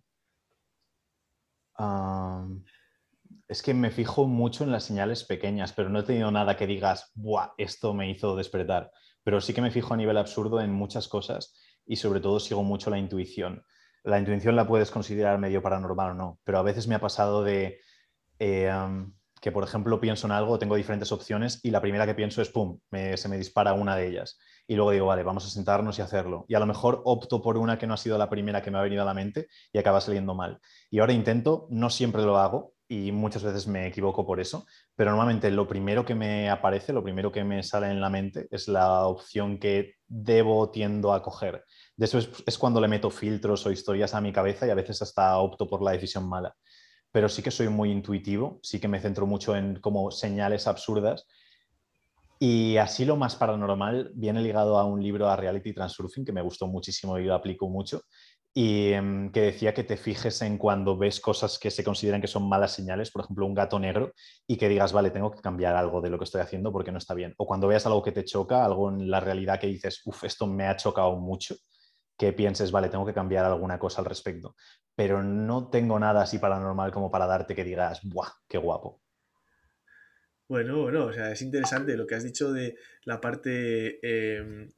es 3.48 3.62
que 3.62 3.74
me 3.74 3.90
fijo 3.90 4.26
mucho 4.26 4.64
en 4.64 4.72
las 4.72 4.84
señales 4.84 5.24
pequeñas, 5.24 5.72
pero 5.72 5.88
no 5.88 6.00
he 6.00 6.04
tenido 6.04 6.30
nada 6.30 6.56
que 6.56 6.66
digas, 6.66 7.10
Buah, 7.14 7.52
esto 7.58 7.92
me 7.92 8.10
hizo 8.10 8.36
despertar. 8.36 8.92
Pero 9.24 9.40
sí 9.40 9.52
que 9.52 9.62
me 9.62 9.70
fijo 9.70 9.94
a 9.94 9.96
nivel 9.96 10.16
absurdo 10.16 10.60
en 10.60 10.72
muchas 10.72 11.08
cosas 11.08 11.54
y 11.86 11.96
sobre 11.96 12.20
todo 12.20 12.40
sigo 12.40 12.62
mucho 12.62 12.90
la 12.90 12.98
intuición. 12.98 13.64
La 14.04 14.18
intuición 14.18 14.56
la 14.56 14.66
puedes 14.66 14.90
considerar 14.90 15.38
medio 15.38 15.62
paranormal 15.62 16.10
o 16.10 16.14
no, 16.14 16.40
pero 16.44 16.58
a 16.58 16.62
veces 16.62 16.88
me 16.88 16.94
ha 16.94 17.00
pasado 17.00 17.44
de 17.44 17.80
eh, 18.38 18.72
que, 19.42 19.50
por 19.50 19.64
ejemplo, 19.64 20.00
pienso 20.00 20.28
en 20.28 20.32
algo, 20.32 20.56
tengo 20.56 20.76
diferentes 20.76 21.10
opciones 21.10 21.58
y 21.64 21.72
la 21.72 21.80
primera 21.80 22.06
que 22.06 22.14
pienso 22.14 22.40
es, 22.40 22.48
¡pum!, 22.48 22.78
se 22.92 23.28
me 23.28 23.36
dispara 23.36 23.74
una 23.74 23.96
de 23.96 24.06
ellas. 24.06 24.38
Y 24.68 24.76
luego 24.76 24.92
digo, 24.92 25.06
vale, 25.06 25.24
vamos 25.24 25.44
a 25.44 25.50
sentarnos 25.50 25.98
y 25.98 26.02
hacerlo. 26.02 26.44
Y 26.46 26.54
a 26.54 26.60
lo 26.60 26.66
mejor 26.66 27.02
opto 27.04 27.42
por 27.42 27.58
una 27.58 27.76
que 27.76 27.88
no 27.88 27.94
ha 27.94 27.96
sido 27.96 28.16
la 28.18 28.30
primera 28.30 28.62
que 28.62 28.70
me 28.70 28.78
ha 28.78 28.82
venido 28.82 29.02
a 29.02 29.04
la 29.04 29.14
mente 29.14 29.48
y 29.72 29.78
acaba 29.78 30.00
saliendo 30.00 30.36
mal. 30.36 30.60
Y 30.90 31.00
ahora 31.00 31.12
intento, 31.12 31.66
no 31.70 31.90
siempre 31.90 32.22
lo 32.22 32.38
hago 32.38 32.74
y 32.86 33.10
muchas 33.10 33.42
veces 33.42 33.66
me 33.66 33.88
equivoco 33.88 34.24
por 34.24 34.38
eso, 34.38 34.64
pero 34.94 35.10
normalmente 35.10 35.50
lo 35.50 35.66
primero 35.66 36.04
que 36.04 36.14
me 36.14 36.48
aparece, 36.48 36.92
lo 36.92 37.02
primero 37.02 37.32
que 37.32 37.42
me 37.42 37.64
sale 37.64 37.90
en 37.90 38.00
la 38.00 38.10
mente 38.10 38.46
es 38.48 38.68
la 38.68 39.08
opción 39.08 39.58
que 39.58 39.94
debo, 40.06 40.70
tiendo 40.70 41.12
a 41.12 41.20
coger. 41.20 41.64
De 41.96 42.06
es, 42.06 42.58
cuando 42.58 42.80
le 42.80 42.86
meto 42.86 43.10
filtros 43.10 43.66
o 43.66 43.72
historias 43.72 44.14
a 44.14 44.20
mi 44.20 44.32
cabeza 44.32 44.68
y 44.68 44.70
a 44.70 44.74
veces 44.74 45.02
hasta 45.02 45.36
opto 45.38 45.66
por 45.66 45.82
la 45.82 45.90
decisión 45.90 46.28
mala. 46.28 46.54
Pero 47.12 47.28
sí 47.28 47.42
que 47.42 47.50
soy 47.50 47.68
muy 47.68 47.90
intuitivo, 47.90 48.58
sí 48.62 48.80
que 48.80 48.88
me 48.88 49.00
centro 49.00 49.26
mucho 49.26 49.54
en 49.54 49.80
como 49.80 50.10
señales 50.10 50.66
absurdas. 50.66 51.26
Y 52.38 52.76
así 52.78 53.04
lo 53.04 53.16
más 53.16 53.36
paranormal 53.36 54.10
viene 54.14 54.40
ligado 54.42 54.78
a 54.78 54.84
un 54.84 55.00
libro 55.00 55.28
a 55.28 55.36
Reality 55.36 55.72
Transurfing 55.72 56.24
que 56.24 56.32
me 56.32 56.42
gustó 56.42 56.66
muchísimo 56.66 57.16
y 57.18 57.24
lo 57.24 57.34
aplico 57.34 57.68
mucho, 57.68 58.02
y 58.54 58.92
em, 58.92 59.32
que 59.32 59.40
decía 59.42 59.72
que 59.72 59.84
te 59.84 59.96
fijes 59.96 60.42
en 60.42 60.58
cuando 60.58 60.96
ves 60.96 61.20
cosas 61.20 61.58
que 61.58 61.70
se 61.70 61.82
consideran 61.82 62.20
que 62.20 62.26
son 62.26 62.48
malas 62.48 62.72
señales, 62.72 63.10
por 63.10 63.24
ejemplo, 63.24 63.46
un 63.46 63.54
gato 63.54 63.78
negro, 63.78 64.12
y 64.46 64.56
que 64.56 64.68
digas, 64.68 64.92
vale, 64.92 65.10
tengo 65.10 65.30
que 65.30 65.40
cambiar 65.40 65.74
algo 65.74 66.00
de 66.00 66.10
lo 66.10 66.18
que 66.18 66.24
estoy 66.24 66.42
haciendo 66.42 66.70
porque 66.72 66.92
no 66.92 66.98
está 66.98 67.14
bien. 67.14 67.34
O 67.38 67.46
cuando 67.46 67.66
veas 67.68 67.86
algo 67.86 68.02
que 68.02 68.12
te 68.12 68.24
choca, 68.24 68.64
algo 68.64 68.90
en 68.90 69.10
la 69.10 69.20
realidad 69.20 69.58
que 69.58 69.68
dices, 69.68 70.02
uff, 70.04 70.24
esto 70.24 70.46
me 70.46 70.66
ha 70.66 70.76
chocado 70.76 71.16
mucho, 71.16 71.56
que 72.22 72.32
pienses, 72.32 72.70
vale, 72.70 72.88
tengo 72.88 73.04
que 73.04 73.12
cambiar 73.12 73.44
alguna 73.44 73.80
cosa 73.80 74.00
al 74.00 74.06
respecto. 74.06 74.54
Pero 74.94 75.24
no 75.24 75.70
tengo 75.70 75.98
nada 75.98 76.22
así 76.22 76.38
paranormal 76.38 76.92
como 76.92 77.10
para 77.10 77.26
darte 77.26 77.56
que 77.56 77.64
digas, 77.64 78.00
¡buah, 78.04 78.28
qué 78.46 78.58
guapo! 78.58 79.02
Bueno, 80.46 80.82
bueno, 80.82 81.06
o 81.06 81.12
sea, 81.12 81.32
es 81.32 81.42
interesante 81.42 81.96
lo 81.96 82.06
que 82.06 82.14
has 82.14 82.22
dicho 82.22 82.52
de 82.52 82.76
la 83.06 83.20
parte 83.20 83.98
em, 84.02 84.72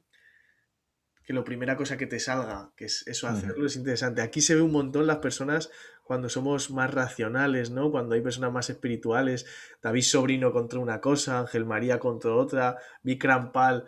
que 1.23 1.33
la 1.33 1.43
primera 1.43 1.77
cosa 1.77 1.97
que 1.97 2.07
te 2.07 2.19
salga, 2.19 2.71
que 2.75 2.85
es 2.85 3.05
eso, 3.05 3.27
hacerlo, 3.27 3.67
es 3.67 3.75
interesante. 3.75 4.23
Aquí 4.23 4.41
se 4.41 4.55
ve 4.55 4.61
un 4.61 4.71
montón 4.71 5.05
las 5.05 5.17
personas 5.17 5.69
cuando 6.03 6.29
somos 6.29 6.71
más 6.71 6.91
racionales, 6.91 7.69
¿no? 7.69 7.91
Cuando 7.91 8.15
hay 8.15 8.21
personas 8.21 8.53
más 8.53 8.71
espirituales. 8.71 9.45
David 9.83 10.01
Sobrino 10.01 10.51
contra 10.51 10.79
una 10.79 10.99
cosa, 10.99 11.41
Ángel 11.41 11.65
María 11.65 11.99
contra 11.99 12.33
otra, 12.33 12.77
Vikram 13.03 13.51
Pal 13.51 13.85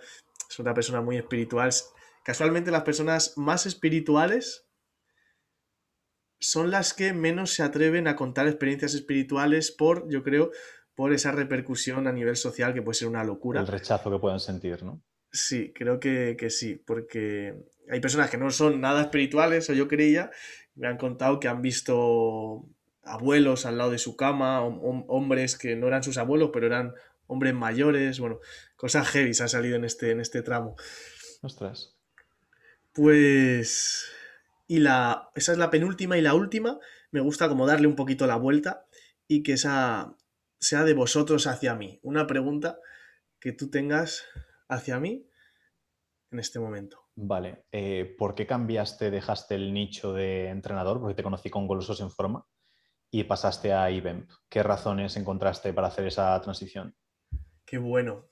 es 0.47 0.59
otra 0.59 0.75
persona 0.75 1.01
muy 1.01 1.17
espiritual. 1.17 1.71
Casualmente 2.27 2.71
las 2.71 2.83
personas 2.83 3.37
más 3.37 3.65
espirituales 3.65 4.67
son 6.41 6.71
las 6.71 6.93
que 6.93 7.13
menos 7.13 7.53
se 7.53 7.63
atreven 7.63 8.05
a 8.09 8.17
contar 8.17 8.47
experiencias 8.47 8.95
espirituales 8.95 9.71
por, 9.71 10.09
yo 10.09 10.23
creo, 10.23 10.51
por 10.93 11.13
esa 11.13 11.31
repercusión 11.31 12.05
a 12.05 12.11
nivel 12.11 12.35
social 12.35 12.73
que 12.73 12.81
puede 12.81 12.95
ser 12.95 13.07
una 13.07 13.23
locura. 13.23 13.61
El 13.61 13.67
rechazo 13.67 14.11
que 14.11 14.19
puedan 14.19 14.41
sentir, 14.41 14.83
¿no? 14.83 15.01
Sí, 15.31 15.71
creo 15.73 16.01
que, 16.01 16.35
sí, 16.49 16.75
porque 16.75 17.63
hay 17.89 18.01
personas 18.01 18.29
que 18.29 18.37
no 18.37 18.51
son 18.51 18.81
nada 18.81 19.03
espirituales, 19.03 19.69
o 19.69 19.73
yo 19.73 19.87
creía, 19.87 20.29
me 20.75 20.89
han 20.89 20.97
contado 20.97 21.39
que 21.39 21.47
han 21.47 21.61
visto 21.61 22.65
abuelos 23.03 23.65
al 23.65 23.77
lado 23.77 23.91
de 23.91 23.99
su 23.99 24.17
cama, 24.17 24.63
hombres 24.63 25.57
que 25.57 25.77
no 25.77 25.87
eran 25.87 26.03
sus 26.03 26.17
abuelos, 26.17 26.49
pero 26.51 26.67
eran 26.67 26.93
hombres 27.25 27.53
mayores, 27.53 28.19
bueno, 28.19 28.41
cosas 28.75 29.07
heavy 29.07 29.31
han 29.39 29.47
salido 29.47 29.77
en 29.77 29.85
este, 29.85 30.11
en 30.11 30.19
este 30.19 30.41
tramo. 30.41 30.75
Ostras. 31.41 31.96
Pues... 32.97 34.11
Y 34.67 34.79
la, 34.79 35.29
esa 35.35 35.51
es 35.51 35.57
la 35.57 35.69
penúltima 35.69 36.17
y 36.17 36.21
la 36.21 36.33
última, 36.33 36.79
me 37.11 37.21
gusta 37.21 37.47
como 37.47 37.67
darle 37.67 37.87
un 37.87 37.95
poquito 37.95 38.27
la 38.27 38.35
vuelta 38.35 38.85
y 39.27 39.43
que 39.43 39.53
esa 39.53 40.17
sea 40.59 40.83
de 40.83 40.93
vosotros 40.93 41.47
hacia 41.47 41.75
mí. 41.75 41.99
Una 42.01 42.27
pregunta 42.27 42.79
que 43.39 43.53
tú 43.53 43.69
tengas 43.69 44.25
hacia 44.67 44.99
mí 44.99 45.29
en 46.31 46.39
este 46.39 46.59
momento. 46.59 46.99
Vale, 47.15 47.65
eh, 47.71 48.15
¿por 48.17 48.35
qué 48.35 48.45
cambiaste, 48.45 49.09
dejaste 49.09 49.55
el 49.55 49.73
nicho 49.73 50.11
de 50.13 50.49
entrenador? 50.49 50.99
Porque 50.99 51.15
te 51.15 51.23
conocí 51.23 51.49
con 51.49 51.67
Golosos 51.67 52.01
en 52.01 52.11
Forma 52.11 52.45
y 53.09 53.23
pasaste 53.23 53.73
a 53.73 53.89
IBEMP. 53.89 54.29
¿Qué 54.49 54.63
razones 54.63 55.15
encontraste 55.15 55.71
para 55.71 55.87
hacer 55.87 56.07
esa 56.07 56.41
transición? 56.41 56.95
Qué 57.63 57.77
bueno. 57.77 58.27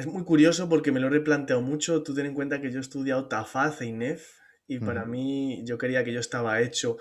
Es 0.00 0.06
muy 0.06 0.24
curioso 0.24 0.66
porque 0.66 0.92
me 0.92 0.98
lo 0.98 1.08
he 1.08 1.10
replanteado 1.10 1.60
mucho. 1.60 2.02
Tú 2.02 2.14
ten 2.14 2.24
en 2.24 2.32
cuenta 2.32 2.62
que 2.62 2.70
yo 2.70 2.78
he 2.78 2.80
estudiado 2.80 3.28
TAFAZ 3.28 3.82
e 3.82 3.86
INEF 3.88 4.38
y 4.66 4.78
para 4.78 5.04
mí 5.04 5.62
yo 5.66 5.76
quería 5.76 6.02
que 6.04 6.14
yo 6.14 6.20
estaba 6.20 6.62
hecho, 6.62 6.96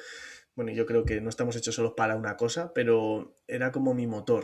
bueno, 0.53 0.73
yo 0.73 0.85
creo 0.85 1.05
que 1.05 1.21
no 1.21 1.29
estamos 1.29 1.55
hechos 1.55 1.75
solo 1.75 1.95
para 1.95 2.17
una 2.17 2.35
cosa, 2.35 2.73
pero 2.73 3.37
era 3.47 3.71
como 3.71 3.93
mi 3.93 4.05
motor. 4.05 4.43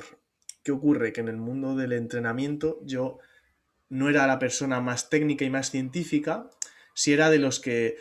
¿Qué 0.63 0.71
ocurre? 0.71 1.11
Que 1.11 1.19
en 1.19 1.27
el 1.27 1.35
mundo 1.35 1.75
del 1.75 1.91
entrenamiento 1.91 2.79
yo 2.85 3.17
no 3.89 4.09
era 4.09 4.25
la 4.25 4.39
persona 4.39 4.79
más 4.79 5.09
técnica 5.09 5.43
y 5.43 5.49
más 5.49 5.69
científica, 5.69 6.49
si 6.93 7.11
era 7.11 7.29
de 7.29 7.39
los 7.39 7.59
que 7.59 7.97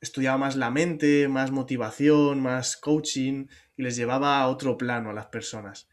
estudiaba 0.00 0.38
más 0.38 0.56
la 0.56 0.72
mente, 0.72 1.28
más 1.28 1.52
motivación, 1.52 2.42
más 2.42 2.76
coaching 2.76 3.46
y 3.76 3.84
les 3.84 3.94
llevaba 3.94 4.40
a 4.40 4.48
otro 4.48 4.76
plano 4.76 5.10
a 5.10 5.14
las 5.14 5.26
personas. 5.26 5.88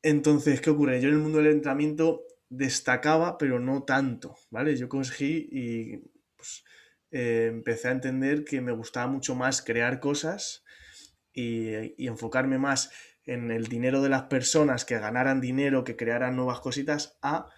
Entonces, 0.00 0.60
¿qué 0.60 0.70
ocurre? 0.70 1.00
Yo 1.00 1.08
en 1.08 1.14
el 1.14 1.20
mundo 1.20 1.38
del 1.38 1.50
entrenamiento 1.50 2.22
destacaba, 2.56 3.38
pero 3.38 3.60
no 3.60 3.82
tanto, 3.82 4.36
¿vale? 4.50 4.76
Yo 4.76 4.88
conseguí 4.88 5.48
y 5.50 5.96
pues, 6.36 6.64
eh, 7.10 7.48
empecé 7.50 7.88
a 7.88 7.92
entender 7.92 8.44
que 8.44 8.60
me 8.60 8.72
gustaba 8.72 9.06
mucho 9.06 9.34
más 9.34 9.62
crear 9.62 10.00
cosas 10.00 10.64
y, 11.32 11.94
y 12.02 12.06
enfocarme 12.06 12.58
más 12.58 12.90
en 13.24 13.50
el 13.50 13.66
dinero 13.66 14.02
de 14.02 14.10
las 14.10 14.24
personas, 14.24 14.84
que 14.84 14.98
ganaran 14.98 15.40
dinero, 15.40 15.84
que 15.84 15.96
crearan 15.96 16.36
nuevas 16.36 16.60
cositas, 16.60 17.18
a 17.22 17.48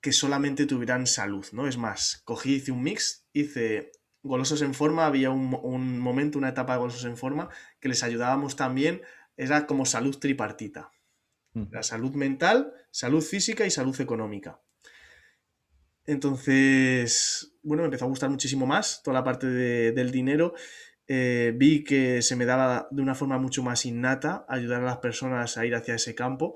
que 0.00 0.12
solamente 0.12 0.66
tuvieran 0.66 1.06
salud, 1.06 1.46
¿no? 1.52 1.66
Es 1.66 1.78
más, 1.78 2.20
cogí, 2.24 2.56
hice 2.56 2.72
un 2.72 2.82
mix, 2.82 3.26
hice 3.32 3.92
golosos 4.22 4.62
en 4.62 4.74
forma, 4.74 5.06
había 5.06 5.30
un, 5.30 5.98
momento, 5.98 6.38
una 6.38 6.48
etapa 6.48 6.74
de 6.74 6.80
golosos 6.80 7.04
en 7.04 7.16
forma, 7.16 7.48
que 7.80 7.88
les 7.88 8.02
ayudábamos 8.02 8.56
también, 8.56 9.02
era 9.36 9.66
como 9.66 9.86
salud 9.86 10.18
tripartita. 10.18 10.90
La 11.70 11.82
salud 11.84 12.14
mental, 12.14 12.74
salud 12.94 13.22
física 13.22 13.66
y 13.66 13.72
salud 13.72 14.00
económica. 14.00 14.60
Entonces, 16.06 17.56
bueno, 17.64 17.82
me 17.82 17.86
empezó 17.86 18.04
a 18.04 18.08
gustar 18.08 18.30
muchísimo 18.30 18.66
más 18.66 19.02
toda 19.02 19.14
la 19.14 19.24
parte 19.24 19.48
del 19.48 20.12
dinero 20.12 20.54
eh, 21.06 21.52
vi 21.56 21.82
que 21.84 22.22
se 22.22 22.36
me 22.36 22.46
daba 22.46 22.88
de 22.90 23.02
una 23.02 23.14
forma 23.14 23.38
mucho 23.38 23.62
más 23.62 23.84
innata 23.84 24.46
ayudar 24.48 24.80
a 24.80 24.86
las 24.86 24.98
personas 24.98 25.58
a 25.58 25.66
ir 25.66 25.74
hacia 25.74 25.96
ese 25.96 26.14
campo. 26.14 26.54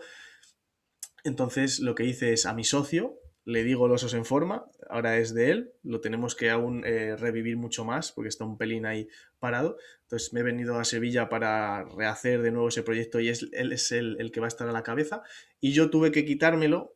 Entonces 1.24 1.80
lo 1.80 1.96
que 1.96 2.04
hice 2.04 2.32
es 2.32 2.46
a 2.46 2.54
mi 2.54 2.64
socio, 2.64 3.18
le 3.48 3.64
digo 3.64 3.88
los 3.88 4.04
osos 4.04 4.12
en 4.12 4.26
forma, 4.26 4.66
ahora 4.90 5.16
es 5.16 5.32
de 5.32 5.50
él, 5.50 5.72
lo 5.82 6.02
tenemos 6.02 6.36
que 6.36 6.50
aún 6.50 6.84
eh, 6.84 7.16
revivir 7.16 7.56
mucho 7.56 7.82
más 7.82 8.12
porque 8.12 8.28
está 8.28 8.44
un 8.44 8.58
pelín 8.58 8.84
ahí 8.84 9.08
parado. 9.38 9.78
Entonces 10.02 10.34
me 10.34 10.40
he 10.40 10.42
venido 10.42 10.78
a 10.78 10.84
Sevilla 10.84 11.30
para 11.30 11.84
rehacer 11.84 12.42
de 12.42 12.50
nuevo 12.50 12.68
ese 12.68 12.82
proyecto 12.82 13.20
y 13.20 13.30
es, 13.30 13.48
él 13.52 13.72
es 13.72 13.90
el, 13.90 14.20
el 14.20 14.32
que 14.32 14.40
va 14.40 14.48
a 14.48 14.48
estar 14.48 14.68
a 14.68 14.72
la 14.72 14.82
cabeza. 14.82 15.22
Y 15.60 15.72
yo 15.72 15.88
tuve 15.88 16.12
que 16.12 16.26
quitármelo 16.26 16.94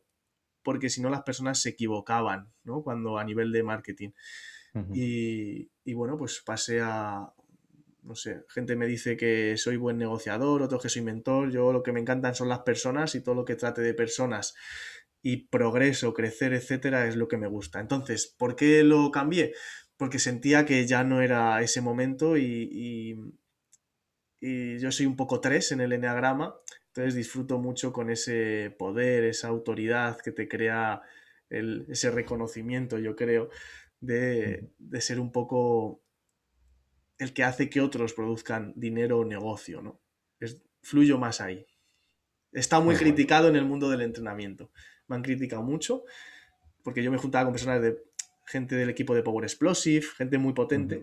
porque 0.61 0.91
si 0.91 1.01
no 1.01 1.09
las 1.09 1.23
personas 1.23 1.59
se 1.59 1.69
equivocaban, 1.69 2.53
¿no? 2.63 2.83
Cuando 2.83 3.17
a 3.17 3.23
nivel 3.23 3.51
de 3.51 3.63
marketing. 3.63 4.11
y, 4.93 5.71
y, 5.83 5.93
bueno, 5.95 6.19
pues 6.19 6.43
pasé 6.45 6.81
a, 6.81 7.33
no 8.03 8.15
sé, 8.15 8.43
gente 8.49 8.75
me 8.75 8.85
dice 8.85 9.17
que 9.17 9.57
soy 9.57 9.77
buen 9.77 9.97
negociador, 9.97 10.61
otros 10.61 10.83
que 10.83 10.89
soy 10.89 11.01
mentor, 11.01 11.51
yo 11.51 11.73
lo 11.73 11.81
que 11.81 11.91
me 11.91 11.99
encantan 11.99 12.35
son 12.35 12.49
las 12.49 12.59
personas 12.59 13.15
y 13.15 13.21
todo 13.21 13.33
lo 13.35 13.45
que 13.45 13.55
trate 13.55 13.81
de 13.81 13.93
personas 13.93 14.55
y 15.23 15.47
progreso, 15.47 16.13
crecer, 16.13 16.53
etcétera, 16.53 17.07
es 17.07 17.15
lo 17.15 17.27
que 17.27 17.37
me 17.37 17.47
gusta. 17.47 17.79
Entonces, 17.79 18.27
¿por 18.27 18.55
qué 18.55 18.83
lo 18.83 19.09
cambié? 19.09 19.53
Porque 19.97 20.19
sentía 20.19 20.65
que 20.65 20.85
ya 20.85 21.03
no 21.03 21.21
era 21.21 21.61
ese 21.61 21.81
momento 21.81 22.37
y, 22.37 23.15
y, 24.41 24.77
yo 24.77 24.91
soy 24.91 25.05
un 25.05 25.15
poco 25.15 25.39
tres 25.39 25.71
en 25.71 25.79
el 25.79 25.93
enneagrama, 25.93 26.53
entonces 26.87 27.15
disfruto 27.15 27.59
mucho 27.59 27.93
con 27.93 28.09
ese 28.09 28.75
poder, 28.77 29.23
esa 29.23 29.47
autoridad 29.47 30.19
que 30.19 30.33
te 30.33 30.49
crea 30.49 31.01
ese 31.49 32.11
reconocimiento, 32.11 32.99
yo 32.99 33.15
creo, 33.15 33.49
de, 34.01 34.69
de 34.77 35.01
ser 35.01 35.21
un 35.21 35.31
poco 35.31 36.03
el 37.19 37.33
que 37.33 37.45
hace 37.45 37.69
que 37.69 37.79
otros 37.79 38.13
produzcan 38.13 38.73
dinero 38.75 39.19
o 39.19 39.25
negocio, 39.25 39.81
¿no? 39.81 40.01
Es, 40.41 40.61
fluyo 40.81 41.17
más 41.17 41.39
ahí. 41.39 41.65
Está 42.51 42.79
muy, 42.79 42.95
criticado 42.95 43.47
en 43.47 43.55
el 43.55 43.65
mundo 43.65 43.89
del 43.89 44.01
entrenamiento. 44.01 44.71
Me 45.07 45.15
han 45.15 45.21
criticado 45.23 45.63
mucho, 45.63 46.03
porque 46.83 47.03
yo 47.03 47.11
me 47.11 47.17
juntaba 47.17 47.45
con 47.45 47.53
personas 47.53 47.81
de 47.81 47.97
gente 48.45 48.75
del 48.75 48.89
equipo 48.89 49.15
de 49.15 49.23
Power 49.23 49.45
Explosive, 49.45 50.05
gente 50.17 50.37
muy 50.37 50.53
potente, 50.53 51.01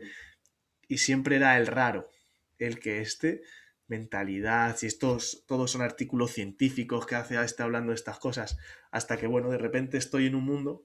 y 0.89 0.99
siempre 0.99 1.37
era 1.37 1.57
el 1.57 1.67
raro, 1.67 2.11
el 2.59 2.79
que 2.79 3.01
este, 3.01 3.43
mentalidad, 3.87 4.77
si 4.77 4.87
estos 4.87 5.45
todos 5.47 5.71
son 5.71 5.83
artículos 5.83 6.33
científicos 6.33 7.07
que 7.07 7.17
hace 7.17 7.37
a 7.37 7.45
este 7.45 7.63
hablando 7.63 7.91
de 7.91 7.97
estas 7.97 8.19
cosas, 8.19 8.59
hasta 8.91 9.17
que, 9.17 9.27
bueno, 9.27 9.51
de 9.51 9.59
repente 9.59 9.99
estoy 9.99 10.27
en 10.27 10.35
un 10.35 10.45
mundo 10.45 10.85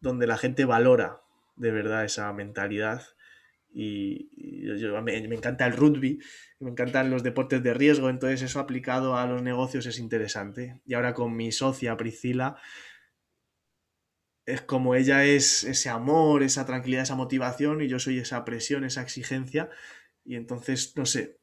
donde 0.00 0.26
la 0.26 0.36
gente 0.36 0.64
valora 0.64 1.20
de 1.56 1.70
verdad 1.70 2.04
esa 2.04 2.32
mentalidad 2.32 3.02
y, 3.74 4.30
me, 5.02 5.16
encanta 5.16 5.66
el 5.66 5.76
rugby, 5.76 6.20
me 6.60 6.70
encantan 6.70 7.10
los 7.10 7.24
deportes 7.24 7.62
de 7.62 7.74
riesgo, 7.74 8.08
entonces 8.08 8.42
eso 8.42 8.60
aplicado 8.60 9.16
a 9.16 9.26
los 9.26 9.42
negocios 9.42 9.86
es 9.86 9.98
interesante. 9.98 10.80
Y 10.86 10.94
ahora 10.94 11.12
con 11.12 11.36
mi 11.36 11.50
socia 11.50 11.96
Priscila, 11.96 12.56
es 14.46 14.62
como 14.62 14.94
ella 14.94 15.24
es 15.24 15.64
ese 15.64 15.88
amor, 15.88 16.42
esa 16.42 16.64
tranquilidad, 16.66 17.02
esa 17.02 17.16
motivación 17.16 17.82
y 17.82 17.88
yo 17.88 17.98
soy 17.98 18.18
esa 18.18 18.44
presión, 18.44 18.84
esa 18.84 19.02
exigencia. 19.02 19.70
Y 20.24 20.36
entonces, 20.36 20.96
no 20.96 21.04
sé, 21.04 21.40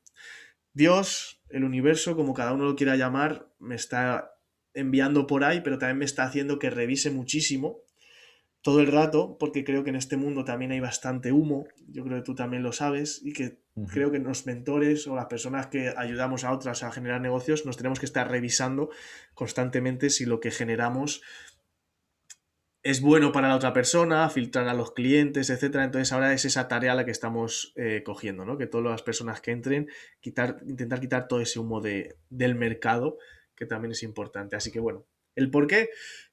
Dios, 0.73 1.41
el 1.49 1.65
universo, 1.65 2.15
como 2.15 2.33
cada 2.33 2.53
uno 2.53 2.63
lo 2.63 2.75
quiera 2.75 2.95
llamar, 2.95 3.51
me 3.59 3.75
está 3.75 4.35
enviando 4.73 5.27
por 5.27 5.43
ahí, 5.43 5.59
pero 5.61 5.77
también 5.77 5.97
me 5.97 6.05
está 6.05 6.23
haciendo 6.23 6.59
que 6.59 6.69
revise 6.69 7.11
muchísimo 7.11 7.81
todo 8.61 8.79
el 8.79 8.87
rato, 8.87 9.37
porque 9.39 9.63
creo 9.63 9.83
que 9.83 9.89
en 9.89 9.95
este 9.95 10.17
mundo 10.17 10.45
también 10.45 10.71
hay 10.71 10.79
bastante 10.79 11.31
humo, 11.31 11.65
yo 11.87 12.03
creo 12.03 12.17
que 12.17 12.23
tú 12.23 12.35
también 12.35 12.61
lo 12.61 12.71
sabes, 12.71 13.21
y 13.23 13.33
que 13.33 13.59
creo 13.91 14.11
que 14.11 14.19
los 14.19 14.45
mentores 14.45 15.07
o 15.07 15.15
las 15.15 15.25
personas 15.25 15.67
que 15.67 15.93
ayudamos 15.97 16.43
a 16.43 16.51
otras 16.51 16.83
a 16.83 16.91
generar 16.91 17.21
negocios 17.21 17.65
nos 17.65 17.77
tenemos 17.77 17.99
que 17.99 18.05
estar 18.05 18.29
revisando 18.29 18.89
constantemente 19.33 20.09
si 20.09 20.25
lo 20.25 20.39
que 20.39 20.51
generamos 20.51 21.21
es 22.83 23.01
bueno 23.01 23.31
para 23.31 23.47
la 23.47 23.55
otra 23.55 23.73
persona, 23.73 24.29
filtrar 24.29 24.67
a 24.67 24.73
los 24.73 24.93
clientes, 24.93 25.49
etcétera. 25.49 25.83
Entonces 25.83 26.11
ahora 26.11 26.33
es 26.33 26.45
esa 26.45 26.67
tarea 26.67 26.95
la 26.95 27.05
que 27.05 27.11
estamos 27.11 27.73
eh, 27.75 28.01
cogiendo, 28.03 28.43
¿no? 28.43 28.57
Que 28.57 28.65
todas 28.65 28.89
las 28.89 29.03
personas 29.03 29.39
que 29.39 29.51
entren, 29.51 29.87
quitar, 30.19 30.57
intentar 30.65 30.99
quitar 30.99 31.27
todo 31.27 31.41
ese 31.41 31.59
humo 31.59 31.79
de, 31.79 32.17
del 32.29 32.55
mercado, 32.55 33.17
que 33.55 33.67
también 33.67 33.91
es 33.91 34.01
importante. 34.01 34.55
Así 34.55 34.71
que 34.71 34.79
bueno, 34.79 35.05
el 35.35 35.51
por 35.51 35.67
qué, 35.67 35.89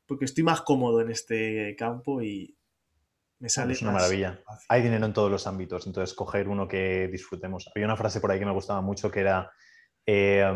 porque 0.09 0.25
estoy 0.25 0.43
más 0.43 0.63
cómodo 0.63 1.01
en 1.01 1.11
este 1.11 1.77
campo 1.77 2.23
y 2.23 2.57
me 3.39 3.49
sale. 3.49 3.75
Es 3.75 3.83
una 3.83 3.93
maravilla. 3.93 4.41
Hay 4.69 4.83
dinero 4.83 5.07
en 5.07 5.13
todos 5.13 5.31
los 5.31 5.47
ámbitos, 5.47 5.87
entonces 5.87 6.17
coger 6.17 6.49
uno 6.49 6.67
que 6.67 7.09
disfrutemos. 7.09 7.71
Había 7.75 7.87
una 7.87 7.97
frase 7.97 8.21
por 8.21 8.31
ahí 8.31 8.39
que 8.39 8.47
me 8.47 8.53
gustaba 8.53 8.81
mucho 8.81 9.11
que 9.11 9.21
era 9.21 9.53
eh, 10.07 10.51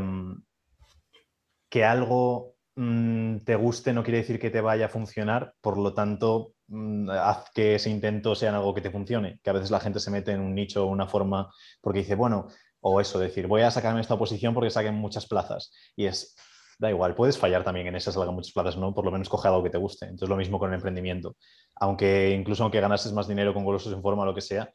que 1.68 1.84
algo 1.84 2.56
mm, 2.74 3.38
te 3.44 3.54
guste 3.54 3.92
no 3.92 4.02
quiere 4.02 4.18
decir 4.18 4.40
que 4.40 4.50
te 4.50 4.60
vaya 4.60 4.86
a 4.86 4.88
funcionar, 4.88 5.54
por 5.60 5.78
lo 5.78 5.94
tanto, 5.94 6.54
mm, 6.68 7.10
haz 7.10 7.50
que 7.54 7.74
ese 7.76 7.90
intento 7.90 8.34
sea 8.34 8.56
algo 8.56 8.74
que 8.74 8.80
te 8.80 8.90
funcione. 8.90 9.38
Que 9.42 9.50
a 9.50 9.54
veces 9.54 9.70
la 9.70 9.80
gente 9.80 10.00
se 10.00 10.10
mete 10.10 10.32
en 10.32 10.40
un 10.40 10.54
nicho 10.54 10.84
o 10.84 10.90
una 10.90 11.06
forma 11.06 11.52
porque 11.80 12.00
dice, 12.00 12.14
bueno, 12.14 12.48
o 12.80 13.00
eso, 13.00 13.18
decir, 13.18 13.46
voy 13.46 13.62
a 13.62 13.70
sacarme 13.70 14.00
esta 14.00 14.14
oposición 14.14 14.54
porque 14.54 14.70
saquen 14.70 14.94
muchas 14.94 15.26
plazas. 15.26 15.72
Y 15.94 16.06
es, 16.06 16.34
da 16.82 16.90
igual, 16.90 17.14
puedes 17.14 17.38
fallar 17.38 17.62
también 17.62 17.86
en 17.86 17.94
esas 17.94 18.14
salgan 18.14 18.34
muchas 18.34 18.52
plazas, 18.52 18.76
¿no? 18.76 18.92
Por 18.92 19.04
lo 19.04 19.12
menos 19.12 19.28
coge 19.28 19.46
algo 19.46 19.62
que 19.62 19.70
te 19.70 19.78
guste. 19.78 20.06
Entonces 20.06 20.28
lo 20.28 20.36
mismo 20.36 20.58
con 20.58 20.70
el 20.70 20.74
emprendimiento. 20.74 21.36
Aunque 21.76 22.30
incluso 22.30 22.64
aunque 22.64 22.80
ganases 22.80 23.12
más 23.12 23.28
dinero 23.28 23.54
con 23.54 23.64
golosos 23.64 23.92
en 23.92 24.02
forma 24.02 24.24
o 24.24 24.26
lo 24.26 24.34
que 24.34 24.40
sea, 24.40 24.68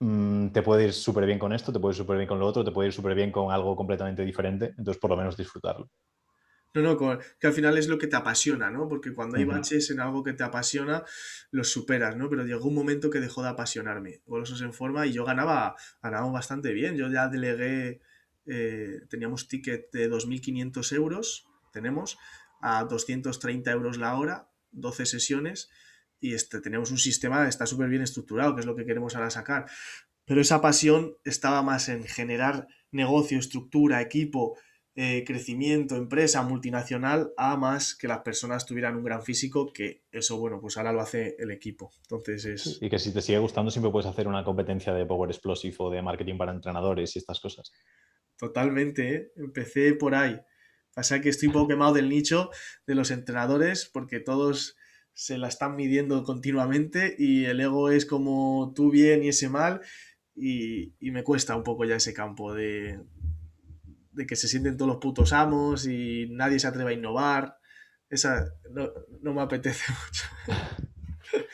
mm, 0.00 0.48
te 0.48 0.62
puede 0.62 0.84
ir 0.84 0.92
súper 0.92 1.24
bien 1.24 1.38
con 1.38 1.54
esto, 1.54 1.72
te 1.72 1.80
puede 1.80 1.94
ir 1.94 1.96
súper 1.96 2.18
bien 2.18 2.28
con 2.28 2.38
lo 2.38 2.46
otro, 2.46 2.62
te 2.64 2.70
puede 2.70 2.88
ir 2.88 2.92
súper 2.92 3.14
bien 3.14 3.32
con 3.32 3.50
algo 3.50 3.74
completamente 3.74 4.24
diferente. 4.26 4.74
Entonces 4.76 5.00
por 5.00 5.10
lo 5.10 5.16
menos 5.16 5.38
disfrutarlo. 5.38 5.88
No, 6.74 6.82
no, 6.82 7.18
que 7.40 7.46
al 7.46 7.54
final 7.54 7.78
es 7.78 7.88
lo 7.88 7.96
que 7.96 8.08
te 8.08 8.16
apasiona, 8.16 8.70
¿no? 8.70 8.86
Porque 8.86 9.14
cuando 9.14 9.38
hay 9.38 9.46
baches 9.46 9.90
en 9.90 10.00
algo 10.00 10.22
que 10.22 10.34
te 10.34 10.44
apasiona, 10.44 11.02
los 11.50 11.72
superas, 11.72 12.14
¿no? 12.14 12.28
Pero 12.28 12.44
llegó 12.44 12.68
un 12.68 12.74
momento 12.74 13.08
que 13.08 13.20
dejó 13.20 13.42
de 13.42 13.48
apasionarme. 13.48 14.20
Golosos 14.26 14.60
en 14.60 14.74
forma 14.74 15.06
y 15.06 15.14
yo 15.14 15.24
ganaba, 15.24 15.76
ganaba 16.02 16.30
bastante 16.30 16.74
bien. 16.74 16.94
Yo 16.98 17.08
ya 17.08 17.28
delegué 17.28 18.02
eh, 18.48 19.02
teníamos 19.08 19.48
ticket 19.48 19.90
de 19.92 20.10
2.500 20.10 20.92
euros, 20.94 21.46
tenemos, 21.72 22.18
a 22.60 22.84
230 22.84 23.70
euros 23.70 23.98
la 23.98 24.16
hora, 24.16 24.50
12 24.72 25.06
sesiones, 25.06 25.70
y 26.20 26.34
este, 26.34 26.60
tenemos 26.60 26.90
un 26.90 26.98
sistema 26.98 27.42
que 27.42 27.48
está 27.48 27.66
súper 27.66 27.88
bien 27.88 28.02
estructurado, 28.02 28.54
que 28.54 28.60
es 28.60 28.66
lo 28.66 28.74
que 28.74 28.84
queremos 28.84 29.14
ahora 29.14 29.30
sacar. 29.30 29.66
Pero 30.24 30.40
esa 30.40 30.60
pasión 30.60 31.16
estaba 31.24 31.62
más 31.62 31.88
en 31.88 32.04
generar 32.04 32.66
negocio, 32.90 33.38
estructura, 33.38 34.00
equipo, 34.00 34.56
eh, 35.00 35.22
crecimiento, 35.24 35.94
empresa, 35.94 36.42
multinacional, 36.42 37.32
a 37.36 37.56
más 37.56 37.94
que 37.94 38.08
las 38.08 38.20
personas 38.22 38.66
tuvieran 38.66 38.96
un 38.96 39.04
gran 39.04 39.22
físico, 39.22 39.72
que 39.72 40.02
eso, 40.10 40.38
bueno, 40.38 40.58
pues 40.60 40.76
ahora 40.76 40.92
lo 40.92 41.00
hace 41.00 41.36
el 41.38 41.52
equipo. 41.52 41.92
Entonces 42.02 42.44
es... 42.46 42.78
Y 42.82 42.90
que 42.90 42.98
si 42.98 43.12
te 43.12 43.22
sigue 43.22 43.38
gustando, 43.38 43.70
siempre 43.70 43.92
puedes 43.92 44.08
hacer 44.08 44.26
una 44.26 44.42
competencia 44.42 44.92
de 44.92 45.06
Power 45.06 45.30
Explosive 45.30 45.76
o 45.78 45.90
de 45.90 46.02
marketing 46.02 46.36
para 46.36 46.52
entrenadores 46.52 47.14
y 47.14 47.20
estas 47.20 47.38
cosas. 47.38 47.72
Totalmente, 48.38 49.14
¿eh? 49.14 49.32
empecé 49.36 49.94
por 49.94 50.14
ahí. 50.14 50.40
Pasa 50.94 51.20
que 51.20 51.28
estoy 51.28 51.48
un 51.48 51.54
poco 51.54 51.68
quemado 51.68 51.94
del 51.94 52.08
nicho 52.08 52.50
de 52.86 52.94
los 52.94 53.10
entrenadores 53.10 53.86
porque 53.92 54.20
todos 54.20 54.76
se 55.12 55.38
la 55.38 55.48
están 55.48 55.76
midiendo 55.76 56.22
continuamente 56.22 57.14
y 57.18 57.44
el 57.44 57.60
ego 57.60 57.90
es 57.90 58.06
como 58.06 58.72
tú 58.74 58.90
bien 58.90 59.24
y 59.24 59.28
ese 59.28 59.48
mal 59.48 59.80
y, 60.34 60.94
me 61.00 61.24
cuesta 61.24 61.56
un 61.56 61.64
poco 61.64 61.84
ya 61.84 61.96
ese 61.96 62.14
campo 62.14 62.54
de, 62.54 63.00
de, 64.12 64.26
que 64.26 64.36
se 64.36 64.48
sienten 64.48 64.76
todos 64.76 64.88
los 64.88 65.00
putos 65.00 65.32
amos 65.32 65.86
y 65.86 66.28
nadie 66.30 66.60
se 66.60 66.68
atreve 66.68 66.92
a 66.92 66.94
innovar. 66.94 67.58
Esa 68.08 68.46
no, 68.70 68.90
no 69.20 69.34
me 69.34 69.42
apetece 69.42 69.92
mucho. 69.92 70.58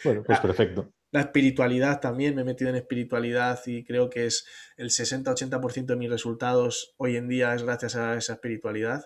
Bueno, 0.05 0.23
pues 0.23 0.41
perfecto. 0.41 0.94
La 1.15 1.21
espiritualidad 1.21 2.01
también, 2.01 2.35
me 2.35 2.43
he 2.43 2.45
metido 2.45 2.71
en 2.71 2.75
espiritualidad 2.75 3.61
y 3.67 3.85
creo 3.85 4.11
que 4.11 4.27
es 4.27 4.49
el 4.77 4.91
60-80% 4.91 5.87
de 5.87 5.95
mis 5.95 6.11
resultados 6.11 6.93
hoy 6.97 7.17
en 7.17 7.29
día 7.29 7.55
es 7.55 7.63
gracias 7.63 7.95
a 7.95 8.17
esa 8.17 8.33
espiritualidad 8.33 9.05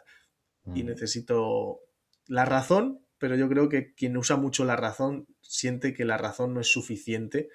y 0.75 0.85
mm. 0.85 0.87
necesito 0.87 1.81
la 2.27 2.47
razón, 2.47 3.05
pero 3.19 3.37
yo 3.37 3.47
creo 3.51 3.69
que 3.69 3.93
quien 3.93 4.17
usa 4.17 4.39
mucho 4.39 4.65
la 4.65 4.75
razón 4.75 5.27
siente 5.43 5.93
que 5.93 6.07
la 6.07 6.17
razón 6.17 6.55
no 6.55 6.61
es 6.61 6.73
suficiente. 6.73 7.51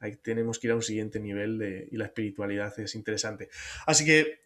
Ahí 0.00 0.16
tenemos 0.16 0.58
que 0.58 0.66
ir 0.66 0.72
a 0.72 0.74
un 0.74 0.82
siguiente 0.82 1.20
nivel 1.20 1.58
de, 1.58 1.88
y 1.88 1.96
la 1.96 2.06
espiritualidad 2.06 2.76
es 2.80 2.96
interesante. 2.96 3.50
Así 3.86 4.04
que 4.04 4.40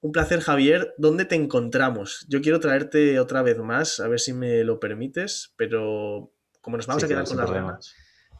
un 0.00 0.10
placer, 0.10 0.40
Javier. 0.40 0.94
¿Dónde 0.96 1.26
te 1.26 1.34
encontramos? 1.34 2.24
Yo 2.30 2.40
quiero 2.40 2.60
traerte 2.60 3.20
otra 3.20 3.42
vez 3.42 3.58
más, 3.58 4.00
a 4.00 4.08
ver 4.08 4.20
si 4.20 4.32
me 4.32 4.64
lo 4.64 4.80
permites, 4.80 5.52
pero 5.58 6.32
como 6.62 6.78
nos 6.78 6.86
vamos 6.86 7.04
a 7.04 7.08
quedar 7.08 7.26
con 7.26 7.36
las 7.36 7.50
remas. 7.50 7.94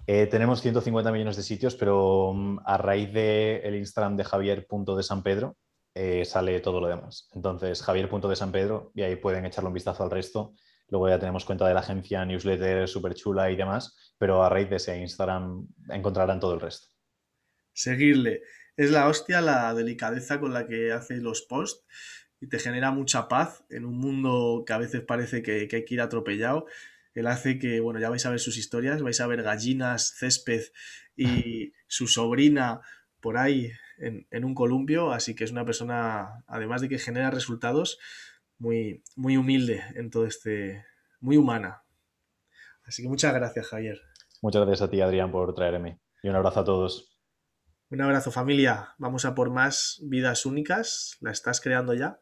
Eh, 0.06 0.26
tenemos 0.26 0.60
150 0.60 1.10
millones 1.12 1.36
de 1.36 1.42
sitios, 1.42 1.76
pero 1.76 2.32
mm, 2.34 2.58
a 2.64 2.76
raíz 2.76 3.12
del 3.12 3.64
el 3.64 3.76
Instagram 3.76 4.16
de 4.16 4.24
Javier.de 4.24 5.02
San 5.02 5.22
Pedro 5.22 5.56
eh, 5.94 6.24
sale 6.24 6.60
todo 6.60 6.80
lo 6.80 6.88
demás. 6.88 7.30
Entonces, 7.32 7.82
Javier.de 7.82 8.36
San 8.36 8.52
Pedro, 8.52 8.92
y 8.94 9.02
ahí 9.02 9.16
pueden 9.16 9.46
echarle 9.46 9.68
un 9.68 9.74
vistazo 9.74 10.02
al 10.02 10.10
resto. 10.10 10.54
Luego 10.88 11.08
ya 11.08 11.18
tenemos 11.18 11.46
cuenta 11.46 11.66
de 11.66 11.72
la 11.72 11.80
agencia, 11.80 12.24
newsletter 12.24 12.86
súper 12.86 13.14
chula 13.14 13.50
y 13.50 13.56
demás, 13.56 14.14
pero 14.18 14.44
a 14.44 14.50
raíz 14.50 14.68
de 14.68 14.76
ese 14.76 14.98
Instagram 14.98 15.66
encontrarán 15.88 16.40
todo 16.40 16.54
el 16.54 16.60
resto. 16.60 16.88
Seguirle. 17.72 18.42
Es 18.76 18.90
la 18.90 19.08
hostia 19.08 19.40
la 19.40 19.72
delicadeza 19.72 20.38
con 20.38 20.52
la 20.52 20.66
que 20.66 20.92
hace 20.92 21.16
los 21.16 21.42
posts 21.42 21.86
y 22.40 22.48
te 22.48 22.58
genera 22.58 22.90
mucha 22.90 23.28
paz 23.28 23.64
en 23.70 23.86
un 23.86 23.98
mundo 23.98 24.64
que 24.66 24.72
a 24.72 24.78
veces 24.78 25.00
parece 25.00 25.42
que, 25.42 25.66
que 25.68 25.76
hay 25.76 25.84
que 25.84 25.94
ir 25.94 26.00
atropellado 26.00 26.66
él 27.14 27.26
hace 27.26 27.58
que, 27.58 27.80
bueno, 27.80 28.00
ya 28.00 28.10
vais 28.10 28.24
a 28.26 28.30
ver 28.30 28.40
sus 28.40 28.56
historias, 28.56 29.02
vais 29.02 29.20
a 29.20 29.26
ver 29.26 29.42
gallinas, 29.42 30.14
césped 30.18 30.62
y 31.16 31.72
su 31.86 32.08
sobrina 32.08 32.80
por 33.20 33.38
ahí 33.38 33.70
en, 33.98 34.44
un 34.44 34.54
columpio, 34.54 35.12
así 35.12 35.34
que 35.34 35.44
es 35.44 35.52
una 35.52 35.64
persona, 35.64 36.44
además 36.46 36.80
de 36.80 36.88
que 36.88 36.98
genera 36.98 37.30
resultados, 37.30 37.98
muy, 38.58 39.02
muy 39.16 39.36
humilde 39.36 39.82
en 39.94 40.10
todo 40.10 40.26
este, 40.26 40.84
muy 41.20 41.36
humana. 41.36 41.84
Así 42.84 43.02
que 43.02 43.08
muchas 43.08 43.32
gracias, 43.32 43.68
Javier. 43.68 44.00
Muchas 44.42 44.66
gracias 44.66 44.88
a 44.88 44.90
ti, 44.90 45.00
Adrián, 45.00 45.30
por 45.30 45.54
traerme. 45.54 46.00
Y 46.22 46.28
un 46.28 46.36
abrazo 46.36 46.60
a 46.60 46.64
todos. 46.64 47.16
Un 47.90 48.02
abrazo, 48.02 48.30
familia. 48.30 48.94
Vamos 48.98 49.24
a 49.24 49.34
por 49.34 49.50
más 49.50 50.00
vidas 50.02 50.46
únicas. 50.46 51.16
¿La 51.20 51.30
estás 51.30 51.60
creando 51.60 51.94
ya? 51.94 52.20